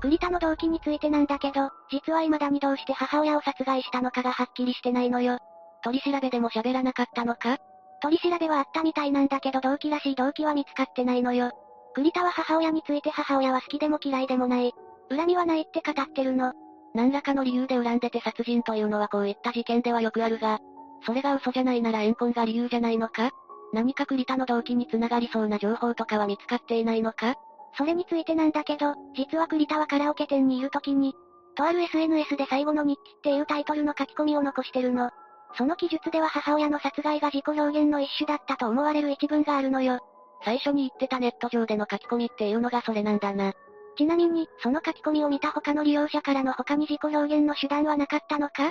[0.00, 5.38] 栗田の動機についてなんだけど、実は未だにどうして母親を殺害したのかがはっきりしてないのよ。
[5.82, 7.58] 取り調べでも喋らなかったのか？
[8.02, 11.50] 取り調べはあったみたいなんだけど動機らしい動機は見つかってないのよ。
[11.94, 14.72] 栗田は母親について母親は好きでも嫌いでもない。
[15.08, 16.52] 恨みはないって語ってるの。
[16.94, 20.58] 何らかの理由で恨んでて殺人というのはこういった事件ではよくあるが、
[21.06, 23.30] それが嘘じゃないなら怨恨が理由じゃないのか？
[23.72, 27.36] 何か栗田の動機に繋がりそうな情報とかは見つかっていないのか？
[27.74, 31.14] それについてなんだけど、実は栗田はカラオケ店にいる時に、
[31.56, 35.10] とある SNS で最後の日記っていうタイトルの書き込みを残してるの。
[35.56, 40.00] その記述では母親の殺害が自己表現の一種だったと思われる一文があるのよ。
[40.44, 43.54] 最初に言ってたネット上での書き込みっていうのがそれなんだな。
[43.96, 48.68] ちなみに、その書き込みを見た他の利用者からの他に自己表現の手段はなかったのか？
[48.68, 48.70] っ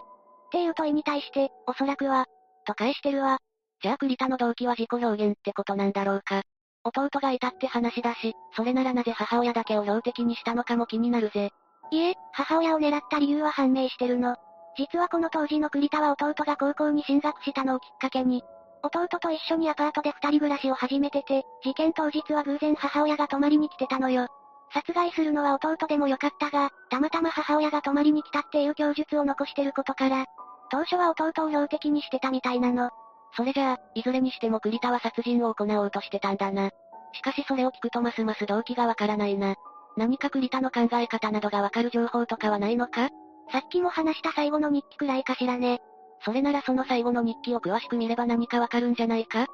[0.52, 2.28] ていう問いに対して、おそらくは、
[2.68, 3.40] と返してるわ。
[3.82, 6.44] じゃあ栗田の動機は自己表現ってことなんだろうか。
[6.86, 11.52] 弟がいたって話だし、それならなぜ母親だけを標的にしたのかも気になるぜ。
[11.92, 14.36] いえ、母親を狙った理由は判明してるの。
[14.78, 18.44] 実はこの当時の栗田は弟が高校に進学したのをきっかけに、
[18.84, 24.28] 弟と一緒にアパートで二人暮らしを始めてて、事件当日は偶然母親が泊まりに来てたのよ。
[24.74, 30.26] 殺害するのは弟でもよかったが、たまたま母親が泊まりに来たっていう供述を残してることから、
[30.70, 32.92] 当初は弟を標的にしてたみたいなの。
[33.34, 36.70] それじゃあ、いずれにしても栗田は殺人を行おうとしてたんだな。
[37.14, 39.56] しかしそれを聞くとますます動機がわからないな。
[39.98, 43.10] 何か栗田の考え方などがわかる情報とかはないのか？
[43.52, 45.80] さっきも話した最後の日記くらいかしらね。
[46.26, 49.48] それならその最後の日記を詳しく見れば何かわかるんじゃないか？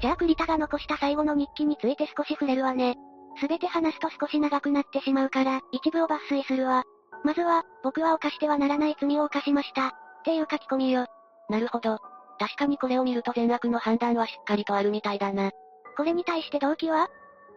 [0.00, 2.96] じゃあ栗田が残した最後の日記について少し触れるわね。
[3.40, 6.84] すべて話すと少し長くなってしまうから、一部を抜粋するわ。
[7.24, 9.96] まずは、僕は犯してはならない罪を犯しました。
[10.24, 11.06] っていう書き込みよ。
[11.50, 11.98] なるほど。
[12.38, 15.50] 確かにこれを見ると善悪の判断はしっかりとあるみたいだな。
[15.98, 17.04] これに対して動機は？
[17.04, 17.08] っ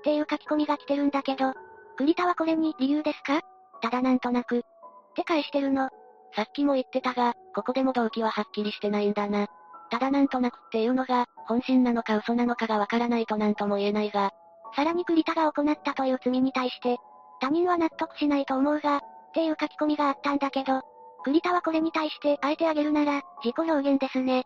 [0.04, 1.54] ていう書き込みが来てるんだけど、
[1.98, 3.40] 栗田はこれに理由ですか？
[3.82, 4.60] ただなんとなく。
[4.60, 4.62] っ
[5.16, 5.90] て返してるの。
[6.36, 9.48] さっきも言ってたが、ここでも動機ははっきりしてないんだな。
[9.90, 14.32] ただなんとなくっていうのが、本心なのか嘘なのかがわからないとなんとも言えないが。
[14.76, 16.98] さらに栗田が行ったという罪に対して、
[17.40, 19.02] 他人は納得しないと思うが、っ
[19.34, 20.82] ていう書き込みがあったんだけど、
[21.28, 24.42] 栗田はこれに対して、あえてあげるなら、自己表現ですね。
[24.42, 24.44] っ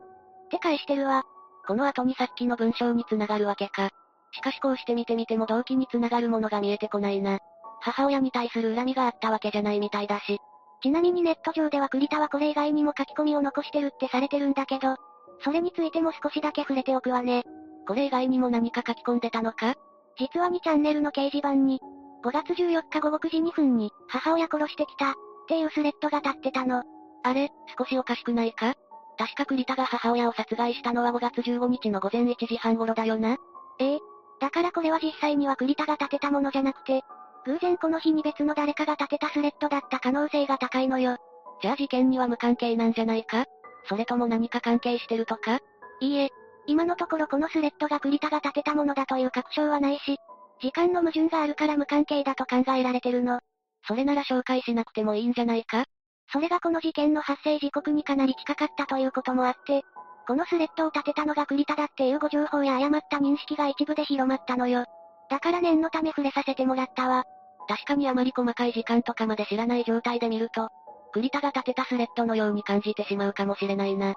[0.49, 1.23] て返してるわ。
[1.67, 3.91] この後にさっきの文章に繋がるわけか。
[4.31, 7.37] しかしこうして見てみても動機に繋がるものが見えてこないな。
[7.81, 10.39] 母親に対する恨みがあったわけじゃないみたいだし。
[10.81, 14.95] ちなみにネット上では栗田はこれ以外にも書き込みを残してるってされてるんだけど、
[15.43, 17.43] それについても少しだけ触れておくわね。
[17.87, 19.75] これ以外にも何か書き込んでたのか？
[20.17, 21.79] 実は2チャンネルの掲示板に、
[22.23, 25.15] 5月14日午後9時2分に、母親殺してきた、
[25.52, 26.82] っていうスレッドが立ってたの。
[27.23, 28.73] あれ、少しおかしくないか？
[29.18, 33.36] 確か栗田が母親を殺害したのは5月15日の午前1時半頃だよな。
[33.78, 33.99] ええ。
[34.40, 37.02] だからこれは実際には栗田が立てたものじゃなくて、
[37.45, 41.18] 偶然この日に別の誰かが立てたスレッドだった可能性が高いのよ。
[41.61, 43.44] じゃあ事件には無関係なんじゃないか？
[43.90, 45.60] それとも何か関係してるとか？
[45.99, 46.30] いいえ。
[46.65, 50.15] 今のところこのスレッドが栗田が立てたものだという確証はないし、
[50.61, 53.41] 時間の矛盾があるから無関係だと考えられてるの。
[53.87, 55.85] それなら紹介しなくてもいいんじゃないか？
[56.31, 59.83] それがこの事件の発生時刻にかなり近かったということもあって、
[60.27, 64.85] このスレッドを立てたのが栗田だっていうご情報や誤った認識が一部で広まったのよ。
[65.29, 67.25] だから念のため触れさせてもらったわ。
[67.67, 70.69] 確かにあまり細かい時間とかまで知らない状態で見ると、
[71.13, 74.13] 栗田が立てたスレッドのように感じてしまうかもしれないな。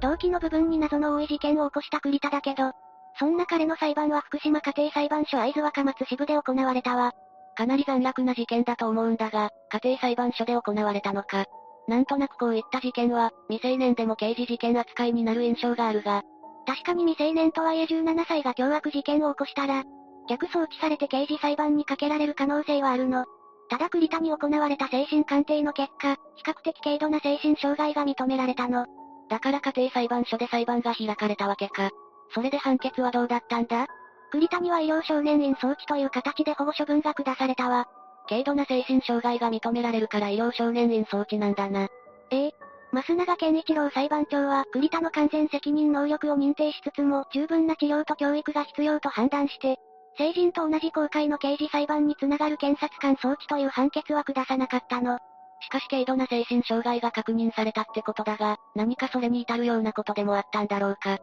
[0.00, 2.72] 動機の部分に謎の多い事件を起こした栗田だけど、
[3.18, 7.12] そんな彼の裁判は福島家庭裁判所会津若松支部で行われたわ。
[7.56, 11.46] かなり残虐な事件だと思うんだが、家庭裁判所で行われたのか。
[11.88, 16.22] なんとなくこういった事件は、未成年でも刑事事件扱いになる印象があるが。
[16.66, 19.84] 確かに未成年とはいえ17歳が凶悪事件を起こしたら、
[20.28, 23.24] 逆送致されて刑事裁判にかけられる可能性はあるの。
[23.70, 28.86] ただ栗田に行われた精神鑑定の結果、比較的軽度な精神障害が認められたの。
[29.28, 31.90] だから家庭裁判所で裁判が開かれたわけか。
[32.34, 33.86] それで判決はどうだったんだ？
[34.30, 37.88] 栗田には医療少年院送致という形で保護処分が下されたわ。
[38.28, 41.88] 軽度な精神障害が認められるから医療少年院送致なんだな。
[42.30, 42.54] ええ。
[42.92, 49.76] 増永健一郎裁判長は栗田の完全責任能力を認定しつつも十分な治療と教育が必要と判断して、
[50.18, 55.18] 成人と同じ公開の刑事裁判につながる検察官送致という判決は下さなかったの。
[55.60, 61.18] しかし軽度な精神障害が確認されたってことだが、何かそれに至るようなことでもあったんだろうか。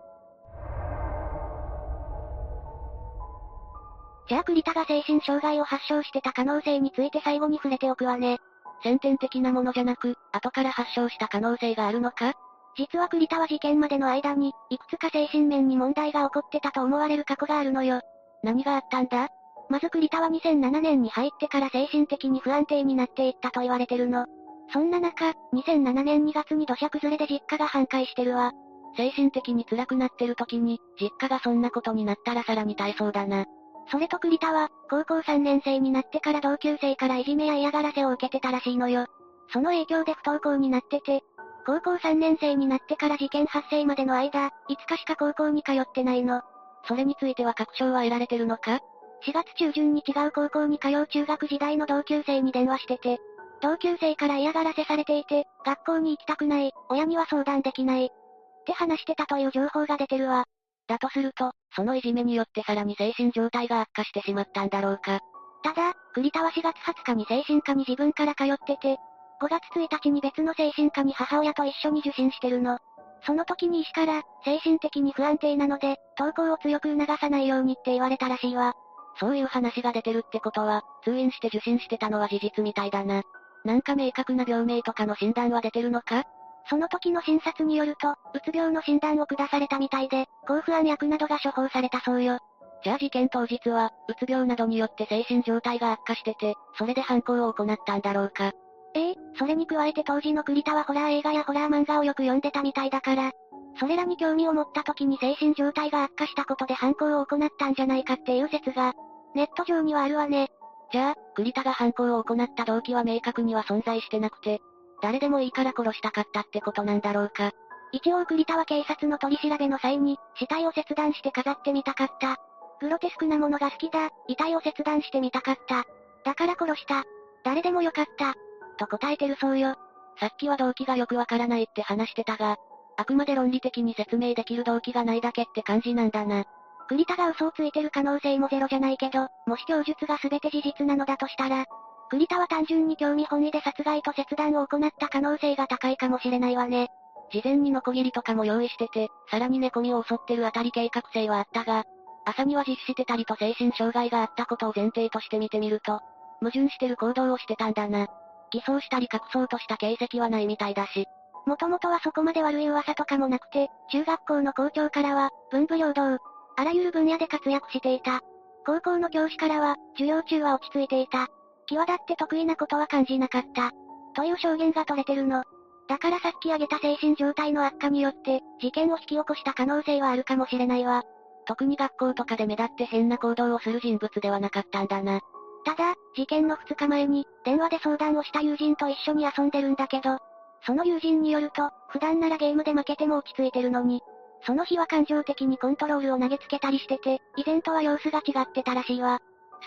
[4.28, 8.40] じゃあ栗田が精神障害を発症してた可能性について最後に触れておくわね。
[8.82, 12.34] 先天的なものじゃなく、後から発症した可能性があるのか？
[12.76, 18.02] 実は栗田は事件までの間に、いくつか精神面に問題が起こってたと思われる過去があるのよ。
[18.44, 19.28] 何があったんだ？
[19.70, 24.26] まず栗田は2007年に入ってから精神的に不安定になっていったと言われてるの。
[24.72, 28.52] そんな中、2007年2月に土砂崩れで実家が半壊してるわ。
[28.98, 33.46] 精神的に辛くなってる時に、実家がそんなことになったらさらに大そうだな。
[33.88, 39.08] それと栗田は、高校3年生になってから同級生からいじめや嫌がらせを受けてたらしいのよ。
[39.52, 41.22] その影響で不登校になってて、
[41.66, 46.42] 高校3年生になってから事件発生までの間、いつかしか高校に通ってないの。
[46.88, 48.80] それについては確証は得られてるのか
[49.26, 53.20] ?4 月中旬に違う高校に通う中学時代の同級生に電話してて、
[53.62, 58.06] 同級生から嫌がらせされていて、学校に行きたくない、親には相談できない。
[58.08, 60.46] って話してたという情報が出てるわ。
[60.88, 65.20] だとすると、そのいじめによってさらに精神状態が悪化してしまったんだろうか。
[65.64, 68.98] ただ、栗田は4月20日に精神科に自分から通ってて、
[69.42, 72.78] 5月1日に別の精神科に母親と一緒に受診してるの。
[73.26, 78.74] その時に医師から、精神的に不安定なので、登校を強く促さないようにって言われたらしいわ。
[79.20, 83.24] そういう話が出てるってことは、通院して受診してたのは事実みたいだな。
[83.64, 86.24] なんか明確な病名とかの診断は出てるのか？
[86.70, 92.40] その時の診察によると、うつ病の診断を下されたみたいで、抗不安薬などが処方されたそうよ。
[92.84, 98.52] じゃあ事件当日は、うつ病などによって精神状態が悪化してて、それで犯行を行ったんだろうか。
[98.96, 103.32] ええそれに加えて当時の栗田はホラー映画やホラー漫画をよく読んでたみたいだから、
[103.80, 108.94] それらに興味を持った時に精神状態が悪化したことで犯行を行ったんじゃないかっていう説が、
[109.34, 110.50] ネット上にはあるわね。
[110.92, 114.62] じゃあ、栗田が犯行を行った動機は明確には存在してなくて、
[115.04, 117.52] 誰でもいいから殺したかったってことなんだろうか。
[117.92, 122.38] 一応栗田は警察の取り調べの際に、死体を切断して飾ってみたかった。
[122.80, 125.84] グロテスクなものが好きだ、遺体を切断してみたかった。
[126.24, 127.04] だから殺した。
[127.44, 128.34] 誰でもよかった。
[128.78, 129.76] と答えてるそうよ。
[130.22, 132.56] さっきは動機がよくわからないって話してたが、
[132.96, 136.46] あくまで論理的に説明できる動機がないだけって感じなんだな。
[136.88, 141.66] 栗田が嘘をついてる可能性もゼロじゃないけど、もし供述が全て事実なのだとしたら、
[142.14, 146.90] 栗田は単純に興味本位で殺害と切断を行った可能性が高いかもしれないわね。
[147.32, 151.86] 事前にノコギリとかも用意してて、さらに寝込みを襲ってるあたり計画性はあったが、
[152.26, 156.02] 朝には実施してたりと精神障害があったことを前提として見てみると、
[156.40, 158.08] 矛盾してる行動をしてたんだな。
[158.52, 161.08] 偽装したり隠そうとした形跡はないみたいだし。
[161.48, 166.20] もともとはそこまで悪い噂とかもなくて、中学校の校長からは、文武両道、
[166.58, 168.22] あらゆる分野で活躍していた。
[168.68, 171.28] 高校の教師からは、授業中は落ち着いていた。
[171.68, 173.72] 際立って得意なことは感じなかった。
[174.16, 175.44] という証言が取れてるの。
[175.88, 181.04] だからさっき挙げた精神状態の悪化によって、事件を引き起こした可能性はあるかもしれないわ。
[181.46, 185.20] 特に学校とかで目立って変な行動をする人物ではなかったんだな。
[185.66, 190.18] ただ、事件の2日前に、電話で相談をした友人と一緒に遊んでるんだけど、
[190.66, 194.02] その友人によると、普段ならゲームで負けても落ち着いてるのに、
[194.46, 199.22] その日は感情的にコントロールを投げつけたりしてて、以前とは様子が違ってたらしいわ。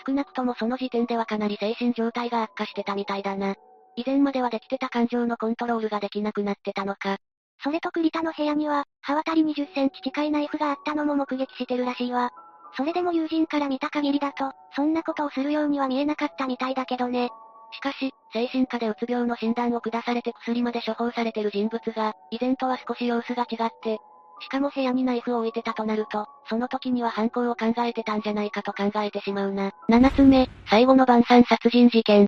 [0.05, 3.55] 少なくともその時点ではかなり精神状態が悪化してたみたいだな。
[3.95, 7.17] 以前まではできてた感情のコントロールができなくなってたのか。
[7.63, 12.31] それと栗田の部屋には、刃渡り20センチ近いナイフがあったのも目撃してるらしいわ。
[12.75, 17.31] それでも友人から見た限りだと、そんなことをするようには見えなかったみたいだけどね。
[17.71, 23.97] しかし、精神科でうつ病の診断を下されて薬まで処方されてる人物が、以前とは少し様子が違って、
[24.39, 29.71] しかも部屋にナイフを置いてたとなると、その時には犯行を考えてたんじゃないかと考えてしまうな。
[29.89, 32.27] 7つ目、最後の晩餐殺人事件。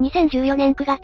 [0.00, 1.00] 2014年9月、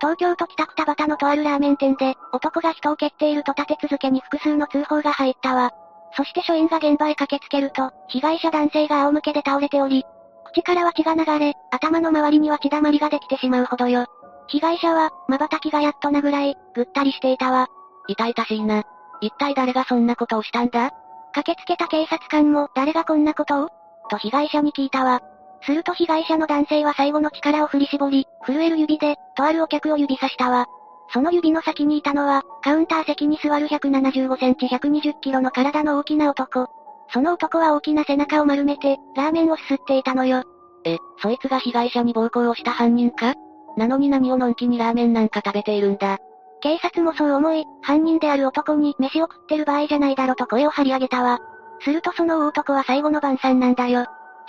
[0.00, 5.72] 東京都北区田端のとあるラーメン店で、男が人を蹴っていると立て続けに複数の通報が入ったわ。
[6.16, 10.04] そして署員が現場へ駆けつけると、被害者男性が仰向けで倒れており、
[10.52, 14.06] 口からは血が流れ、頭の周りには血だまりができてしまうほどよ。
[14.50, 17.68] 被害者は、瞬きがやっとなぐらい、ぐったりしていたわ。
[18.08, 18.82] 痛々しいな。
[19.20, 20.90] 一体誰がそんなことをしたんだ？
[21.32, 23.68] 駆けつけた警察官も、誰がこんなことを？
[24.10, 25.20] と被害者に聞いたわ。
[25.62, 30.66] すると被害者の男性は最後の力を振り絞り、震える指で、とあるお客を指さしたわ。
[31.12, 36.66] その指の先にいたのは、カウンター席に座る175センチ120キロの体の大きな男。
[37.12, 40.42] その男は大きな背中を丸めて、ラーメンをすすっていたのよ。
[40.84, 43.34] え、そいつが被害者に暴行をした犯人か？
[43.76, 46.18] なのに何をのんきにラーメンなんか食べているんだ。
[46.60, 51.38] 警察もそう思い、犯人である男に飯を食ってる場合じゃないだろと声を張り上げたわ。
[51.80, 54.06] するとその大男は最後の晩餐なんだよ。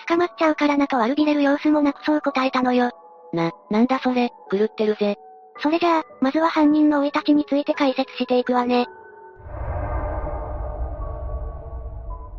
[0.08, 2.92] 捕まっちゃうからなと悪びれる様子もなくそう答えたのよ。
[3.34, 5.18] な、なんだそれ、狂ってるぜ。
[5.60, 8.88] それじゃあ、まずは犯人の生い立ちについて解説していくわね。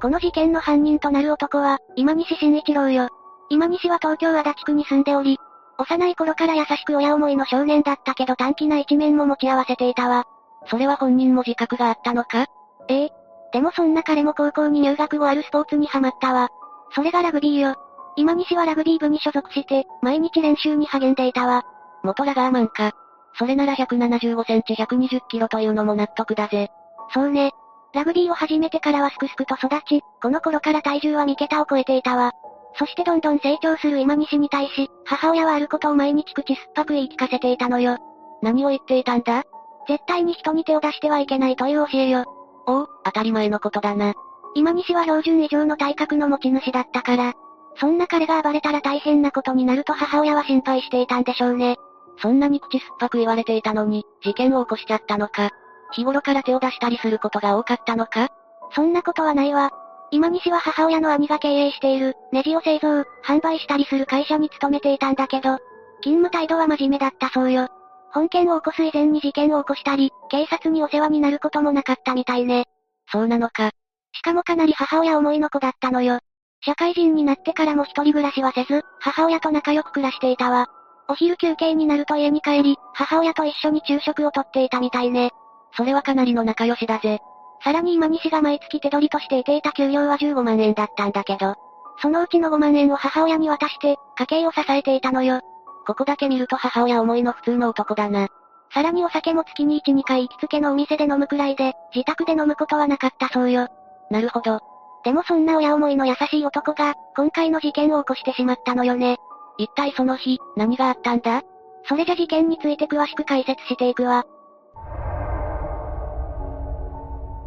[0.02, 3.08] この事件の犯人となる男は、今西慎一郎よ。
[3.48, 5.38] 今西は東京足立区に住んでおり、
[5.82, 10.24] 幼い頃から優しく親思いの少年だったけど短気な一面も持ち合わせていたわ。
[10.66, 12.46] それは本人も自覚があったのか？
[12.88, 13.10] ええ。
[13.52, 16.48] でもそんな彼も高校に入学後あるスポーツにハマったわ。
[16.94, 17.76] それがラグビーよ。
[18.16, 21.64] 今西はラグビー部に所属して、毎日練習に励んでいたわ。
[22.02, 22.92] 元ラガーマンか。
[23.38, 26.68] それなら175センチ120キロというのも納得だぜ。
[27.12, 27.52] そうね。
[27.94, 32.32] ラグビーを始めてからはすくすくと育ち、この頃から体重は3桁を超えていたわ。
[32.74, 37.98] そしてどんどん成長する今西に対し、母親はあることを毎日口酸っぱく言い聞かせていたのよ。
[38.40, 39.44] 何を言っていたんだ？
[39.88, 42.24] 絶対に人に手を出してはいけないという教えよ。
[42.66, 44.14] おう、当たり前のことだな。
[44.54, 47.32] 今西は標準以上の体格の持ち主だったから、
[47.76, 51.76] そんな彼が暴れたら大変なことになると母親は心配していたんでしょうね。
[52.18, 55.50] そんなに口酸っぱく言われていたのに、事件を起こしちゃったのか。
[55.92, 58.28] 日頃から手を出したりすることが多かったのか
[58.74, 59.70] そんなことはないわ。
[60.12, 65.56] 今西は母親の兄が経営している、ネジを製造、販売したりする会社に勤めていたんだけど、
[66.02, 67.68] 勤務態度は真面目だったそうよ。
[68.12, 72.66] 本件を起こす以前に事件を起こしたり、警察にお世話になることもなかったみたいね。
[73.10, 73.70] そうなのか。
[74.12, 76.18] しかもかなり母親思いの子だったのよ。
[76.60, 80.68] 社会人になってからも一人暮らしはせず、母親と仲良く暮らしていたわ。
[81.08, 85.30] お昼休憩になると家に帰り、母親と一緒に昼食をとっていたみたいね。
[85.74, 87.20] それはかなりの仲良しだぜ。
[87.64, 91.54] さらに今西が毎月手取りとして得ていた給料は15万円だったんだけど、
[92.00, 95.40] そのうちの5万円を母親に渡して、家計を支えていたのよ。
[95.86, 98.28] ここだけ見ると母親思いの普通の男だな。
[98.74, 103.68] さらにお酒も月に1、2回行きつけのお店で飲むくらいで、自宅で飲むことはなかったそうよ。
[104.10, 104.60] なるほど。
[105.04, 109.18] でもそんな親思いの優しい男が、今回の事件を起こしてしまったのよね。
[109.58, 111.42] 一体その日、何があったんだ？
[111.84, 114.24] それじゃ事件について詳しく解説していくわ。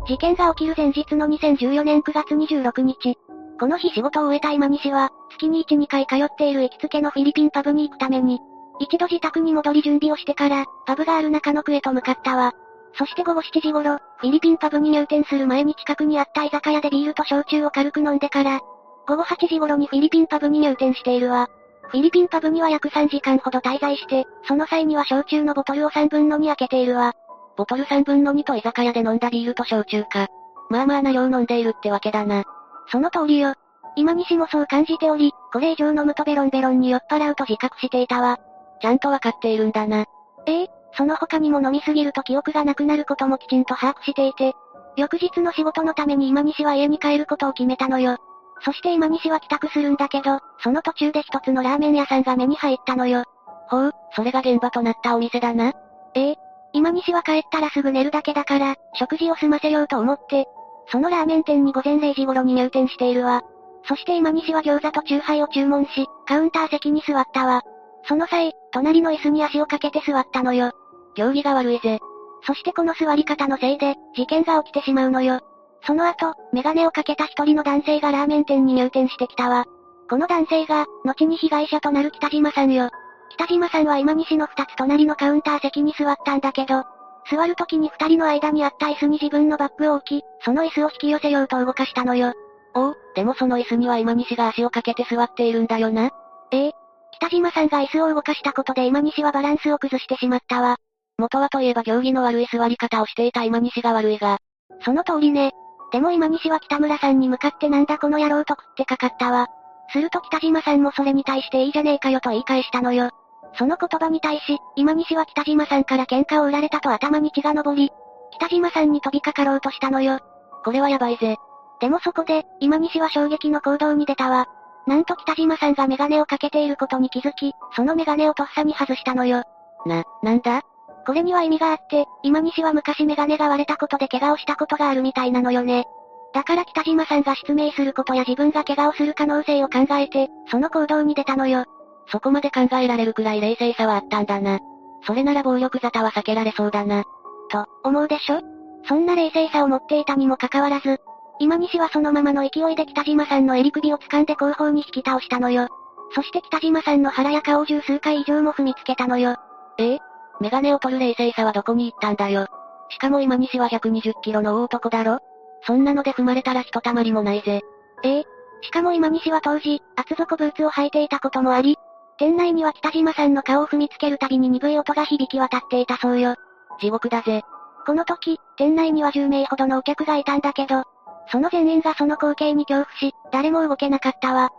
[0.07, 3.17] 事件が起きる前日の2014年9月26日。
[3.59, 8.39] この日仕事を終えた今西は、月に1、2回通っている行きつけのフィリピンパブに行くために、
[8.79, 12.53] 一度自宅に戻り準備をしてから、パブがある中野区へと向かったわ。
[12.93, 18.59] そして午後7時頃、フィリピンパブに入店する前に近くにあった居酒屋でビールと焼酎を軽く飲んでから、
[19.07, 21.49] 午後8時頃にフィリピンパブに入店しているわ。
[21.89, 27.13] フィリピンパブには約3時間ほど滞在して、その際には焼酎のボトルを3分の2開けているわ。
[27.57, 30.27] ボトル3分の2と居酒屋で飲んだビールと焼酎か。
[30.69, 32.43] まあまあな量飲んでいるってわけだな。
[32.91, 33.53] その通りよ。
[33.95, 38.39] 今西もそう感じており、これ以上飲むとベロンベロンに酔っ払うと自覚していたわ。
[38.81, 40.05] ちゃんとわかっているんだな。
[40.47, 44.53] ええその他にも飲みすぎると記憶がなくなることもきちんと把握していて、
[44.97, 48.17] 翌日の仕事のために今西は家に帰ることを決めたのよ。
[48.61, 53.23] そして今西は帰宅するんだけど、その途中で一つのラーメン屋さんが目に入ったのよ。
[53.67, 55.73] ほう、それが現場となったお店だな。
[56.13, 56.44] ええ
[56.75, 60.45] 今西は帰ったらすぐ寝るだけだから、食事を済ませようと思って、
[60.91, 63.43] そのラーメン店に午前0時頃に入店しているわ。
[63.87, 67.63] そして今西は餃子とチューハイを注文し、カウンター席に座ったわ。
[68.09, 70.73] その際、隣の椅子に足をかけて座ったのよ。
[71.15, 71.99] 行儀が悪いぜ。
[72.45, 75.39] そしてこの座り方のせいで、事件が起きてしまうのよ。
[75.87, 79.65] その後、メガネをかけた一人の男性がラーメン店に入店してきたわ。
[80.09, 82.89] この男性が、後に被害者となる北島さんよ。
[83.37, 86.83] 北島さんは今西の二つ隣のカウンター席に座ったんだけど、
[87.29, 92.33] 座る時に二人の間にあった椅子に自分のバッグを置き、その椅子を引き寄せようと動かしたのよ。
[92.75, 96.11] おお、でもその椅子には今西が足をかけて座っているんだよな。
[96.51, 96.71] ええ。
[97.13, 100.77] 北島さんが椅子を動かしたことで今西はバランスを崩してしまったわ。
[101.17, 104.37] 元はといえば行儀の悪い座り方をしていた今西が悪いが。
[104.83, 105.51] その通りね。
[105.91, 109.47] でも今西は北村さんに向かってなんだこの野郎と食ってかかったわ。
[109.91, 113.11] すると北島さんもそれに対していいじゃねえかよと言い返したのよ。
[113.57, 117.91] その言葉に対し、今西は北島さんから喧嘩を売られたと頭に血が昇り、
[118.31, 120.19] 北島さんに飛びかかろうとしたのよ。
[120.63, 121.37] これはやばいぜ。
[121.79, 124.47] でもそこで、今西は衝撃の行動に出たわ。
[124.87, 129.43] なんと北島さんがメガネをかけていることに気づき、そのメガネをとっさに外したのよ。
[129.85, 130.61] な、なんだ？
[131.05, 135.85] これには意味があって、今西は昔メガネが割れたことで怪我をしたことがあるみたいなのよね。
[136.33, 141.65] だから北島さんが失明することや自分が怪我をする可能性を考えて、その行動に出たのよ。
[142.07, 144.59] そこまで考えられるくらい冷静さはあったんだな。
[145.05, 147.03] それなら暴力沙汰は避けられそうだな。
[147.49, 148.41] と、思うでしょ？
[148.87, 150.99] そんな冷静さを持っていたにもかかわらず、
[151.39, 155.67] 今西はそのままの勢いで北島さんの襟首を掴んで後方に引き倒したのよ。
[156.13, 159.35] そして北島さんの腹や顔を十数回以上も踏みつけたのよ。
[159.77, 159.95] え？
[159.95, 159.99] え
[160.39, 162.47] メガネを取る冷静さはどこに行ったんだよ。
[162.89, 165.19] しかも今西は120キロの大男だろ？
[165.67, 167.61] そんなので踏まれたらひとたまりもないぜ。
[168.03, 168.19] え？
[168.19, 168.23] え
[168.61, 171.77] しかも今西は当時、厚底ブーツを履いていたこともあり、
[172.17, 176.35] 店内には北島さんの顔を踏みつけるたびに鈍い音が響き渡っていたそうよ。
[176.79, 177.43] 地獄だぜ。
[177.85, 180.83] この時、店内には10名ほどのお客がいたんだけど、
[181.31, 184.49] その全員がその光景に恐怖し、誰も動けなかったわ。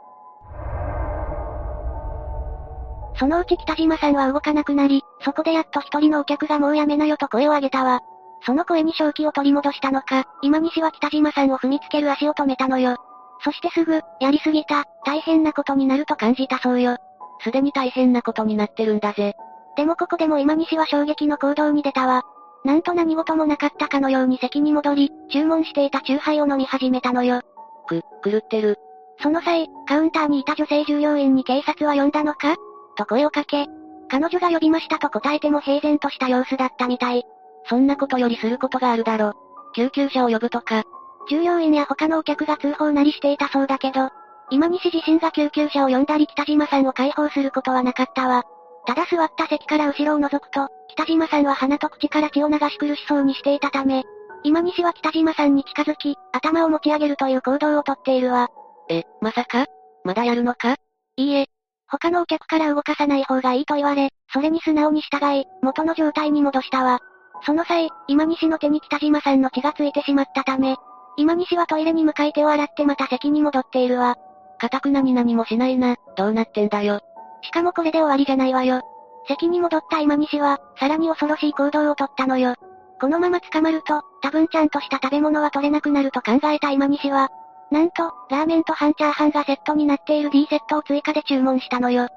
[3.18, 8.00] そのうち北島さんは動かなくなり、そこでやっと一人のお客がもうやめなよと声を上げたわ。
[8.44, 12.96] その声に正気を取り戻したのか、今西は北島さんを踏みつける足を止めたのよ。
[13.42, 16.98] そしてすぐ、やりすぎた、大変なことになると感じたそうよ。
[17.40, 19.34] すでに大変なことになってるんだぜ。
[19.76, 22.22] でもここでも今西は衝撃の行動に出たわ。
[22.64, 27.42] なんと何事もなかったかのように席に戻り、注文していたチューハイを飲み始めたのよ。
[27.86, 28.78] く、狂ってる。
[29.22, 32.56] その際、カウンターにいた女性従業員に警察は呼んだのか？
[32.96, 33.66] と声をかけ、
[34.08, 37.24] 彼女が呼びましたと答えても平然とした様子だったみたい。
[37.68, 39.34] そんなことよりすることがあるだろ。
[39.74, 40.84] 救急車を呼ぶとか。
[41.28, 44.10] 従業員や他のお客が通報なりしていたそうだけど、
[44.50, 48.44] 今西自身が救急車を呼んだり北島さんを解放することはなかったわ。
[48.86, 54.04] ただ座った席から後ろを覗くと、北島さんは鼻と口から血を流し苦しそうにしていたため、
[54.44, 58.48] 今西は北島さんに近づき、頭を持ち上げるという行動をとっているわ。
[58.88, 59.66] え、まさか？
[60.04, 60.76] まだやるのか？
[61.16, 61.46] いいえ。
[61.88, 67.00] 他のお客から動かさない方がいいと言われ、それに素直に従い、元の状態に戻したわ。
[67.44, 70.76] その際、今西の手に北島さんの血がついてしまったため、
[71.16, 74.16] 今西はトイレに向かい手を洗ってまた席に戻っているわ。
[74.58, 77.00] かたくなに何もしないな、どうなってんだよ。
[77.42, 78.82] しかもこれで終わりじゃないわよ。
[79.28, 82.54] 席に戻った今西は、さらに恐ろしい行動をとったのよ。
[83.00, 87.28] このまま捕まると、多分ちゃんとした食べ物は取れなくなると考えた今西は、
[87.70, 92.08] なんと、ラーメンと半チャーハンがセットになっている D セットを追加で注文したのよ。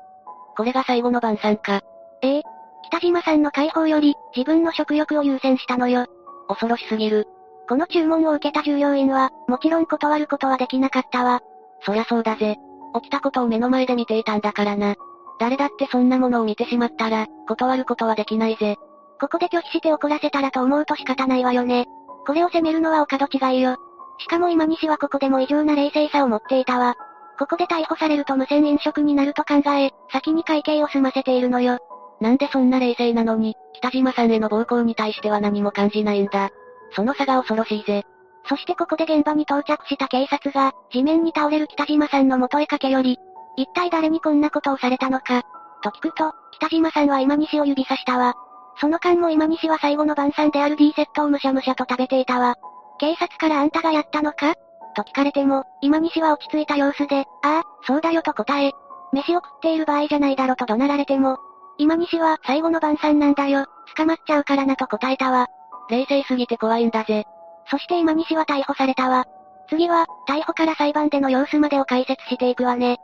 [0.56, 1.82] これが最後の晩餐か。
[2.22, 2.44] ええ。
[2.84, 6.06] 北島さんの解放より、自分の食欲を優先したのよ。
[6.48, 7.28] 恐ろしすぎる。
[7.68, 11.42] この注文を受けた従業員は、もちろん断ることはできなかったわ。
[11.82, 12.58] そりゃそうだぜ。
[12.96, 14.96] 起きたことを目の前で見ていたんだからな。
[15.40, 18.78] 誰だってそんなものを見てしまったら、断ることはできないぜ。
[19.20, 21.88] ここで拒否して怒らせたらと思うと仕方ないわよね。
[22.26, 23.78] これを責めるのはお門違いよ。
[24.18, 26.96] しかも今西はここでも異常な冷静さを持っていたわ。
[27.38, 31.80] ここで逮捕されると無線飲食になると考え、先に会計を済ませているのよ。
[32.20, 36.50] なんでそんな冷静なのに、北島さんへの暴行に対しては何も感じないんだ。
[36.92, 38.04] その差が恐ろしいぜ。
[38.48, 43.20] そしてここで現場に到着した警察が、地面に倒れる北島さんの元へ駆け寄り、
[43.58, 45.44] 一体誰にこんなことをされたのか、
[45.84, 48.34] と聞くと、北島さんは今西を指さしたわ。
[48.82, 52.56] その間も今西は最後の晩餐である D セットをむしゃむしゃと食べていたわ。
[52.98, 54.56] 警察からあんたがやったのか？
[54.96, 58.72] と聞かれても、今西は落ち着いた様子で、ああ、そうだよと答え、
[59.14, 61.38] 飯を食っている場合じゃないだろと怒鳴られても、
[61.78, 65.48] 今西は最後の晩餐なんだよ、捕まっちゃうからなと答えたわ。
[65.90, 67.26] 冷静すぎて怖いんだぜ。
[67.70, 69.26] そして今西は逮捕されたわ。
[69.70, 72.98] 次は、逮捕から裁判での様子までを解説していくわね。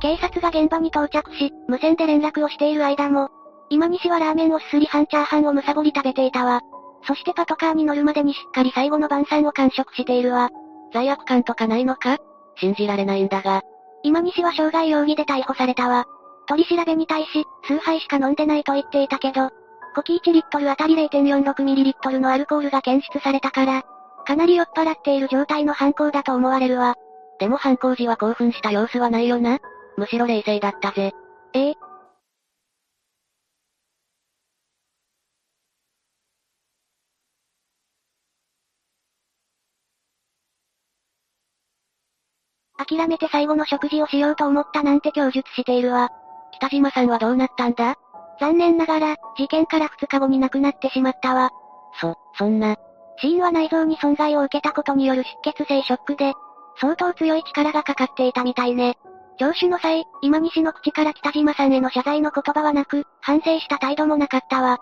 [0.00, 3.30] 警察が現場に到着し、無線で連絡をしている間も、
[3.70, 6.60] 今西はラーメンをすすり半チャーハンをむさぼり食べていたわ。
[7.06, 10.50] そしてパトカーに乗るまでにしっかり最後の晩餐を完食しているわ。
[10.92, 12.18] 罪悪感とかないのか？
[12.56, 13.62] 信じられないんだが。
[14.02, 16.04] 今西は傷害容疑で逮捕されたわ。
[16.46, 19.48] 取り調べに対し、数杯しか飲んでないと言っていたけど、
[19.94, 23.84] 呼気1リットルあたり 0.46ml のアルコールが検出されたから、
[24.26, 26.96] かなり酔っ払っている状態の犯行だと思われるわ。
[27.38, 29.58] でも犯行時は興奮した様子はないよな。
[29.96, 31.12] むしろ冷静だったぜ。
[31.52, 31.74] ええ？
[42.76, 46.10] 諦めて最後の食事をしようと思ったなんて供述しているわ。
[46.52, 47.96] 北島さんはどうなったんだ？
[48.40, 51.50] 残念ながら、事件から2日後に亡くなってしまったわ。
[52.00, 52.76] そ、そんな。
[53.18, 56.34] 死因は内臓に損害を受けたことによる出血性ショックで、
[56.80, 58.96] 相当強い力がかかっていたみたいね。
[59.38, 64.78] 聴取の際、今西の口から北島さんへの謝罪の言葉はなく、反省した態度もなかったわ。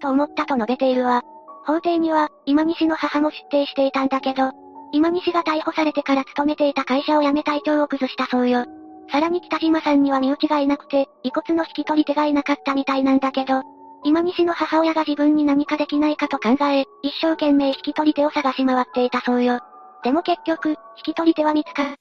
[0.00, 1.22] と思ったと述べているわ。
[1.68, 4.52] 法廷には、今西の母も出廷していたんだけど、
[4.90, 8.64] 今西が逮捕されてから勤めていた会社を辞め体調を崩したそうよ。
[9.12, 13.60] さらに北島さんには身内がいなくて、遺骨の引き取り手がいなかったみたいなんだけど、
[14.02, 19.60] 今西の母親が自分に何かできないかと考え、一生懸命引き取り手を探し回っていたそうよ。
[20.02, 21.96] でも結局、引き取り手は見つか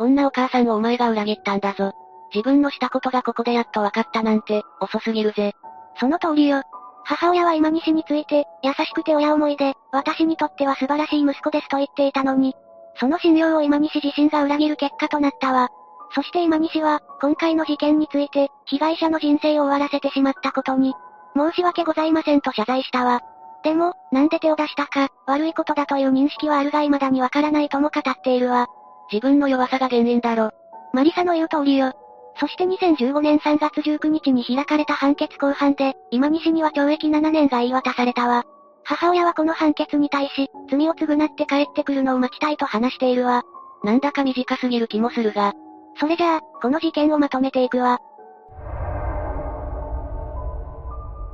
[0.00, 1.92] こんなお母さんをお前が裏切ったんだぞ。
[2.34, 5.52] 自分のしたことがここでやっと分かったなんて、遅すぎるぜ。
[5.96, 6.62] その通りよ。
[7.04, 12.54] 母親は今西について、優しくて親思いで、私にとっては素晴らしい息子ですと言っていたのに、
[12.98, 15.68] その信用を今西自身が裏切る結果となったわ。
[16.14, 20.94] そして今西は、今回の事件について、被害者の人生を終わらせてしまったことに、
[21.36, 23.20] 申し訳ございませんと謝罪したわ。
[23.64, 28.66] でも、なんで手を出したか、悪いことだという認識はあるが未だにわからないとも語っているわ。
[29.12, 30.50] 自分の弱さが原因だろ。
[30.92, 31.92] マリサの言う通りよ。
[32.38, 38.44] そして2015年3月19日に開かれた判決公判で、今西には懲役7年が言い渡されたわ。
[38.84, 43.42] 母親はこの判決に対し、罪を償って帰ってくるのを待ちたいと話しているわ。
[43.82, 45.52] なんだか短すぎる気もするが。
[45.98, 47.98] それじゃあ、この事件をまとめていくわ。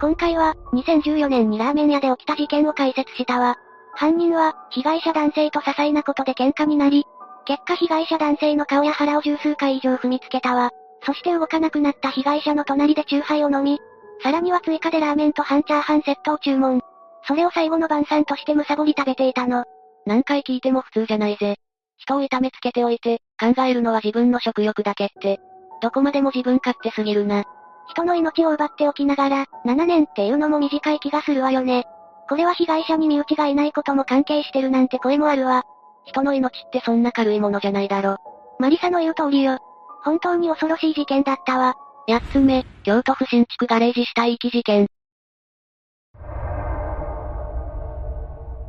[0.01, 3.57] 今回は、2014年にラーメン屋で起きた事件を解説したわ。
[3.95, 7.07] 犯人は、被害者男性と些細なことで喧嘩になり、
[7.47, 10.71] 結果被害者男性の顔や腹を十数回以上踏みつけたわ。
[11.05, 13.79] そして動かなくなった被害者の隣でチューハイを飲み、
[14.23, 16.81] さらには追加でラーメンと半チャーハンセットを注文。
[17.27, 19.65] それを最後の晩餐としてむさぼり食べていたの。
[20.07, 21.57] 何回聞いても普通じゃないぜ。
[21.99, 25.39] 人を痛めつけておいて、考えるのは自分の食欲だけって。
[25.83, 27.45] どこまでも自分勝手すぎるな。
[27.89, 31.85] 人の命を奪っておきながら、7年っていうのも短い気がするわよね。
[32.29, 35.65] これは被害者に身内がいないことも関係してるなんて声もあるわ。
[36.07, 38.17] 人の命ってそんな軽いものじゃないだろ。
[38.59, 39.59] マリサの言う通りよ。
[40.03, 41.75] 本当に恐ろしい事件だったわ。
[42.09, 44.87] 八つ目、京都府新築ガレージ死体遺棄事件。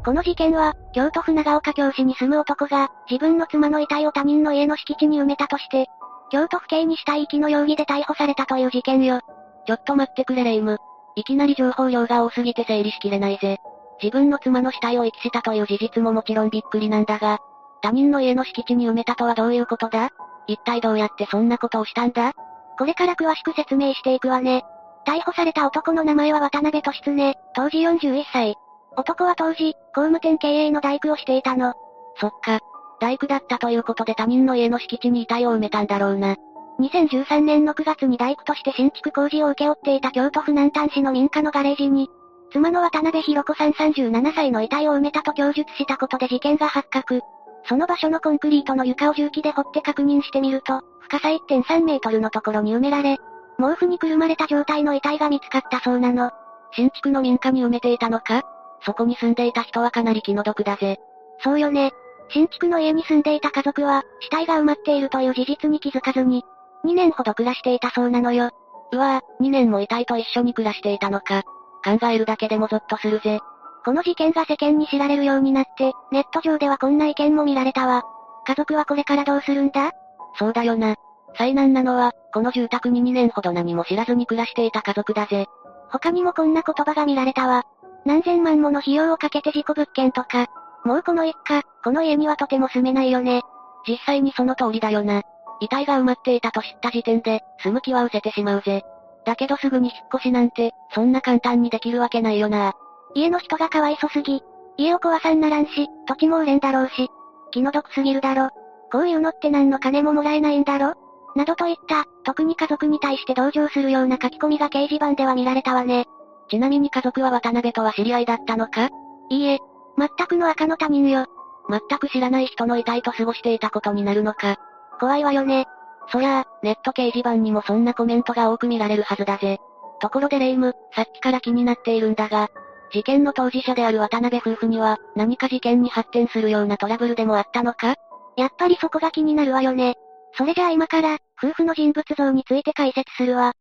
[0.03, 5.87] この事件は、京都府長岡京市に住む男が、自分の妻の遺体を他人の家の敷地に埋めたとして、
[6.31, 9.21] 京都府警に死体遺棄の容疑で逮捕されたという事件よ。
[9.65, 10.77] ちょっと待ってくれレイム。
[11.15, 13.59] いきなり情報量が多すぎて整理しきれないぜ。
[14.01, 17.39] 自分の妻の死体を遺棄したという事実ももちろんびっくりなんだが、
[17.81, 20.09] 他人の家の敷地に埋めたとはどういうことだ？
[20.47, 22.33] 一体どうやってそんなことをしたんだ？
[22.77, 24.63] これから詳しく説明していくわね。
[25.05, 28.55] 逮捕された男の名前は渡辺俊常、当時41歳。
[28.97, 31.73] 男は当時、工務店経営の大工をしていたの。
[32.19, 32.59] そっか。
[32.99, 36.35] 大工だったということで他人の家の敷地に遺体を埋めたんだろうな。
[36.79, 42.09] 2013年の9月に大工として新築工事を請け負っていた京都府南丹市の民家のガレージに、
[42.51, 47.21] 妻の渡辺博子さん37歳の遺体を埋めたと供述したことで事件が発覚。
[47.65, 53.17] その場所のコンクリートの床を重機で掘って確認してみると、深さ1.3メートルのところに埋められ、
[53.57, 56.31] 毛布にくるまれた状態の遺体が見つかったそうなの。
[56.73, 58.43] 新築の民家に埋めていたのか？
[58.85, 60.99] そこに住んでいた人はかなり気の毒だぜ。
[61.43, 61.91] そうよね。
[62.29, 66.43] 新築の家に住んでいた家族は、死体が埋まっているという事実に気づかずに、
[66.85, 68.51] 2年ほど暮らしていたそうなのよ。
[68.91, 71.43] うわぁ、2年も遺体と一緒に暮らしていたのか。
[71.87, 73.39] 考えるだけでもゾッとするぜ。
[73.85, 78.03] この事件が世間に知られるようになって、ネット上ではこんな意見も見られたわ。
[78.45, 79.91] 家族はこれからどうするんだ？
[80.37, 80.95] そうだよな。
[81.37, 85.45] 災難なのは、この住宅に2年ほど何も知らずに暮らしていた家族だぜ。
[85.89, 87.63] 他にもこんな言葉が見られたわ。
[88.05, 90.47] 何千万もの費用をかけて事故物件とか、
[90.83, 93.41] もうこの一家、この家にはとても住めないよね。
[93.87, 95.21] 実際にその通りだよな。
[95.59, 98.83] 遺体が埋まっていたと知った時点で、住む気は失せてしまうぜ。
[99.27, 102.73] だけどすぐに引っ越しなんて、そんな簡単にできるわけないよな。
[103.13, 104.41] 家の人がかわいそすぎ。
[104.77, 107.09] 家を壊さんならんし、土地も売れんだろうし。
[107.51, 108.51] 気の毒すぎるだろ。
[108.89, 110.93] こういうのって何の金ももらえないんだろ？
[111.35, 116.05] などといった、特に家族に対して同情するような書き込みが掲示板では見られたわね。
[116.49, 118.89] ちなみに家族は渡辺とは知り合いだったのか？
[119.29, 119.59] いいえ、
[119.97, 121.25] 全くの赤の他人よ。
[121.69, 124.55] 全く知らない人の遺体と過ごしていたことになるのか？
[125.01, 125.65] 怖いわよね。
[126.09, 129.59] そりゃあ、ネット掲示板にもそんなコメントが多く見られるはずだぜ。
[129.99, 132.49] ところでレイム、さっきから気になっているんだが、
[132.91, 137.95] 事件の当事者である渡辺夫婦には、何か事件に発展するようなトラブルでもあったのか？
[138.37, 139.95] やっぱりそこが気になるわよね。
[140.37, 143.53] それじゃあ今から、夫婦の人物像について解説するわ。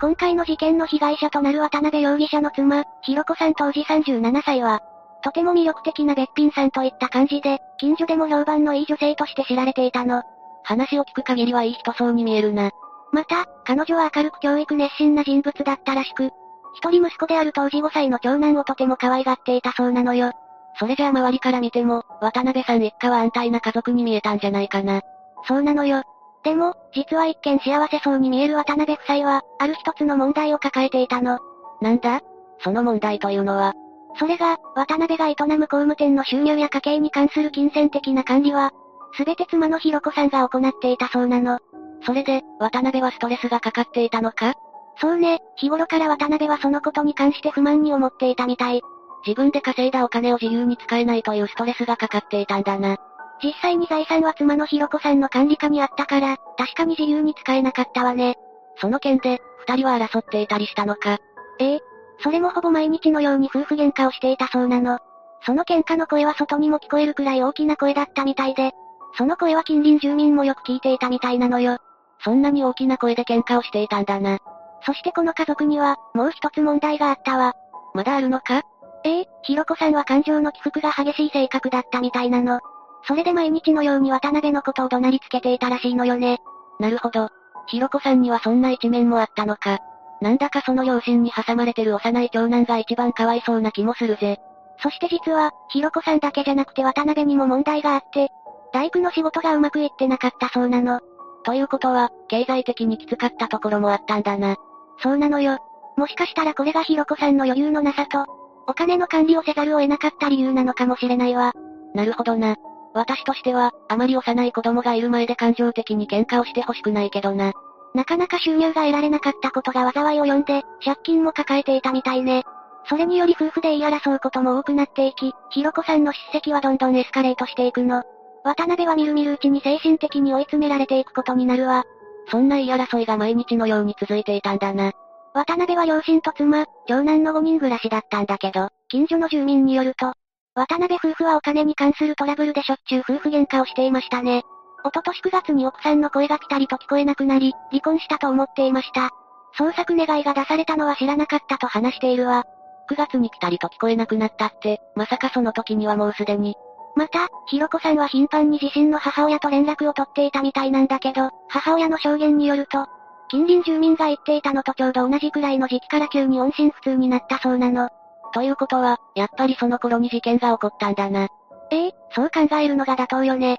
[0.00, 4.80] 今回の事件の被害者となる渡辺容疑者の妻、ひろこさん当時37歳は、
[5.26, 10.22] とても魅力的なべっぴんさんといった感じで、近所でも評判のいい女性として知られていたの。
[10.62, 12.70] 話を聞く限りはいい人そうに見えるな。
[13.10, 16.30] また、彼女は明るく教育熱心な人物だったらしく、
[16.76, 20.30] 一人息子である当時5歳の長男をとても可愛がっていたそうなのよ。
[20.78, 25.00] それじゃあ周りから見ても、渡辺さん一家は安泰な家族に見えたんじゃないかな。
[25.48, 26.04] そうなのよ。
[26.44, 31.40] でも、実は一見幸せそうに見える渡辺夫妻は、ある一つの問題を抱えていたの。
[31.80, 32.20] なんだ？
[32.60, 33.74] その問題というのは。
[34.18, 38.72] それが、渡辺が営む工務店の収入や家計に関する金銭的な管理は、
[39.16, 41.58] すべて妻のひろこさんが行っていたそうなの。
[42.04, 44.54] それで、渡辺はストレスがかかっていたのか？
[44.98, 48.80] そうね、日頃から渡辺はそのことに関して不満に思っていたみたい。
[49.26, 52.96] 自分で稼いだお金を自由に使えないというストレスがかかっていたんだな。
[53.42, 58.36] 実際に財産は妻のひろこさんの管理下にあったから、確かに自由に使えなかったわね。
[58.80, 61.18] その件で、二人は争っていたりしたのか？
[61.58, 61.80] ええ。
[62.20, 64.98] それもほぼ毎日のように夫婦喧嘩をしていたそうなの。
[65.44, 68.72] その喧嘩の声は外にも聞こえるくらい大きな声だったみたいで、
[69.16, 71.78] その声は近隣住民もよく聞いていたみたいなのよ。
[72.24, 74.38] そんなに大きな声で喧嘩をしていたんだな。
[74.84, 77.54] そしてこの家族には、もう一つ問題があったわ。
[77.94, 78.62] まだあるのか？
[79.04, 82.60] ええ、ひろこさんは感情の起伏が激しい性格だったみたいなの。
[83.06, 86.38] それで毎日のように渡辺のことを怒鳴りつけていたらしいのよね。
[86.80, 87.28] なるほど。
[87.68, 89.78] ひろこさんにはそんな一面もあったのか。
[90.20, 94.38] なんだかその両親に挟まれてる幼い長男が一番かわいそうな気もするぜ。
[94.82, 98.30] そして実は、ひろこさんだけじゃなくて渡辺にも問題があって、
[98.72, 101.00] 大工の仕事がうまくいってなかったそうなの。
[101.44, 104.56] ということは、経済的にきつかったところもあったんだな。
[105.02, 105.58] そうなのよ。
[105.96, 108.26] もしかしたらこれがひろこさんの余裕のなさと、
[108.66, 111.52] お金の管理をせざるを得なかった理由なのかもしれないわ。
[111.94, 112.56] なるほどな。
[112.92, 117.52] 私としては、あまり幼い子供がいる前で感情的に喧嘩をしてほしくないけどな。
[117.96, 122.44] なかなか収入が得られなかったことが災いを呼んで、借金も抱えていたみたいね。
[122.88, 128.04] それにより夫婦で言い争うことも多くなっていき、ひろこさんの叱責はどんどんエスカレートしていくの。
[128.44, 131.84] 渡辺はみるみるうちに精神的に追い詰められていくことになるわ。
[132.30, 134.92] そんな言い争いが毎日のように続いていたんだな。
[135.32, 140.12] 渡辺は両親と妻、長男の5人暮らしだったんだけど、近所の住民によると、
[140.54, 144.42] 渡辺夫婦はお金に関するトラブルでしょっちゅう夫婦喧嘩をしていましたね。
[144.84, 149.10] おととし9月に奥さんの声がピタリと聞こえなくなり、離婚したと思っていました。
[149.58, 152.44] 捜索願いが出されたのは知らなかったと話しているわ。
[152.90, 156.54] 9月にピタリと聞こえなくなったって、まさかその時にはもうすでに。
[156.94, 162.86] また、ひろこさんは頻繁に自身の母親と連絡を取っていたみたいなんだけど、母親の証言によると、
[163.28, 167.90] 近隣住民が言っていたのとちょうど同じくらいの時期から急に音信不通になったそうなの。
[168.32, 171.28] ということは、やっぱりその頃に事件が起こったんだな。
[171.70, 173.58] ええそう考えるのが妥当よね。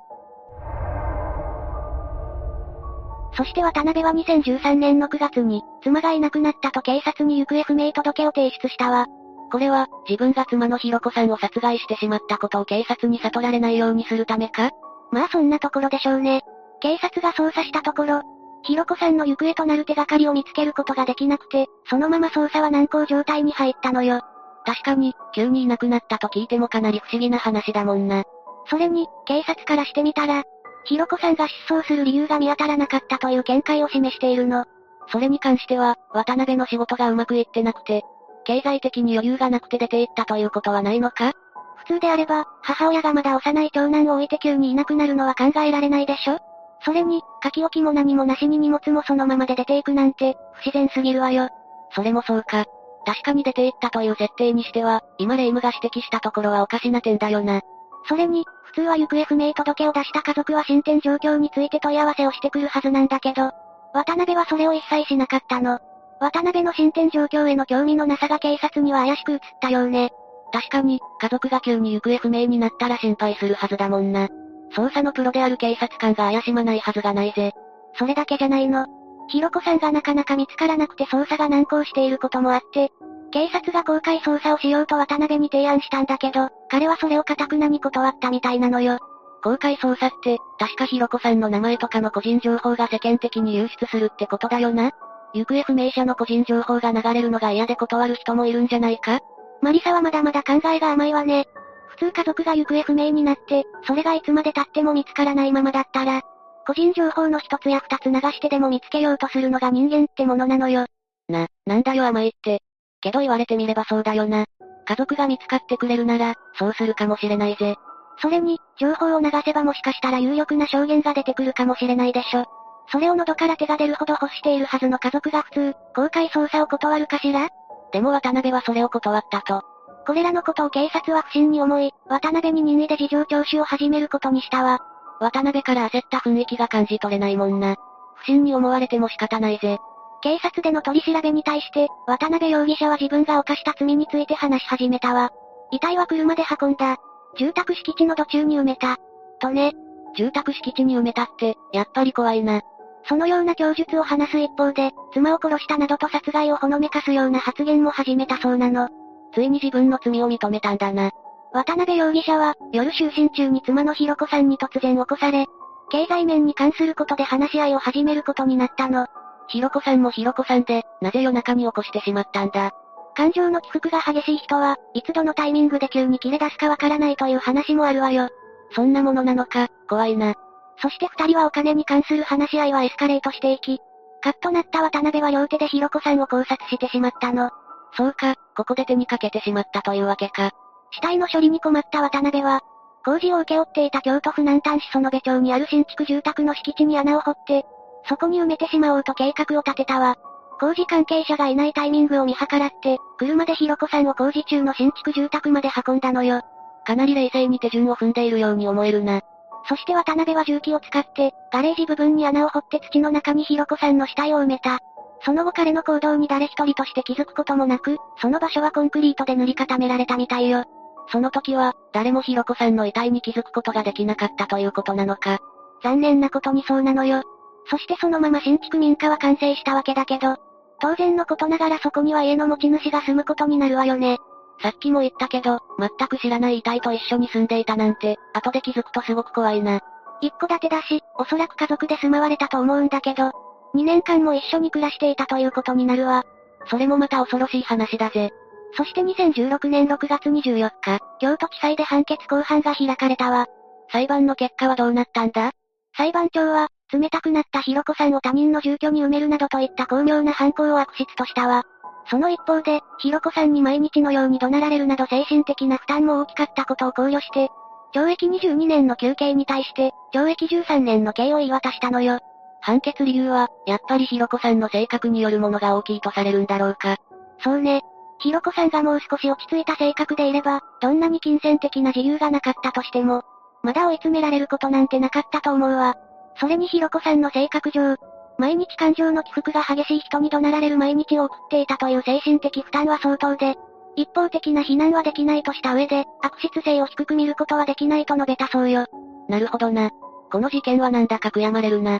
[3.37, 9.05] そして渡辺は2013年の9月に、妻がいなくなったと警察に行方不明届を提出したわ。
[9.51, 14.71] これは、自分が妻のひろこさんを殺害してしまったことを警察に悟られないようにするためか？
[15.11, 16.41] まあそんなところでしょうね。
[16.81, 18.21] 警察が捜査したところ、
[18.63, 24.21] ひろこさんの行方となる手がかりを見つけることができなくて、そのまま捜査は難航状態に入ったのよ。
[24.65, 28.23] 確かに、急にいなくなったと聞いてもかなり不思議な話だもんな。
[28.65, 30.43] それに、警察からしてみたら、
[30.87, 34.65] ひろこさんが失踪する理由が見当たらなかったという見解を示しているの。
[35.11, 38.03] それに関しては、渡辺の仕事がうまくいってなくて、
[38.45, 41.33] 経済的に余裕がなくて出て行ったということはないのか？
[41.75, 46.39] 普通であれば、母親がまだ幼い長男を置いて急にいなくなるのは考えられないでしょ？
[46.83, 51.49] それに、書き置きも何もなしに荷物もそのままで出ていくなんて、不自然すぎるわよ。
[51.91, 52.65] それもそうか。
[53.05, 57.61] 確かに出て行ったという設定にしては、今レイムが指摘したところはおかしな点だよな。
[58.07, 63.51] それに、普通は行方不明届を出した家族は進展状況について問い合わせをしてくるはずなんだけど、
[63.93, 65.79] 渡辺はそれを一切しなかったの。
[66.19, 70.11] 渡辺の進展状況への興味のなさが警察には怪しく映ったようね。
[70.51, 74.27] 確かに、家族が急に行方不明になったら心配するはずだもんな。
[74.75, 77.53] 捜査のプロである警察官が怪しまないはずがないぜ。
[77.97, 78.85] それだけじゃないの。
[79.27, 82.91] ひろこさんがなかなか見つからなくて捜査が難航していることもあって、
[83.31, 88.99] 警察が公開捜査をしようと渡辺に提案したんだけど、彼はそれを堅くなに断ったみたいなのよ。
[89.43, 94.91] 公開捜査って、確かひろこさんの名前とかの個人情報が世間的に流出するってことだよな？
[95.33, 99.19] 行方不明者の個人情報が流れるのが嫌で断る人もいるんじゃないか？
[99.61, 101.47] マリサはまだまだ考えが甘いわね。
[101.87, 106.21] 普通家族が行方不明になって、それがいつまで経っても見つからないままだったら、
[106.65, 110.85] 個人情報の一つや二つ流してでも見つけようとするのが人間ってものなのよ。
[111.27, 112.61] な、なんだよ甘いって。
[113.01, 114.45] けど言われてみればそうだよな。
[114.85, 117.75] 家族が見つかってくれるなら、そうするかもしれないぜ。
[118.19, 122.45] それに、情報を流せばもしかしたら有力な証言が出てくるかもしれないでしょ。
[122.89, 127.49] それを喉から手が出るほど欲しているはずの家族が普通、公開捜査を断るかしら？
[127.91, 129.63] でも渡辺はそれを断ったと。
[130.05, 134.79] これらのことを警察は不審に思い、渡辺に任意で事情聴取を始めることにしたわ。
[135.19, 137.75] 渡辺から焦った雰囲気が感じ取れないもんな。
[138.15, 139.79] 不審に思われても仕方ないぜ。
[140.21, 145.31] 警察での取り調べに対して、渡辺容疑者は自分が犯した罪について話し始めたわ。
[145.71, 146.97] 遺体は車で運んだ。
[147.37, 148.97] 住宅敷地の土中に埋めた。
[149.39, 149.73] とね。
[150.15, 152.61] 住宅敷地に埋めたって、やっぱり怖いな。
[153.07, 158.89] そのような供述を話す一方で、妻を殺したなどと殺害をほのめかすような発言も始めたそうなの。
[159.33, 161.11] ついに自分の罪を認めたんだな。
[161.53, 165.45] 渡辺容疑者は、夜就寝中に妻のひろこさんに突然起こされ、
[165.89, 169.07] 経済面に関することで話し合いを始めることになったの。
[169.47, 172.71] ひろこさんもひろこさんで、なぜ夜中に起こしてしまったんだ？
[173.15, 178.29] 感情の起伏が激しい人は、いつどのタイミングで急に切れ出すかわからないという話もあるわよ。
[178.75, 180.35] そんなものなのか、怖いな。
[180.79, 183.79] そして二人はお金に関する話し合いはエスカレートしていき、
[184.21, 187.49] カッとなった渡辺は両手でひろこさんを考察してしまったの。
[187.95, 190.51] そうか、ここで手にかけてしまったというわけか。
[190.91, 192.61] 死体の処理に困った渡辺は、
[193.03, 197.65] 工事を請け負っていた京都府南丹市園部町にある新築住宅の敷地に穴を掘って、
[198.07, 200.15] そこに埋めてしまおうと計画を立てたわ。
[200.59, 206.41] 工事関係者がいないタイミングを見計らって、車でひろこさんを工事中の新築住宅まで運んだのよ。
[206.85, 209.21] かなり冷静に手順を踏んでいるように思えるな。
[209.67, 214.79] そして渡辺は重機を使って、ガレージ部分に穴を掘って土の中にひろこさんの死体を埋めた。
[215.21, 220.63] その後彼の行動に誰一人として気づくこともなく、その場所はコンクリートで塗り固められたみたいよ。
[221.11, 225.39] その時は、誰もひろこさんの遺体に気づくことができなかったということなのか。
[225.83, 227.23] 残念なことにそうなのよ。
[227.69, 230.37] そしてそのまま新築民家は完成したわけだけど、
[230.79, 234.17] 当然のことながらそこには家の持ち主が住むことになるわよね。
[234.61, 239.81] さっきも言ったけど、全く知らない遺体と一緒に住んでいたなんて、後で気づくとすごく怖いな。
[240.21, 243.31] 一戸建てだし、おそらく家族で住まわれたと思うんだけど、
[243.75, 246.23] 2年間も一緒に暮らしていたということになるわ。
[246.69, 248.31] それもまた恐ろしい話だぜ。
[248.75, 253.45] そして2016年6月24日、京都地裁で判決公判が開かれたわ。
[253.91, 255.51] 裁判の結果はどうなったんだ？
[255.95, 261.63] 裁判長は、冷たくなったひろこさんを他人の住居に埋めるなどといった巧妙な犯行を悪質としたわ。
[262.09, 267.49] その一方で、ひろこさんに毎日のように怒鳴られるなど精神的な負担も大きかったことを考慮して、
[267.93, 272.19] 懲役22年の休刑に対して、懲役13年の刑を言い渡したのよ。
[272.61, 276.97] 判決理由は、やっぱりひろこさんの性格によるものが大きいとされるんだろうか。
[277.43, 277.81] そうね。
[278.19, 283.23] ひろこさんがもう少し落ち着いた性格でいれば、どんなに金銭的な自由がなかったとしても、
[283.61, 285.97] まだ追い詰められることなんてなかったと思うわ。
[286.39, 287.95] それにひろこさんの性格上、
[288.37, 293.55] 毎日感情の起伏が激しい人に怒鳴られる毎日を送っていたという精神的負担は相当で、
[293.95, 298.85] 一方的な非難はできないとした上で、悪質性を低く見ることはできないと述べたそうよ。
[299.27, 299.89] なるほどな。
[300.31, 301.99] この事件はなんだか悔やまれるな。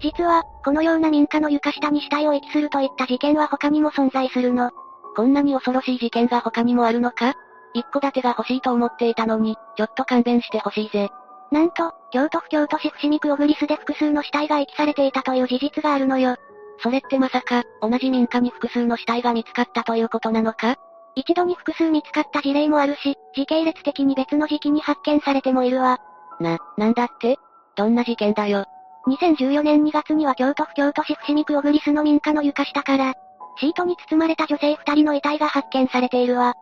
[0.00, 4.70] 実は、このような民家の床下に死体を遺棄するといった事件は他にも存在するの。
[5.14, 7.34] こんなに恐ろしい事件が他にもあるのか？
[7.74, 11.10] 一戸建てが欲しいと思っていたのに、ちょっと勘弁してほしいぜ。
[11.50, 16.36] なんと、京都府京都市伏見区小栗スで複数の死体が遺棄されていたという事実があるのよ。
[16.80, 20.76] それってまさか、同じ民家に複数の死体が見つかったということなのか？
[21.14, 25.98] 一度に複数見つかった事例もあるし、時系列的に別の時期に発見されてもいるわ。
[26.38, 27.36] な、なんだって？
[27.76, 28.64] どんな事件だよ。
[29.08, 33.14] 2014年2月には京都府京都市伏見区小栗スの民家の床下から、
[33.58, 36.54] シートに包まれた女性二人の遺体が発見されているわ。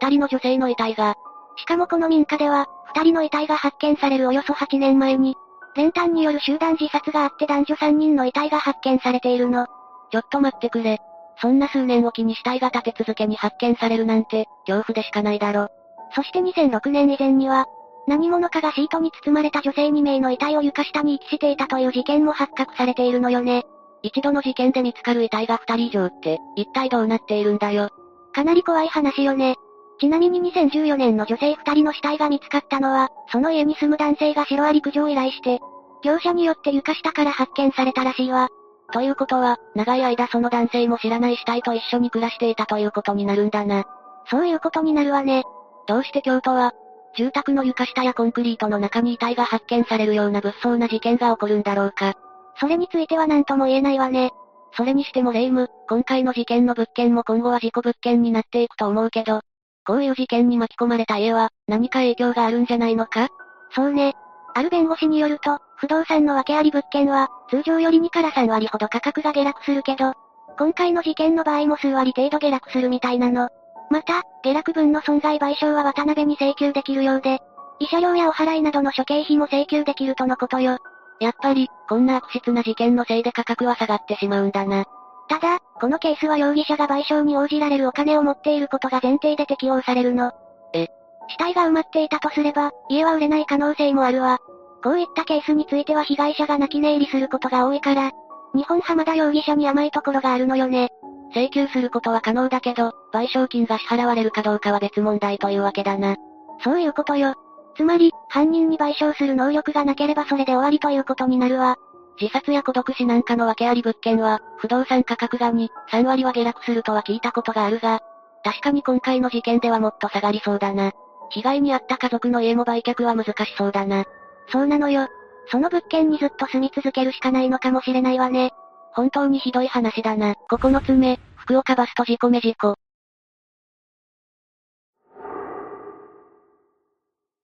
[0.00, 1.14] 二人の女性の遺体が。
[1.56, 5.36] しかもこの民家では、二人の遺体が発見されるおよそ8年前に、
[5.74, 9.66] 練炭による集団自殺があって男女3人の遺体が発見されているの。
[10.10, 10.98] ちょっと待ってくれ。
[11.40, 15.68] そんな数年おきに死体が立て続けに発見されるなんて、恐怖でしかないだろ。
[16.14, 17.66] そして2006年以前には、
[18.06, 23.64] 何者かがシートに包まれた女性2名の遺体を床下に遺棄していたという事件も発覚されているのよね。
[24.02, 27.90] 一度の事件で見つかる遺体が2人以上って、一体どうなっているんだよ。
[28.34, 29.56] かなり怖い話よね。
[30.02, 35.60] ちなみに2014年の女性2人の死体が見つかったのは、その家に住む男性がシロアリ駆除を依頼して、
[36.02, 38.48] 業者によって床下から発見されたらしいわ。
[38.92, 43.84] ということは、長い間その男性も知らない死体と一緒に暮らしていたということになるんだな。
[44.28, 45.44] そういうことになるわね。
[45.86, 46.72] どうして京都は、
[47.16, 52.14] 住宅の床下やコンクリートの中に遺体が発見されるような物騒な事件が起こるんだろうか。
[52.56, 54.32] それについては何とも言えないわね。
[54.76, 59.42] それにしても霊夢、今回の事件の物件も今後は事故物件になっていくと思うけど、
[59.86, 63.28] こういう事件に巻き込まれた家は、何か影響があるんじゃないのか？
[63.74, 64.14] そうね。
[64.54, 70.12] ある弁護士によると、不動産の訳あり物件は、通常より2から3割ほど価格が下落するけど、
[70.58, 73.48] 今回の事件の場合も数割程度下落するみたいなの。
[73.90, 77.40] また、下落分の損害賠償は渡辺に請求できるようで、
[77.80, 80.78] 慰謝料やお払いなどの諸経費も請求できるとのことよ。
[81.20, 84.84] やっぱり、こんな悪質な事件のせいで価格は下がってしまうんだな。
[85.28, 90.32] ただ、このケースは容疑者が賠償に応じられるお金を持っていることが前提で適用されるの。
[90.74, 90.88] え？
[91.28, 94.38] 死体が埋まっていたとすれば、家は売れない可能性もあるわ。
[94.82, 98.10] こういったケースについては被害者が泣き寝入りすることが多いから、
[98.54, 100.90] 日本浜田容疑者に甘いところがあるのよね。
[101.34, 106.16] 請求することは可能だけど、賠償金が支払われるかどうかは別問題というわけだな。
[106.62, 107.34] そういうことよ。
[107.74, 111.76] つまり、犯人に賠償する能力がなければそれで終わりということになるわ。
[112.22, 117.98] 自殺や孤独死なんかの訳あり物件は、不動産価格が2、3割は下落するとは聞いたことがあるが、
[118.44, 120.92] 確かに今回の事件ではもっと下がりそうだな。
[121.30, 124.04] 被害に遭った家族の家も売却は難しそうだな。
[124.52, 125.08] そうなのよ。
[125.50, 128.52] その物件にずっと住み続けるしかないのかもしれないわね。
[128.92, 130.34] 本当にひどい話だな。
[130.48, 132.76] 9つ目、福岡バスト事故目事故。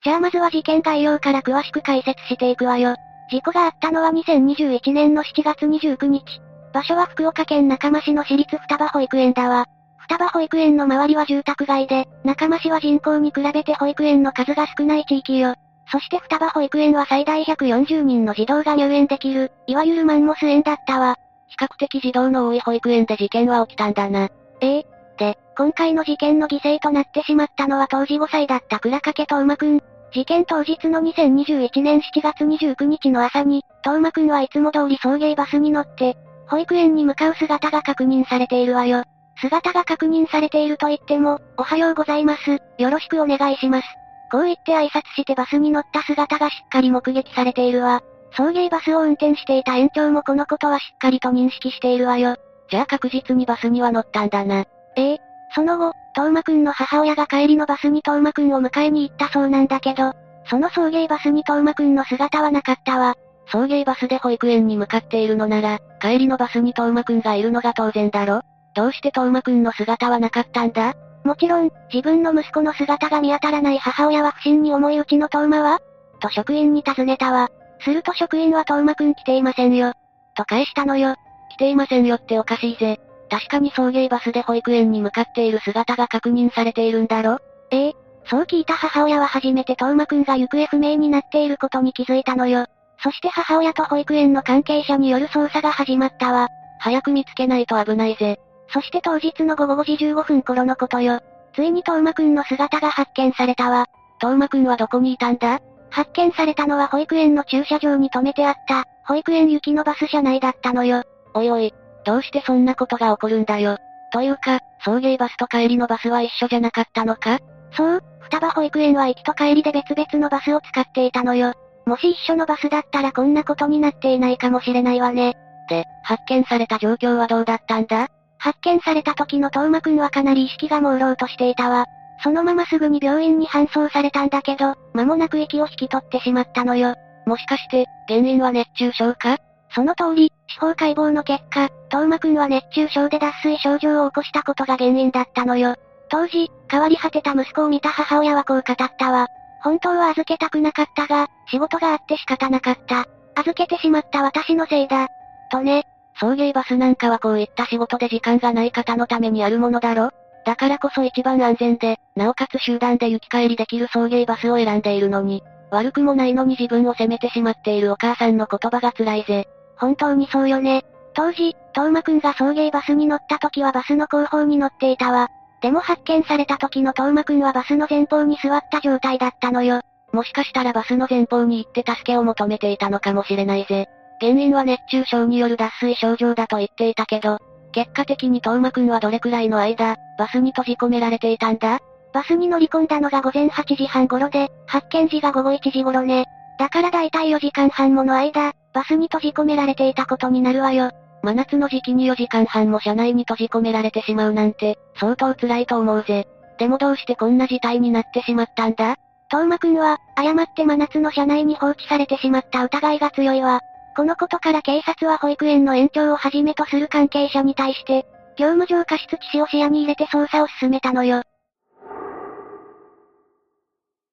[0.05, 2.94] じゃあまずは事件概要から詳しく解説していくわよ。
[3.30, 6.24] 事故があったのは2021年の7月29日。
[6.72, 9.66] 場所は福岡県中間市の私立双葉保育園だわ。
[9.98, 15.55] 双葉保育園の周りは住宅街で、中間市は人口に比べて保育園の数が少ない地域よ。
[15.90, 21.16] そして双葉保育園は最大140人の児童が入園できる、いわゆるマンモス園だったわ。
[21.48, 24.28] 比較的児童の多い保育園で事件は起きたんだな。
[24.60, 24.86] ええ
[25.18, 29.82] で、今回の事件の犠牲となってしまったのは当時5歳だった倉掛東馬くん。
[30.12, 36.16] 事件当日の2021年7月29日の朝に、東馬くんはいつも通り送迎バスに乗って、
[36.48, 39.05] 保育園に向かう姿が確認されているわよ。
[39.40, 43.89] 姿が確認されていると言っても、おはようございます、よろしくお願いします。
[44.30, 48.02] こう言って挨拶してバスに乗った姿がしっかり目撃されているわ。
[48.32, 52.36] 送迎バスを運転していた園長もこのことはしっかりと認識しているわよ。
[52.70, 54.64] じゃあ確実にバスには乗ったんだな。
[54.97, 55.18] ええ。
[55.55, 60.15] その後、東馬くんの母親が帰りのバスに東馬くんを迎えに行ったそうなんだけど、
[60.51, 63.15] その送迎バスに東馬くんの姿はなかったわ。
[63.47, 68.40] 送迎バスで保育園に向かっているのなら、帰りのバスに東馬くんがいるのが当然だろ？
[68.74, 70.95] どうして東馬くんの姿はなかったんだ？
[71.23, 75.78] もちろん、自分の息子の姿が見当たらない母親は不審に思いうちの東馬は？
[76.19, 77.49] と職員に尋ねたわ。
[77.85, 79.93] すると職員は東馬くん来ていませんよ。
[80.35, 81.15] と返したのよ。
[81.53, 82.99] 来ていませんよっておかしいぜ。
[83.30, 87.38] 確かに送迎バスで保育園に向かっている姿が確認されているんだろ？
[87.70, 92.66] ええ、そう聞いた母親は初めてトーマくんが行方不明になっていることに気づいたのよ。
[93.02, 96.48] そして母親と保育園の関係者による捜査が始まったわ。
[96.80, 98.38] 早く見つけないと危ないぜ。
[98.72, 101.20] そして当日の午後5時15分頃のことよ。
[101.55, 103.86] ついにトーマくんの姿が発見されたわ。
[104.20, 105.60] トーマくんはどこにいたんだ？
[105.90, 111.02] 発見されたのは保育園の駐車場に停めてあった、保育園行きのバス車内だったのよ。
[111.34, 111.72] おいおい、
[112.09, 113.76] どうしてそんなことが起こるんだよ。
[114.14, 117.39] というか、送迎バスと帰りのバスは一緒じゃなかったのか？
[117.72, 121.52] そう、双葉保育園は行きと帰りで別々のバスを使っていたのよ。
[121.85, 125.36] もし一緒のバスだったらこんなことになっていないかもしれないわね。
[125.68, 128.09] で、発見された状況はどうだったんだ？
[128.39, 131.85] 発見された時のトーマくんはかなり意識が朦朧としていたわ。
[132.22, 136.94] そのまますぐに病院に搬送されたんだけど、間もなく息を引き取ってしまったのよ。
[137.26, 139.36] もしかして、原因は熱中症か？
[139.74, 145.77] その通り、司法解剖の結果、トーマくんは熱中症で脱水症状を起こしたことが原因だったのよ。
[146.09, 149.27] 当時、変わり果てた息子を見た母親はこう語ったわ。
[149.62, 153.07] 本当は預けたくなかったが、仕事があって仕方なかった。
[153.35, 155.09] 預けてしまった私のせいだ。
[155.51, 155.85] とね。
[156.20, 160.11] 送迎バスなんかはこういった仕事で時間がない方のためにあるものだろ
[160.45, 169.47] だからこそ一番安全で、なおかつ集団で行き帰りできる送迎バスを選んでいるのに、悪くもないのに自分を責めてしまっているお母さんの言葉が辛いぜ。
[169.78, 170.84] 本当にそうよね。
[171.14, 175.28] 当時、トーマくんが送迎バスに乗った時はバスの後方に乗っていたわ。
[175.60, 179.80] でも発見された時のトーマくんはバスの前方に座った状態だったのよ。
[180.12, 183.86] もしかしたらバスの前方に行って助けを求めていたのかもしれないぜ。
[184.20, 187.38] 原因は熱中症による脱水症状だと言っていたけど、
[187.72, 191.80] 結果的にトーマくんはどれくらいの間、バスに閉じ込められていたんだ？
[192.12, 196.24] バスに乗り込んだのが午前8時半頃で、発見時が午後1時頃ね。
[196.59, 200.92] だからだいたい4時間半もの間、バスに閉じ込められていたことになるわよ。
[201.24, 206.28] 真夏の時期に4時間半も車内に閉じ込められてしまうなんて、相当辛いと思うぜ。
[206.60, 208.94] でもどうしてこんな事態になってしまったんだ？
[209.30, 213.59] トーマくんは、誤って真夏の車内に放置されてしまった疑いが強いわ。
[213.96, 218.06] このことから警察は保育園の園長をはじめとする関係者に対して、
[218.36, 221.22] 業務上過失致死を視野に入れて捜査を進めたのよ。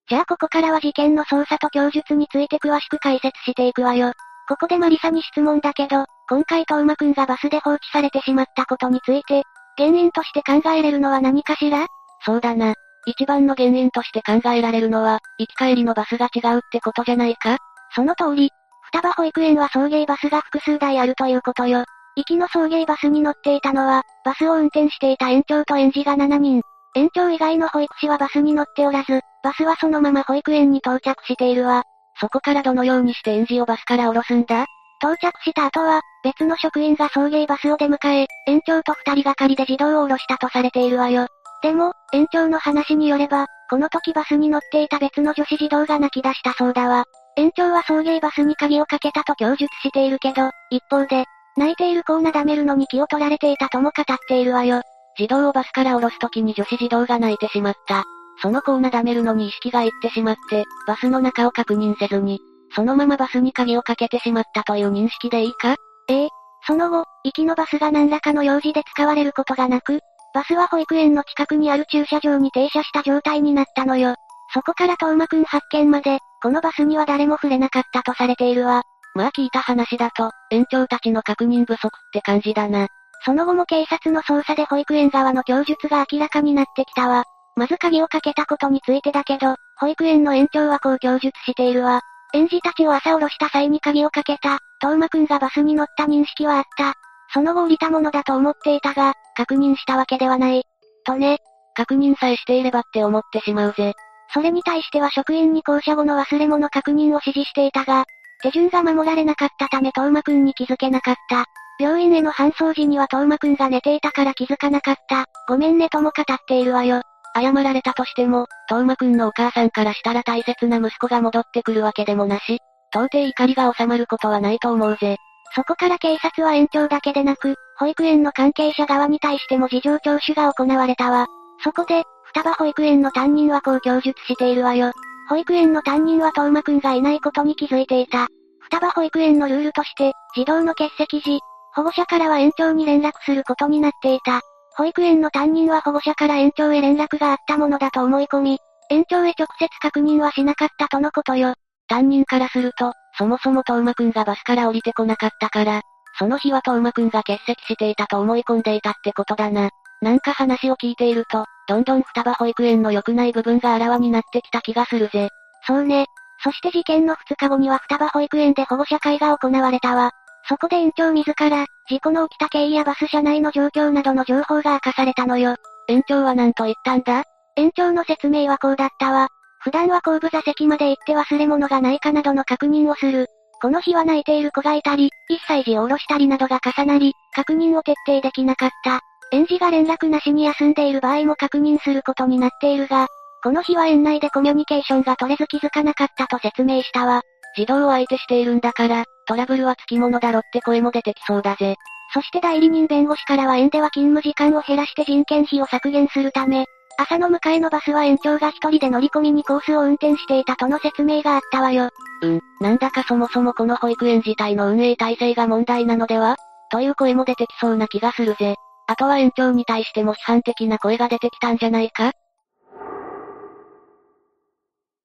[0.09, 4.11] じゃあここからは事件の捜査と供述について詳しく解説していくわよ。
[4.47, 9.43] ここでマリサに質問だけど、今回トーマくんがバスで放置されてしまったことについて、
[9.77, 11.87] 原因として考えれるのは何かしら？
[12.25, 12.73] そうだな。
[13.07, 17.57] 一番の原因として考えられるのは、行き帰りのバスが違うってことじゃないか？
[17.93, 18.49] その通り、
[18.91, 21.85] 双葉保育園は送迎バスが複数台あるということよ。
[22.15, 26.61] 行きの送迎バスに乗っていたのは、バスを運転していた園長と園児が7人。
[26.95, 31.83] 園長以外の保育士はバスに乗っておらず、バスはそのまま保育園に到着しているわ。
[32.19, 34.65] そこからどのようにして園児をバスから降ろすんだ？
[35.01, 41.27] 到着した後は、別の職員が送迎バスを出迎え、園長と二人がかりで児童を降ろしたとされているわよ。
[41.61, 47.03] でも、園長の話によれば、この時バスに乗っていた別の女子児童が泣き出したそうだわ。
[47.35, 51.25] 園長は送迎バスに鍵をかけたと供述しているけど、一方で、
[51.57, 54.81] 泣いている子をなだめるのに気を取られていたとも語っているわよ。
[55.17, 58.03] 児童をバスから降ろす時に女子児童が泣いてしまった。
[58.41, 62.39] その子をなだめるのに意識がいってしまって、バスの中を確認せずに、
[62.75, 65.75] そのままバスに鍵をかけてしまったという認識でいいか？
[66.09, 66.29] ええ。
[66.67, 69.99] その後、行きのバスが何らかの用事で使われることがなく、
[70.33, 74.15] バスは保育園の近くにある駐車場に停車した状態になったのよ。
[74.53, 78.81] そこからトーマくん発見まで、このバスには誰も触れなかったとされているわ。
[79.13, 82.87] まあ聞いた話だと、園長たちの確認不足って感じだな。
[83.23, 87.23] その後も警察の捜査で保育園側の供述が明らかになってきたわ。
[87.55, 92.01] まず鍵をかけたことについてだけど、保育園の園長はこう供述しているわ。
[92.33, 96.93] 園児たちを朝降ろした際に鍵をかけた、トーマくんがバスに乗った認識はあった。
[97.33, 100.63] その後降りたものだと思っていたが、確認したわけではない。
[101.05, 101.39] とね。
[101.75, 103.93] 確認さえしていればって思ってしまうぜ。
[104.33, 108.05] それに対しては職員に降車後の忘れ物確認を指示していたが、
[108.41, 111.45] 手順が守られなかったためトーマくんに気づけなかった。
[111.79, 115.25] 病院への搬送時にはトーマくんが寝ていたから気づかなかった。
[115.47, 117.01] ごめんねとも語っているわよ。
[117.35, 122.59] 謝られたとしても、トーマくんのお母さんからしたら大切な息子が戻ってくるわけでもなし、
[122.93, 125.17] 到底怒りが収まることはないと思うぜ。
[125.53, 131.27] そこから警察は園長だけでなく、保育園の関係者側に対しても事情聴取が行われたわ。
[131.63, 134.91] そこで、双葉保育園の担任はこう供述しているわよ。
[135.29, 138.27] 保育園の担任はトーマくんがいないことに気づいていた。
[138.61, 141.39] 双葉保育園のルールとして、児童の欠席時、
[141.73, 144.41] 保護者からは園長に連絡することになっていた。
[144.77, 151.53] 保育園の担任は保護者から園長へ連絡があったものだと思い込み、園長へ直接確認はしなかったとのことよ。
[151.87, 155.81] 担任からすると、そもそもトーマくんがバスから降りてこなかったから、
[156.17, 159.69] その日はトーマくんが欠席していたと思い込んでいたってことだな。
[160.01, 165.29] なんか話を聞いていると、どんどん双葉保育園の良くない部分があらわになってきた気がするぜ。
[165.65, 166.05] そうね。
[166.43, 170.11] そして事件の2日後には双葉保育園で保護者会が行われたわ。
[170.47, 175.55] そこで園長自ら、事故の起きた経緯やバス車内の状況などの情報が明かされたのよ。
[175.87, 177.23] 園長は何と言ったんだ？
[177.55, 179.29] 園長の説明はこうだったわ。
[179.59, 183.27] 普段は後部座席まで行って忘れ物がないかなどの確認をする。
[183.61, 188.99] この日は泣いている子がいたり、1歳児を下ろしたりなどが重なり、確認を徹底できなかった。
[189.31, 193.07] 園児が連絡なしに休んでいる場合も確認することになっているが、
[193.43, 197.21] この日は園内でコミュニケーションが取れず気づかなかったと説明したわ。
[197.55, 201.75] 児童を相手しているんだから、トラブルはつきものだろって声も出てきそうだぜ。
[202.13, 206.65] そして代理人弁護士からは園では勤務時間を減らして人件費を削減するため、
[206.97, 211.89] 朝の迎えのバスは園長が一人で乗り込みにコースを運転していたとの説明があったわよ。
[212.21, 216.37] うん、なんだかそもそもこの保育園自体の運営体制が問題なのでは？
[216.71, 218.55] という声も出てきそうな気がするぜ。
[218.87, 222.11] あとは園長に対しても批判的な声が出てきたんじゃないか？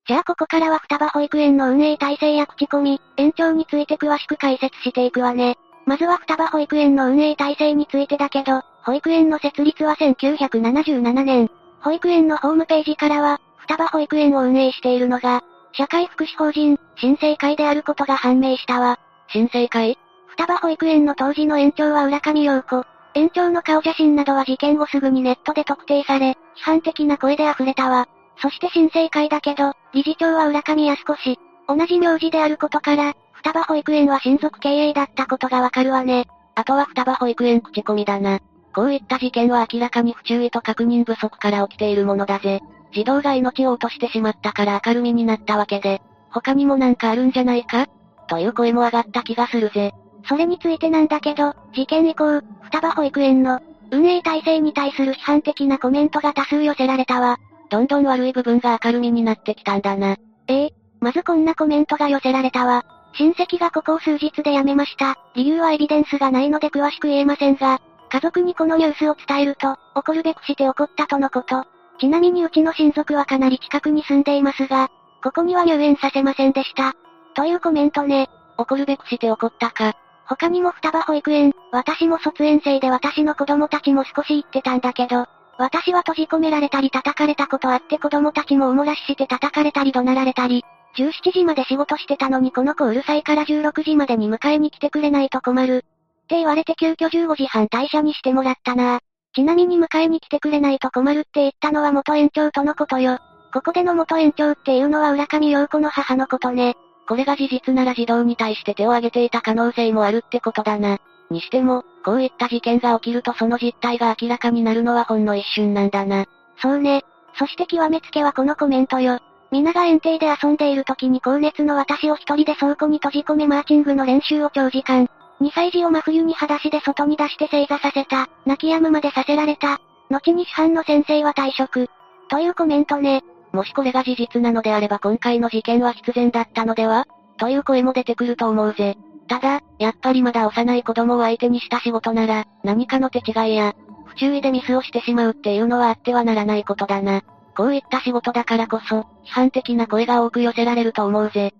[0.07, 5.57] じゃあここからは双葉保育園の運営体制や口コミ、園長について詳しく解説していくわね。
[5.87, 11.51] まずは双葉保育園の運営体制についてだけど、保育園の設立は1977年。
[11.83, 18.99] 保育園のホームページからは、双葉保育園を運営しているのが、社会福祉法人、新生会であることが判明したわ。
[19.29, 19.97] 新生会？
[20.31, 22.85] 双葉保育園の当時の園長は浦上陽子。
[23.15, 28.09] 園長の顔写真などは事件後すぐにネットで特定され、批判的な声で溢れたわ。
[28.43, 31.39] そして新生会だけど、理事長は浦上康子氏。
[31.69, 36.27] 同じ名字であることから、双葉保育園は親族経営だったことがわかるわね。
[36.55, 38.41] あとは双葉保育園口コミだな。
[38.75, 42.61] こういった事件は明らかに不注意と確認不足から起きているものだぜ。
[42.93, 47.87] 児童が命を落としてしまったから明るみになったわけで、他にもなんかあるんじゃないか？
[48.29, 49.93] という声も上がった気がするぜ。
[50.29, 53.61] それについてなんだけど、事件以降、双葉保育園の
[53.91, 57.39] 運営体制に対する批判的なコメントが多数寄せられたわ。
[57.71, 60.17] どんどん悪い部分が明るみになってきたんだな。
[60.49, 62.85] ええまずこんなコメントが寄せられたわ。
[63.15, 65.17] 親戚がここを数日で辞めました。
[65.35, 67.81] 理由はエビデンスがないので詳しく言えませんが、
[68.11, 71.65] 家族にこのニュースを伝えると、怒るべくして怒ったとのこと。
[72.01, 74.89] ちなみにうちの親族はかなり近くに住んでいますが、
[75.23, 76.95] ここには入園させませんでした。
[77.35, 78.29] というコメントね。
[78.59, 79.95] 怒るべくして怒ったか。
[80.27, 85.27] 他にも双葉保育園、私も卒園生で私の子供たちも少し行ってたんだけど、
[85.61, 90.65] 私は閉じ込められたり叩かれたことあって子供たちもおもらしして叩かれたり怒鳴られたり、
[90.97, 95.77] 17時まで仕事してたのにこの子うるさいから16時までに迎えに来てくれないと困る。
[95.77, 95.81] っ
[96.29, 99.01] て言われて急遽15時半退社にしてもらったな
[99.35, 103.19] ちなみに迎えに来てくれないと困るって言ったのは元園長とのことよ。
[103.53, 106.75] ここでの元園長っていうのは浦上陽子の母のことね。
[107.07, 110.99] これが事実なら児童に対して手を挙げていた可能性もあるってことだな。
[111.31, 116.27] にしても、こういった事件が起きるとその実態が明らかになるのはほんの一瞬なんだな。
[116.61, 117.05] そうね。
[117.39, 119.21] そして極めつけはこのコメントよ。
[119.51, 125.09] 皆が園庭で遊んでいる時に高熱の私を一人で倉庫に閉じ込めマーチングの練習を長時間。
[125.41, 128.29] 2歳児を真冬に裸足で外に出して正座させた。
[128.47, 129.81] 泣き止むまでさせられた。
[130.11, 131.89] 後に市販の先生は退職。
[132.29, 133.23] というコメントね。
[133.53, 137.07] もしこれが事実なのであれば今回の事件は必然だったのでは？
[137.39, 138.97] という声も出てくると思うぜ。
[139.31, 143.77] ただ、やっぱりまだ幼い子供を相手にした仕事なら、何かの手違いや、
[144.07, 147.23] 不注意でミスをしてしまうっていうのはあってはならないことだな。
[147.57, 151.55] こういった仕事だからこそ、批判的な声が多く寄せられると思うぜ。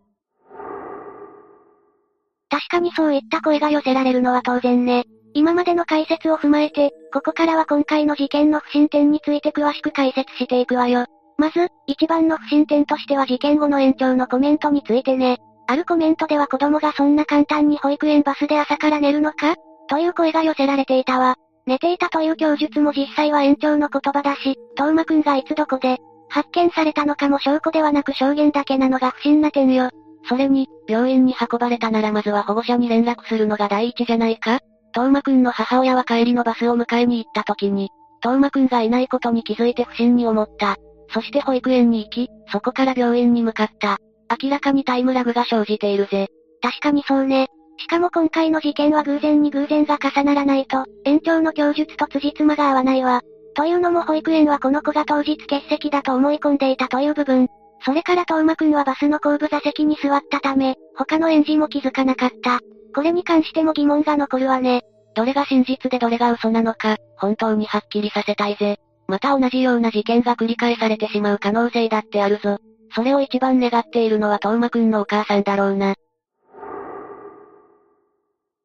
[2.51, 5.05] 確かにそういった声が寄せられるのは当然ね。
[5.33, 11.07] 今までの解説を踏まえて、ここからは今回の事件の不審点について詳しく解説していくわよ。
[11.39, 15.39] まず、一番の不審点としては事件後の延長のコメントについてね。
[15.71, 19.55] あるコメントでは子供がそんな簡単に保育園バスで朝から寝るのか？
[19.89, 21.37] という声が寄せられていたわ。
[21.65, 25.99] 寝ていたという供述も実際は延長の言葉だし、トーマくんがいつどこで、
[26.29, 29.91] 発見されたのかも証拠ではなく証言だけなのが不審な点よ。
[30.29, 34.59] それに、病院に運ばれたならまずは保護者に連絡するのが第一じゃないか？
[34.93, 37.91] トーマくんの母親は帰りのバスを迎えに行った時に、
[38.23, 40.79] トーマくんがいないことに気づいて不審に思った。
[41.15, 43.99] そして保育園に行き、そこから病院に向かった。
[44.43, 46.29] 明らかにタイムラグが生じているぜ。
[46.63, 47.49] 確かにそうね。
[47.79, 53.23] しかも今回の事件は偶然に偶然が重ならないと、園長の供述と辻褄が合わないわ。
[53.55, 57.49] というのも保育園はこの子が当日欠席だと思い込んでいたという部分。
[57.85, 62.61] それから東馬くんはバスの後部座席に座ったため、他の園児も気づかなかった。
[62.95, 64.83] これに関しても疑問が残るわね。
[65.15, 68.77] どれが真実でどれが嘘なのか、本当にはっきりさせたいぜ。
[69.09, 72.59] また同じような事件が繰り返されてしまう可能性だってあるぞ。
[72.95, 75.95] それを一番願っているのはトーマくんのお母さんだろうな。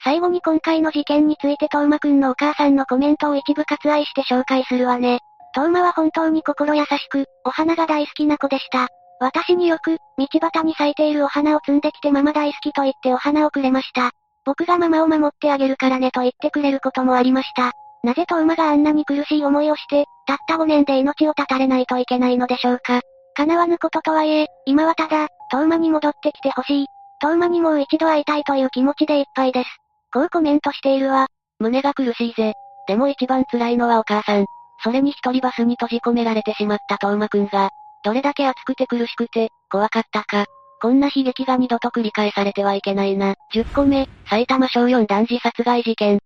[0.04, 5.20] 最後に今回の事件についてトーマくんのお母さんのコメントを一部割愛して紹介するわね。
[5.56, 8.88] トーマは本当に心優しく、お花が大好きな子でした。
[9.20, 14.12] 私によく、道端に咲いているお花を摘んできてママ大好きと言ってお花をくれました。
[14.46, 17.72] 僕がママを守ってあげるからねと言ってくれることもありました。
[18.04, 23.02] なぜトーマがあんなに苦しい思いをして、たった5年で命を絶たれないといけないのでしょうか。
[23.38, 26.86] 叶わぬこととはいえ、今はただ、トーマに戻ってきてほしい。
[27.22, 29.70] トーマにもう一度会いたいという気持ちでいっぱいです。
[30.14, 31.28] こうコメントしているわ。
[31.60, 32.54] 胸が苦しいぜ。
[32.88, 34.46] でも一番辛いのはお母さん。
[34.84, 37.70] それに一人バスに閉じ込められてしまったトーマくんが、
[38.04, 40.46] どれだけ熱くて苦しくて、怖かったか。
[40.82, 43.36] こんな悲劇が二度と繰り返されてはいけないな。
[43.54, 46.20] 10個目、埼玉小4男児殺害事件。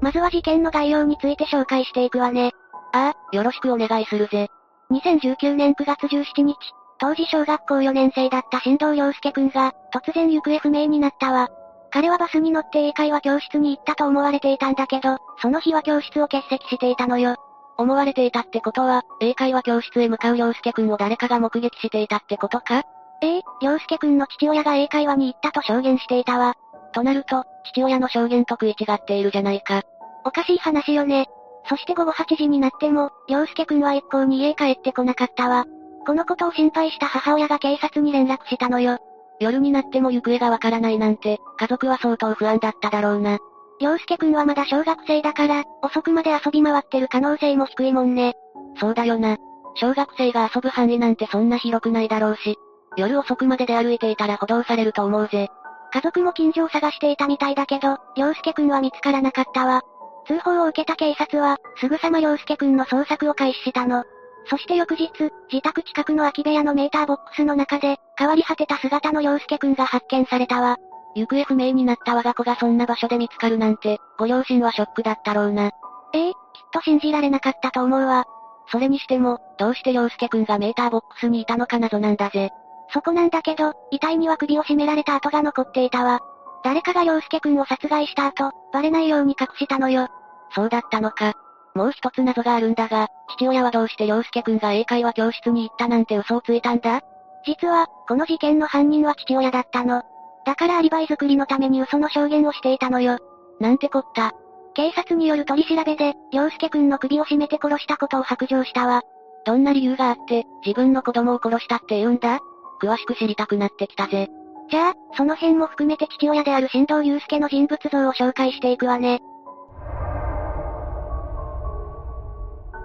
[0.00, 2.52] まずは事件の概要について紹介していくわね。
[2.92, 4.48] ああ、よろしくお願いするぜ。
[4.90, 6.56] 2019年9月17日、
[6.98, 11.48] 当時小学校4年生だった新藤良介くんが、突然行方不明になったわ。
[11.92, 17.36] 彼はバスに乗って英会話教室に行ったと思われていたんだけど、その日は教室を欠席していたのよ。
[17.78, 22.82] 思われていたってことは、英会話教室へ向かう良介くんを誰かが目撃していたってことか？
[23.22, 26.54] ええ、良介くんの父親が英会話に行ったと証言していたわ。
[26.92, 29.82] となると、父親の証言と食い違っているじゃないか。
[30.24, 31.28] おかしい話よね。
[31.70, 35.66] そして午後8時になっても、良介くんは一向に家帰ってこなかったわ。
[36.04, 38.98] このことを心配した母親が警察に連絡したのよ。
[39.38, 43.38] 夜になっても行方がわからないなんて、家族は相当不安だっただろうな。
[43.78, 48.34] 洋介くんはまだ小学生だから、遅くまで遊び回ってる可能性も低いもんね。
[48.80, 49.36] そうだよな。
[49.76, 52.56] 小学生が遊ぶ範囲なんてそんな広くないだろうし、
[52.96, 55.48] 夜遅くまで出歩いていたら補導されると思うぜ。
[55.92, 59.82] 家族も近所を探していたみたいだけど、洋介くんは見つからなかったわ。
[60.30, 64.04] 通報を受けた警察は、すぐさま洋介くんの捜索を開始したの。
[64.48, 65.10] そして翌日、
[65.50, 70.76] 自宅近くの空き部屋のメーターボックスの中で、変わり果てた姿の洋介くんが発見されたわ。
[71.16, 75.72] 行方不明になった我が子がそんな場所で見つかるなんて、ご両親はショックだったろうな。
[76.12, 76.36] ええきっ
[76.72, 78.24] と信じられなかったと思うわ。
[78.70, 82.50] それにしても、どうして洋介くんがメーターボックスにいたのか謎なんだぜ。
[82.92, 86.20] そこなんだけど、遺体には首を絞められた跡が残っていたわ。
[86.62, 90.06] 誰かが洋介くんを殺害した後、バレないように隠したのよ。
[90.54, 91.34] そうだったのか。
[91.74, 97.00] もう一つ謎があるんだが、父親はどうして洋介くんが英会話教室に行ったなんて嘘をついたんだ？
[97.46, 100.02] 実は、この事件の犯人は父親だったの。
[100.44, 103.18] だからアリバイ作りのために嘘の証言をしていたのよ。
[103.60, 104.32] なんてこった。
[104.74, 109.02] 警察による取り調べで、洋介くんの首を絞めて殺したことを白状したわ。
[109.44, 112.40] どんな理由があって、自分の子供を殺したって言うんだ？
[112.82, 114.28] 詳しく知りたくなってきたぜ。
[114.70, 119.20] じゃあ、その辺も含めて父親である新藤祐介の人物像を紹介していくわね。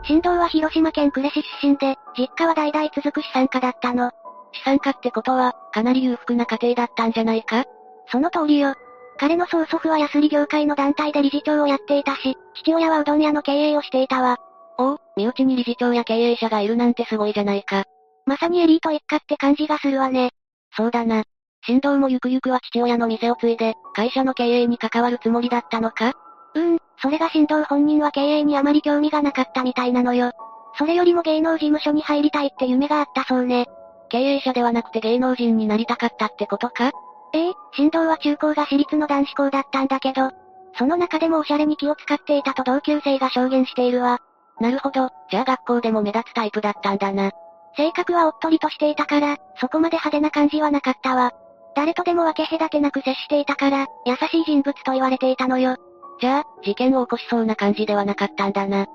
[0.07, 4.11] 新藤は広島県呉市出身で、実家は代々続く資産家だったの。
[4.53, 7.65] 資産家ってことは、かなり裕福な家庭だったんじゃないか？
[8.11, 8.75] その通りよ。
[9.17, 14.37] 彼の曽祖父はヤスリ業界の団体で理事長をやっていたし、父親はうどん屋の経営をしていたわ。
[14.77, 17.85] おお、身内に理事長や経営者がいるなんてすごいじゃないか。
[18.27, 20.31] まさにエリート一家って感じがするわね。
[20.75, 21.23] そうだな。
[21.65, 26.13] 新藤もゆくゆくは父親の店を継いで、会社の経営に関わるつもりだったのか？
[26.53, 30.31] うん、それが新藤本人は経営にあまり興味がなかったみたいなのよ。
[30.75, 33.67] それよりも芸能事務所に入りたいって夢があったそうね。
[34.09, 36.89] 経営者ではなくて芸能人になりたかったってことか？
[37.33, 40.31] ええ、新藤は中高が私立の男子校だったんだけど、
[40.79, 44.17] その中でもおしゃれに気を使っていたと同級生が証言しているわ。
[44.59, 47.29] なるほど、じゃあ学校でも目立つタイプだったんだな。
[47.77, 51.33] 性格はおっとりとしていたから、そこまで派手な感じはなかったわ。
[51.75, 55.75] 誰とでも分け隔てなく接していたから、優しい人物と言われていたのよ。
[56.19, 58.85] じゃあ、事件を起こしそうな感じではなかったんだな。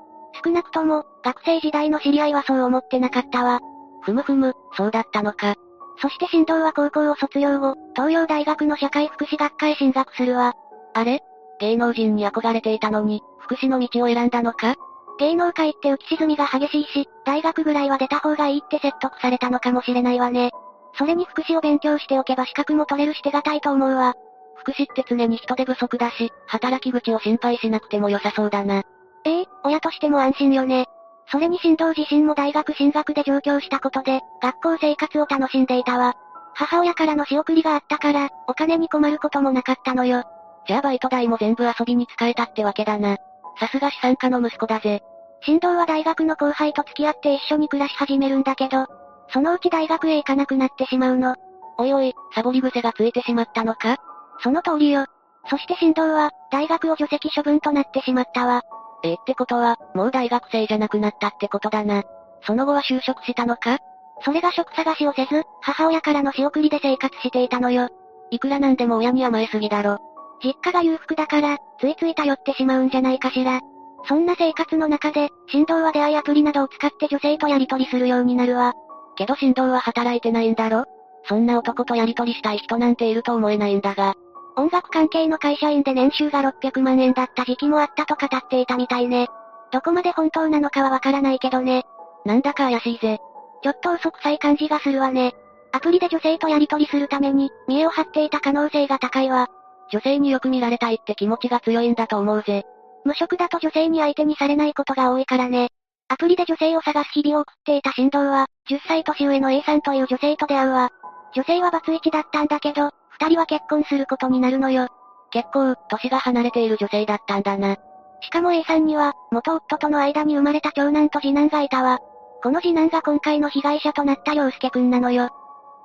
[0.44, 3.60] 少なくとも、学生時代の知り合いはそう思ってなかったわ。
[4.02, 5.54] ふむふむ、そうだったのか。
[6.00, 10.54] そして新藤は高校を卒業後、東洋大学の社会福祉学科へ進学するわ。
[10.94, 11.20] あれ？
[11.60, 14.76] 芸能人に憧れていたのに、福祉の道を選んだのか？
[15.18, 20.50] 芸能界って浮き沈みが激しいし、大学ぐらいは出た方がいいって説得されたのかもしれないわね。
[20.94, 24.14] それに福祉を勉強しておけば資格も取れるし手堅いと思うわ。
[24.60, 28.82] 福祉って常に人手不足だし、働き口を心配しなくても良さそうだな。
[29.24, 30.86] ええ親としても安心よね。
[31.32, 36.14] それに新藤自身も大学進学で上京したことで、学校生活を楽しんでいたわ。
[36.54, 40.24] 母親からの仕送りがあったから、お金に困ることもなかったのよ。
[40.66, 43.16] じゃあバイト代も全部遊びに使えたってわけだな。
[43.58, 45.02] さすが資産家の息子だぜ。
[45.42, 48.86] 新藤は大学の後輩と付き合って一緒に暮らし始めるんだけど、
[49.32, 51.36] そのうち大学へ行かなくなってしまうの。
[51.78, 53.96] おいおい、サボり癖がついてしまったのか？
[54.42, 55.06] その通りよ。
[55.48, 58.62] そして新藤は、大学を除籍処分となってしまったわ。
[59.02, 62.02] えってことは、もう大学生じゃなくなったってことだな。
[62.42, 63.78] その後は就職したのか？
[64.22, 67.88] それが職探しをせず、母親からの仕送りで生活していたのよ。
[68.30, 69.98] いくらなんでも親に甘えすぎだろ。
[70.44, 73.60] 実家が裕福だから、ついつい頼ってしまうんじゃないかしら。
[74.06, 78.74] そんな生活の中で、振動は出会いアプリなどを使って女性とやり取りするようになるわ。
[79.16, 80.84] けど振動は働いてないんだろ？
[81.24, 84.14] そんな男とやり取りしたい人なんていると思えないんだが。
[84.56, 89.28] 音楽関係の会社員で年収が600万円だった時期もあったと語っていたみたいね。
[89.72, 91.84] どこまで本当なのかはわからないけどね。
[92.24, 93.18] なんだか怪しいぜ。
[93.62, 95.34] ちょっと嘘くさい感じがするわね。
[95.72, 99.48] アプリで女性とやり取りするために、見栄を張っていた可能性が高いわ。
[99.92, 102.64] 女性によく見られたいって気持ちが強いんだと思うぜ。
[103.04, 105.68] 無職だと女性に相手にされないことが多いからね。
[106.08, 110.90] アプリで女性を探す日々を送っていた振動は、10歳年上の A さんという女性と出会うわ。
[111.34, 112.90] 女性はバツイチだったんだけど、
[113.20, 114.88] 二人は結婚することになるのよ。
[115.30, 117.76] 結構、年が離れている女性だったんだな。
[118.22, 121.98] しかも A さんには、元夫との間に生まれた長男と次男がいたわ。
[122.42, 125.24] この次男が今回の被害者となった洋介くんなのよ。
[125.24, 125.28] っ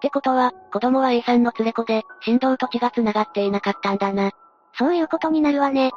[0.01, 4.31] てことは、子供は A さんの連れ子で、振動と血が繋がっていなかったんだな。
[4.77, 5.91] そういうことになるわね。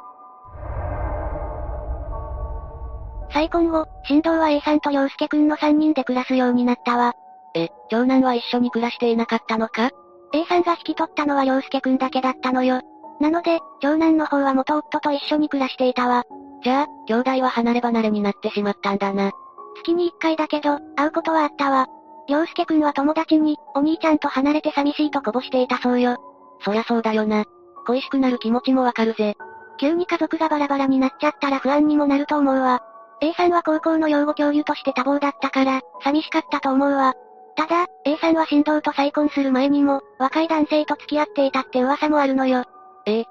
[3.32, 7.12] 再婚後、振動は A さんと洋介くんの3人で暮らすようになったわ。
[7.54, 9.90] え、長男は一緒に暮らしていなかったのか？
[10.32, 12.80] ?A さんが引き取ったのは洋介くんだけだったのよ。
[13.20, 16.24] なので、長男の方は元夫と一緒に暮らしていたわ。
[16.62, 19.32] じゃあ、兄弟は離れ離れになってしまったんだな。
[19.76, 21.86] 月に一回だけど、会うことはあったわ。
[22.28, 26.16] 洋介くんは友達に、お兄ちゃんと離れて寂しいとこぼしていたそうよ。
[26.64, 27.44] そりゃそうだよな。
[27.86, 29.34] 恋しくなる気持ちもわかるぜ。
[29.78, 32.82] 急に家族がバラバラになっちゃったら不安にもなると思うわ。
[33.20, 37.14] A さんは高校の養護教諭として多忙だったから、寂しかったと思うわ。
[37.58, 42.62] ただ、A さんは振動と再婚する前にも、若い男性と付き合っていたって噂もあるのよ。
[43.04, 43.24] ええ。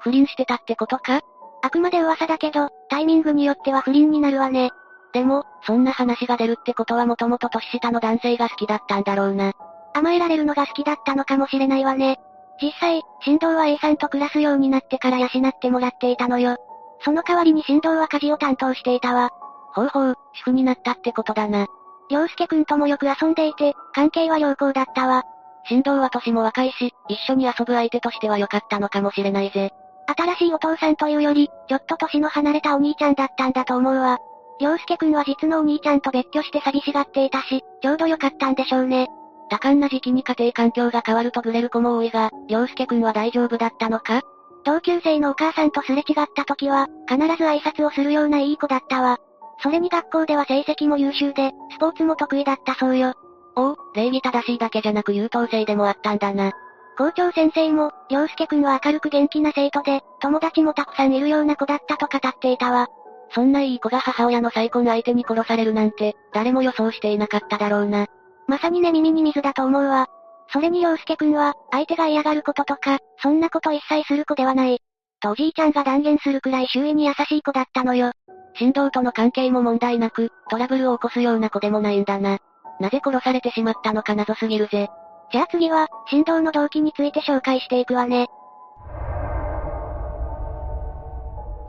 [0.00, 1.20] 不倫してたってことか？
[1.62, 4.70] あくまで噂だけど、タイミングによっては不倫になるわね。
[5.12, 9.52] でも、そんな話が出るってことはもともと年下の男性が好きだったんだろうな。
[9.94, 12.18] 甘えられるのが好きだったのかもしれないわね。
[12.60, 16.56] 実際、振動は A さんと暮らすようになってから養ってもらっていたのよ。
[17.04, 19.30] その代わりに振動は家事を担当していたわ。
[19.72, 21.68] ほうほう、主婦になったってことだな。
[22.10, 25.24] 洋介くんともよく遊んでいて、関係は良好だったわ。
[25.68, 29.70] 振動は年も若いし、一緒に遊ぶ相手としては良かったのかもしれないぜ。
[30.16, 34.18] 新しいお父さんというより、ちょっと年の離れたお兄ちゃんだったんだと思うわ。
[34.60, 39.08] 洋介くんは実のお兄ちゃんと別居して寂しがっていたし、ちょうど良かったんでしょうね。
[39.50, 44.22] 多感な時期に家庭環境が変わるとブレる子も多いが、洋介くんは大丈夫だったのか？
[44.64, 49.18] 同級生のお母さんとすれ違った時は、必ず挨拶をするようないい子だったわ。
[49.60, 53.14] それに学校では成績も優秀で、スポーツも得意だったそうよ。
[53.56, 56.52] おお、礼儀正しいだけじゃなく優等生でもあったんだな。
[56.96, 62.88] 校長先生も、洋介くんは明るく元気な生徒で、友達もたくさんいるような子だったと語っていたわ。
[63.30, 68.06] そんないい子が母親の再婚相手に殺されるなんて、誰も予想していなかっただろうな。
[68.46, 70.06] まさにね耳に水だと思うわ。
[70.52, 74.80] それに洋介くんは、相手が嫌がることとか、そんなこと一切する子ではない。
[75.20, 78.12] とおじいちゃんが断言するくらい周囲に優しい子だったのよ。
[78.54, 82.38] 振動との関係も問題なく、トラブルを起こすような子でもないんだな。
[82.80, 84.88] なぜ殺されてしまったのか謎すぎるぜ。
[85.30, 88.28] じゃあ次は、振動の動機について紹介していくわね。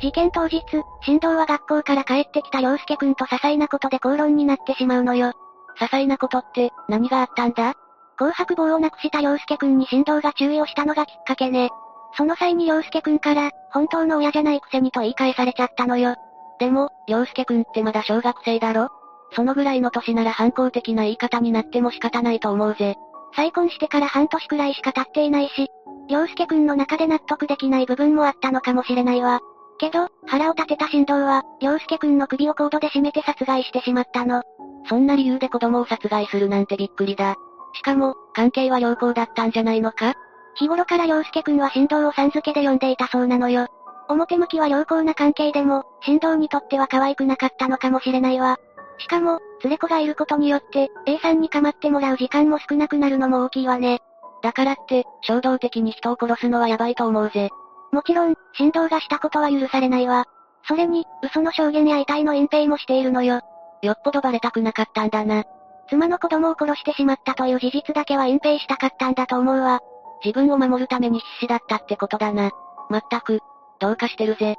[0.02, 0.64] 事件当日、
[1.02, 5.34] 振動は学校から帰ってきた洋介くんと些細なことで口論になってしまうのよ。
[5.78, 7.74] 些細なことって、何があったんだ？
[8.16, 11.70] 紅白棒をなくした洋介くんに振動が注意をしたのがきっかけね。
[12.14, 16.16] その際に洋介くんから、本当の親じゃないくせにと言い返されちゃったのよ。
[16.60, 18.90] でも、洋介くんってまだ小学生だろ？
[19.34, 22.96] そのぐらいの年なら反抗的な言い方になっても仕方ないと思うぜ。
[23.36, 25.68] 再婚してから半年くらいしか経っていないし、
[26.10, 29.40] 洋介くんの中で納得できない部分もあったのかもしれないわ。
[29.78, 34.42] けど、腹を立てた振動は、洋介くんの首をコードで絞めて殺害してしまったの。
[34.90, 37.36] そんな理由で子供を殺害するなんてびっくりだ。
[37.74, 40.16] しかも、関係は良好だったんじゃないのか？
[40.60, 43.68] 日頃から洋介くんは振動をさん付けで呼んでいたそうなのよ。
[44.10, 48.60] 表向きは良好な関係でも、振動にとっては可愛くなかったのかもしれないわ。
[48.98, 54.02] しかも、連れ子がいることによって、A さんに構ってもらう時間も少なくなるのも大きいわね。
[54.42, 57.50] だからって、衝動的に人を殺すのはやばいと思うぜ。
[57.94, 60.26] もちろん、振動がしたことは許されないわ。
[60.68, 63.40] それに、嘘の証言や遺体の隠蔽もしているのよ。
[63.82, 65.46] よっぽどバレたくなかったんだな。
[65.88, 69.80] 妻の子供を殺してしまったという事実だけは隠蔽したかったんだと思うわ。
[70.24, 72.52] 自分を守るために必死だったってことだな。
[72.90, 73.40] まったく、
[73.80, 74.56] どうかしてるぜ。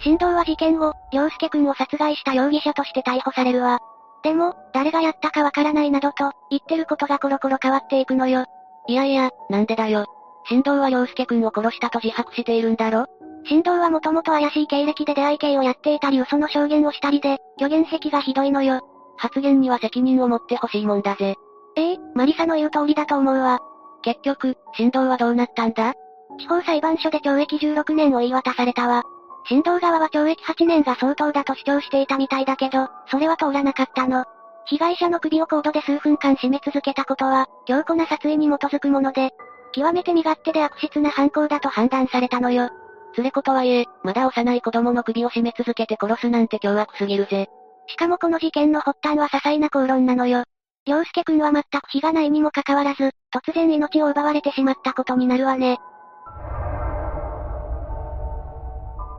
[0.00, 3.80] 振動は事件後、良介くんを殺害した容疑者として逮捕されるわ。
[4.22, 8.44] でも、誰がやったかわからないなどと、言ってることがコロコロ変わっていくのよ。
[8.86, 10.06] いやいや、なんでだよ。
[10.48, 13.06] 振動は良介くんを殺したと自白しているんだろ？
[13.44, 18.80] 振動はもともと怪しい経歴で出会い系をやっていたり嘘の証言をしたりで、虚言癖がひどいのよ。
[19.16, 21.34] 発言には責任を持ってほしいもんだぜ。
[21.78, 23.60] ええマリサの言う通りだと思うわ。
[24.02, 25.94] 結局、振動はどうなったんだ？
[26.38, 29.04] 地方裁判所で懲役16年を言い渡されたわ。
[29.46, 34.24] 振動側は懲役8年が相当だと主張していたみたいだけど、それは通らなかったの。
[34.66, 39.30] 被害者の首をコードで数分間締め続けたことは、強固な殺意に基づくもので、
[39.72, 42.70] 極めて身勝手で悪質な犯行だと判断されたのよ。
[43.16, 47.48] 連れ子とはいえ、まだ幼い子供の首を絞め続けて殺すなんて凶悪すぎるぜ。
[47.86, 50.44] しかもこの事件の発端は些細な口論なのよ。
[50.88, 55.78] 良介くんは全く非がないにもかかわらず、突然命を奪われてしまったことになるわね。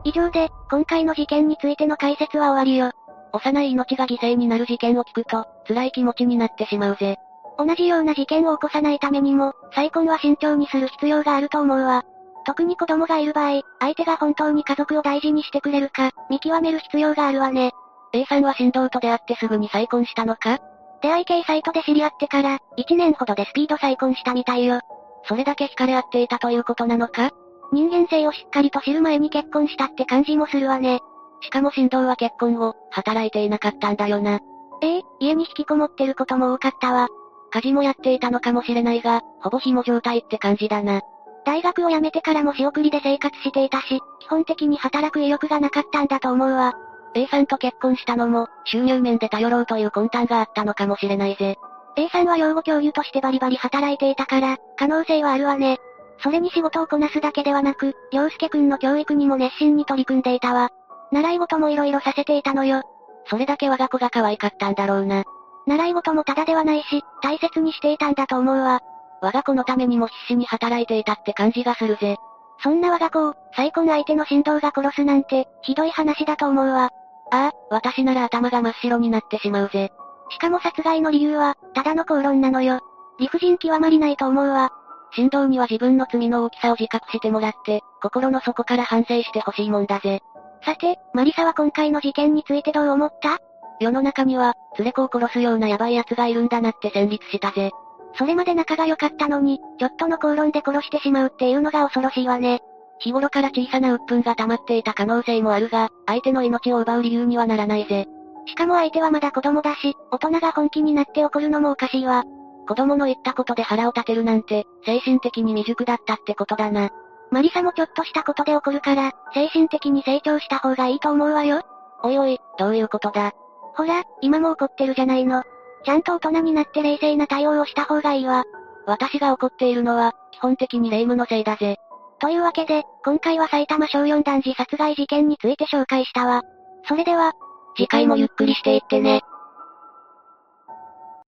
[0.02, 2.90] 以上で、今回の事件についての解説は終わりよ。
[3.32, 7.18] 幼い命が犠牲になる事件を聞くと、辛い気持ちになってしまうぜ。
[7.56, 12.02] 同じような事件を起こさないためにも、再婚は慎重にする必要があると思うわ。
[12.46, 17.70] 特に子供がいる場合、相手が本当に家族を大事にしてくれるか、見極める必要があるわね。
[18.12, 20.58] A さんは振動と出会ってすぐに再婚したのか？
[21.02, 24.80] 出会い系サイトで知り合ってから、1年ほどでスピード再婚したみたいよ。
[25.24, 27.30] それだけ惹かれ合っていたということなのか？
[27.72, 31.00] 人間性をしっかりと知る前に結婚したって感じもするわね。
[31.42, 34.40] しかも振動は結婚後、働いていなかったんだよな。
[34.82, 37.08] ええ家に引きこもってることも多かったわ。
[37.52, 41.02] 家事もやっていたのかもしれないが、ほぼ紐状態って感じだな。
[41.44, 46.74] 大学を辞めてからも仕送りで生活していたし、基本的に働く意欲がなかったんだと思うわ。
[47.14, 51.58] A さんと結婚したのも、収入面で頼ろうという魂胆があったのかもしれないぜ。
[51.96, 55.78] A さんは養護教諭としてバリバリ働いていたから、可能性はあるわね。
[56.22, 60.70] それに仕事をこなすだけではなく、良介くんの教育にも熱心に取り組んでいたわ。
[61.12, 62.82] 習い事も色々させていたのよ。
[63.26, 65.24] それだけ我が子が可愛かったんだろうな。
[65.66, 68.80] 習い事もただではないし、大切にしていたんだと思うわ。
[69.22, 72.16] 我が子のためにも必死に働いていたって感じがするぜ。
[72.62, 76.90] そんな我が子を、再婚相手の振動が殺すなんて、ひどい話だと思うわ。
[77.30, 79.92] ああ、私なら頭が真っ白になってしまうぜ。
[80.30, 82.80] しかも殺害の理由は、ただの口論なのよ。
[83.18, 84.70] 理不尽極まりないと思うわ。
[85.12, 90.20] 振動には自分の罪の大きさを自覚してもらって、心の底から反省してほしいもんだぜ。
[90.64, 93.38] さて、マリサは今回の事件についてどう思った？
[93.80, 97.70] 世の中には、連れ子を殺すようなヤバい奴がいるんだなって戦慄したぜ。
[98.14, 102.60] それまで仲が良かったのに、ちょっとの口論で殺してしまうっていうのが恐ろしいわね。
[103.00, 108.06] 日頃から小さな鬱憤が溜まっていた可能性もあるが、相手の命を奪う理由にはならないぜ。
[108.46, 112.24] しかも相手はまだ子供だし、大人が本気になって怒るのもおかしいわ。
[112.68, 116.90] 子供の言ったことで腹を立てるなんて、精神的に未熟だったってことだな。
[117.30, 121.62] マリサもちょっとしたことで怒るから、精神的に成長した方がいいと思うわよ。
[122.02, 123.32] おいおい、どういうことだ？
[123.74, 125.42] ほら、今も怒ってるじゃないの。
[125.84, 128.44] ちゃんと大人になって冷静な対応をした方がいいわ。
[128.86, 131.78] 私が怒っているのは、基本的に霊夢のせいだぜ。
[132.20, 136.42] というわけで、今回は埼玉小4男児殺害事件について紹介したわ。
[136.86, 137.32] それでは、
[137.76, 139.22] 次回もゆっくりしていってね。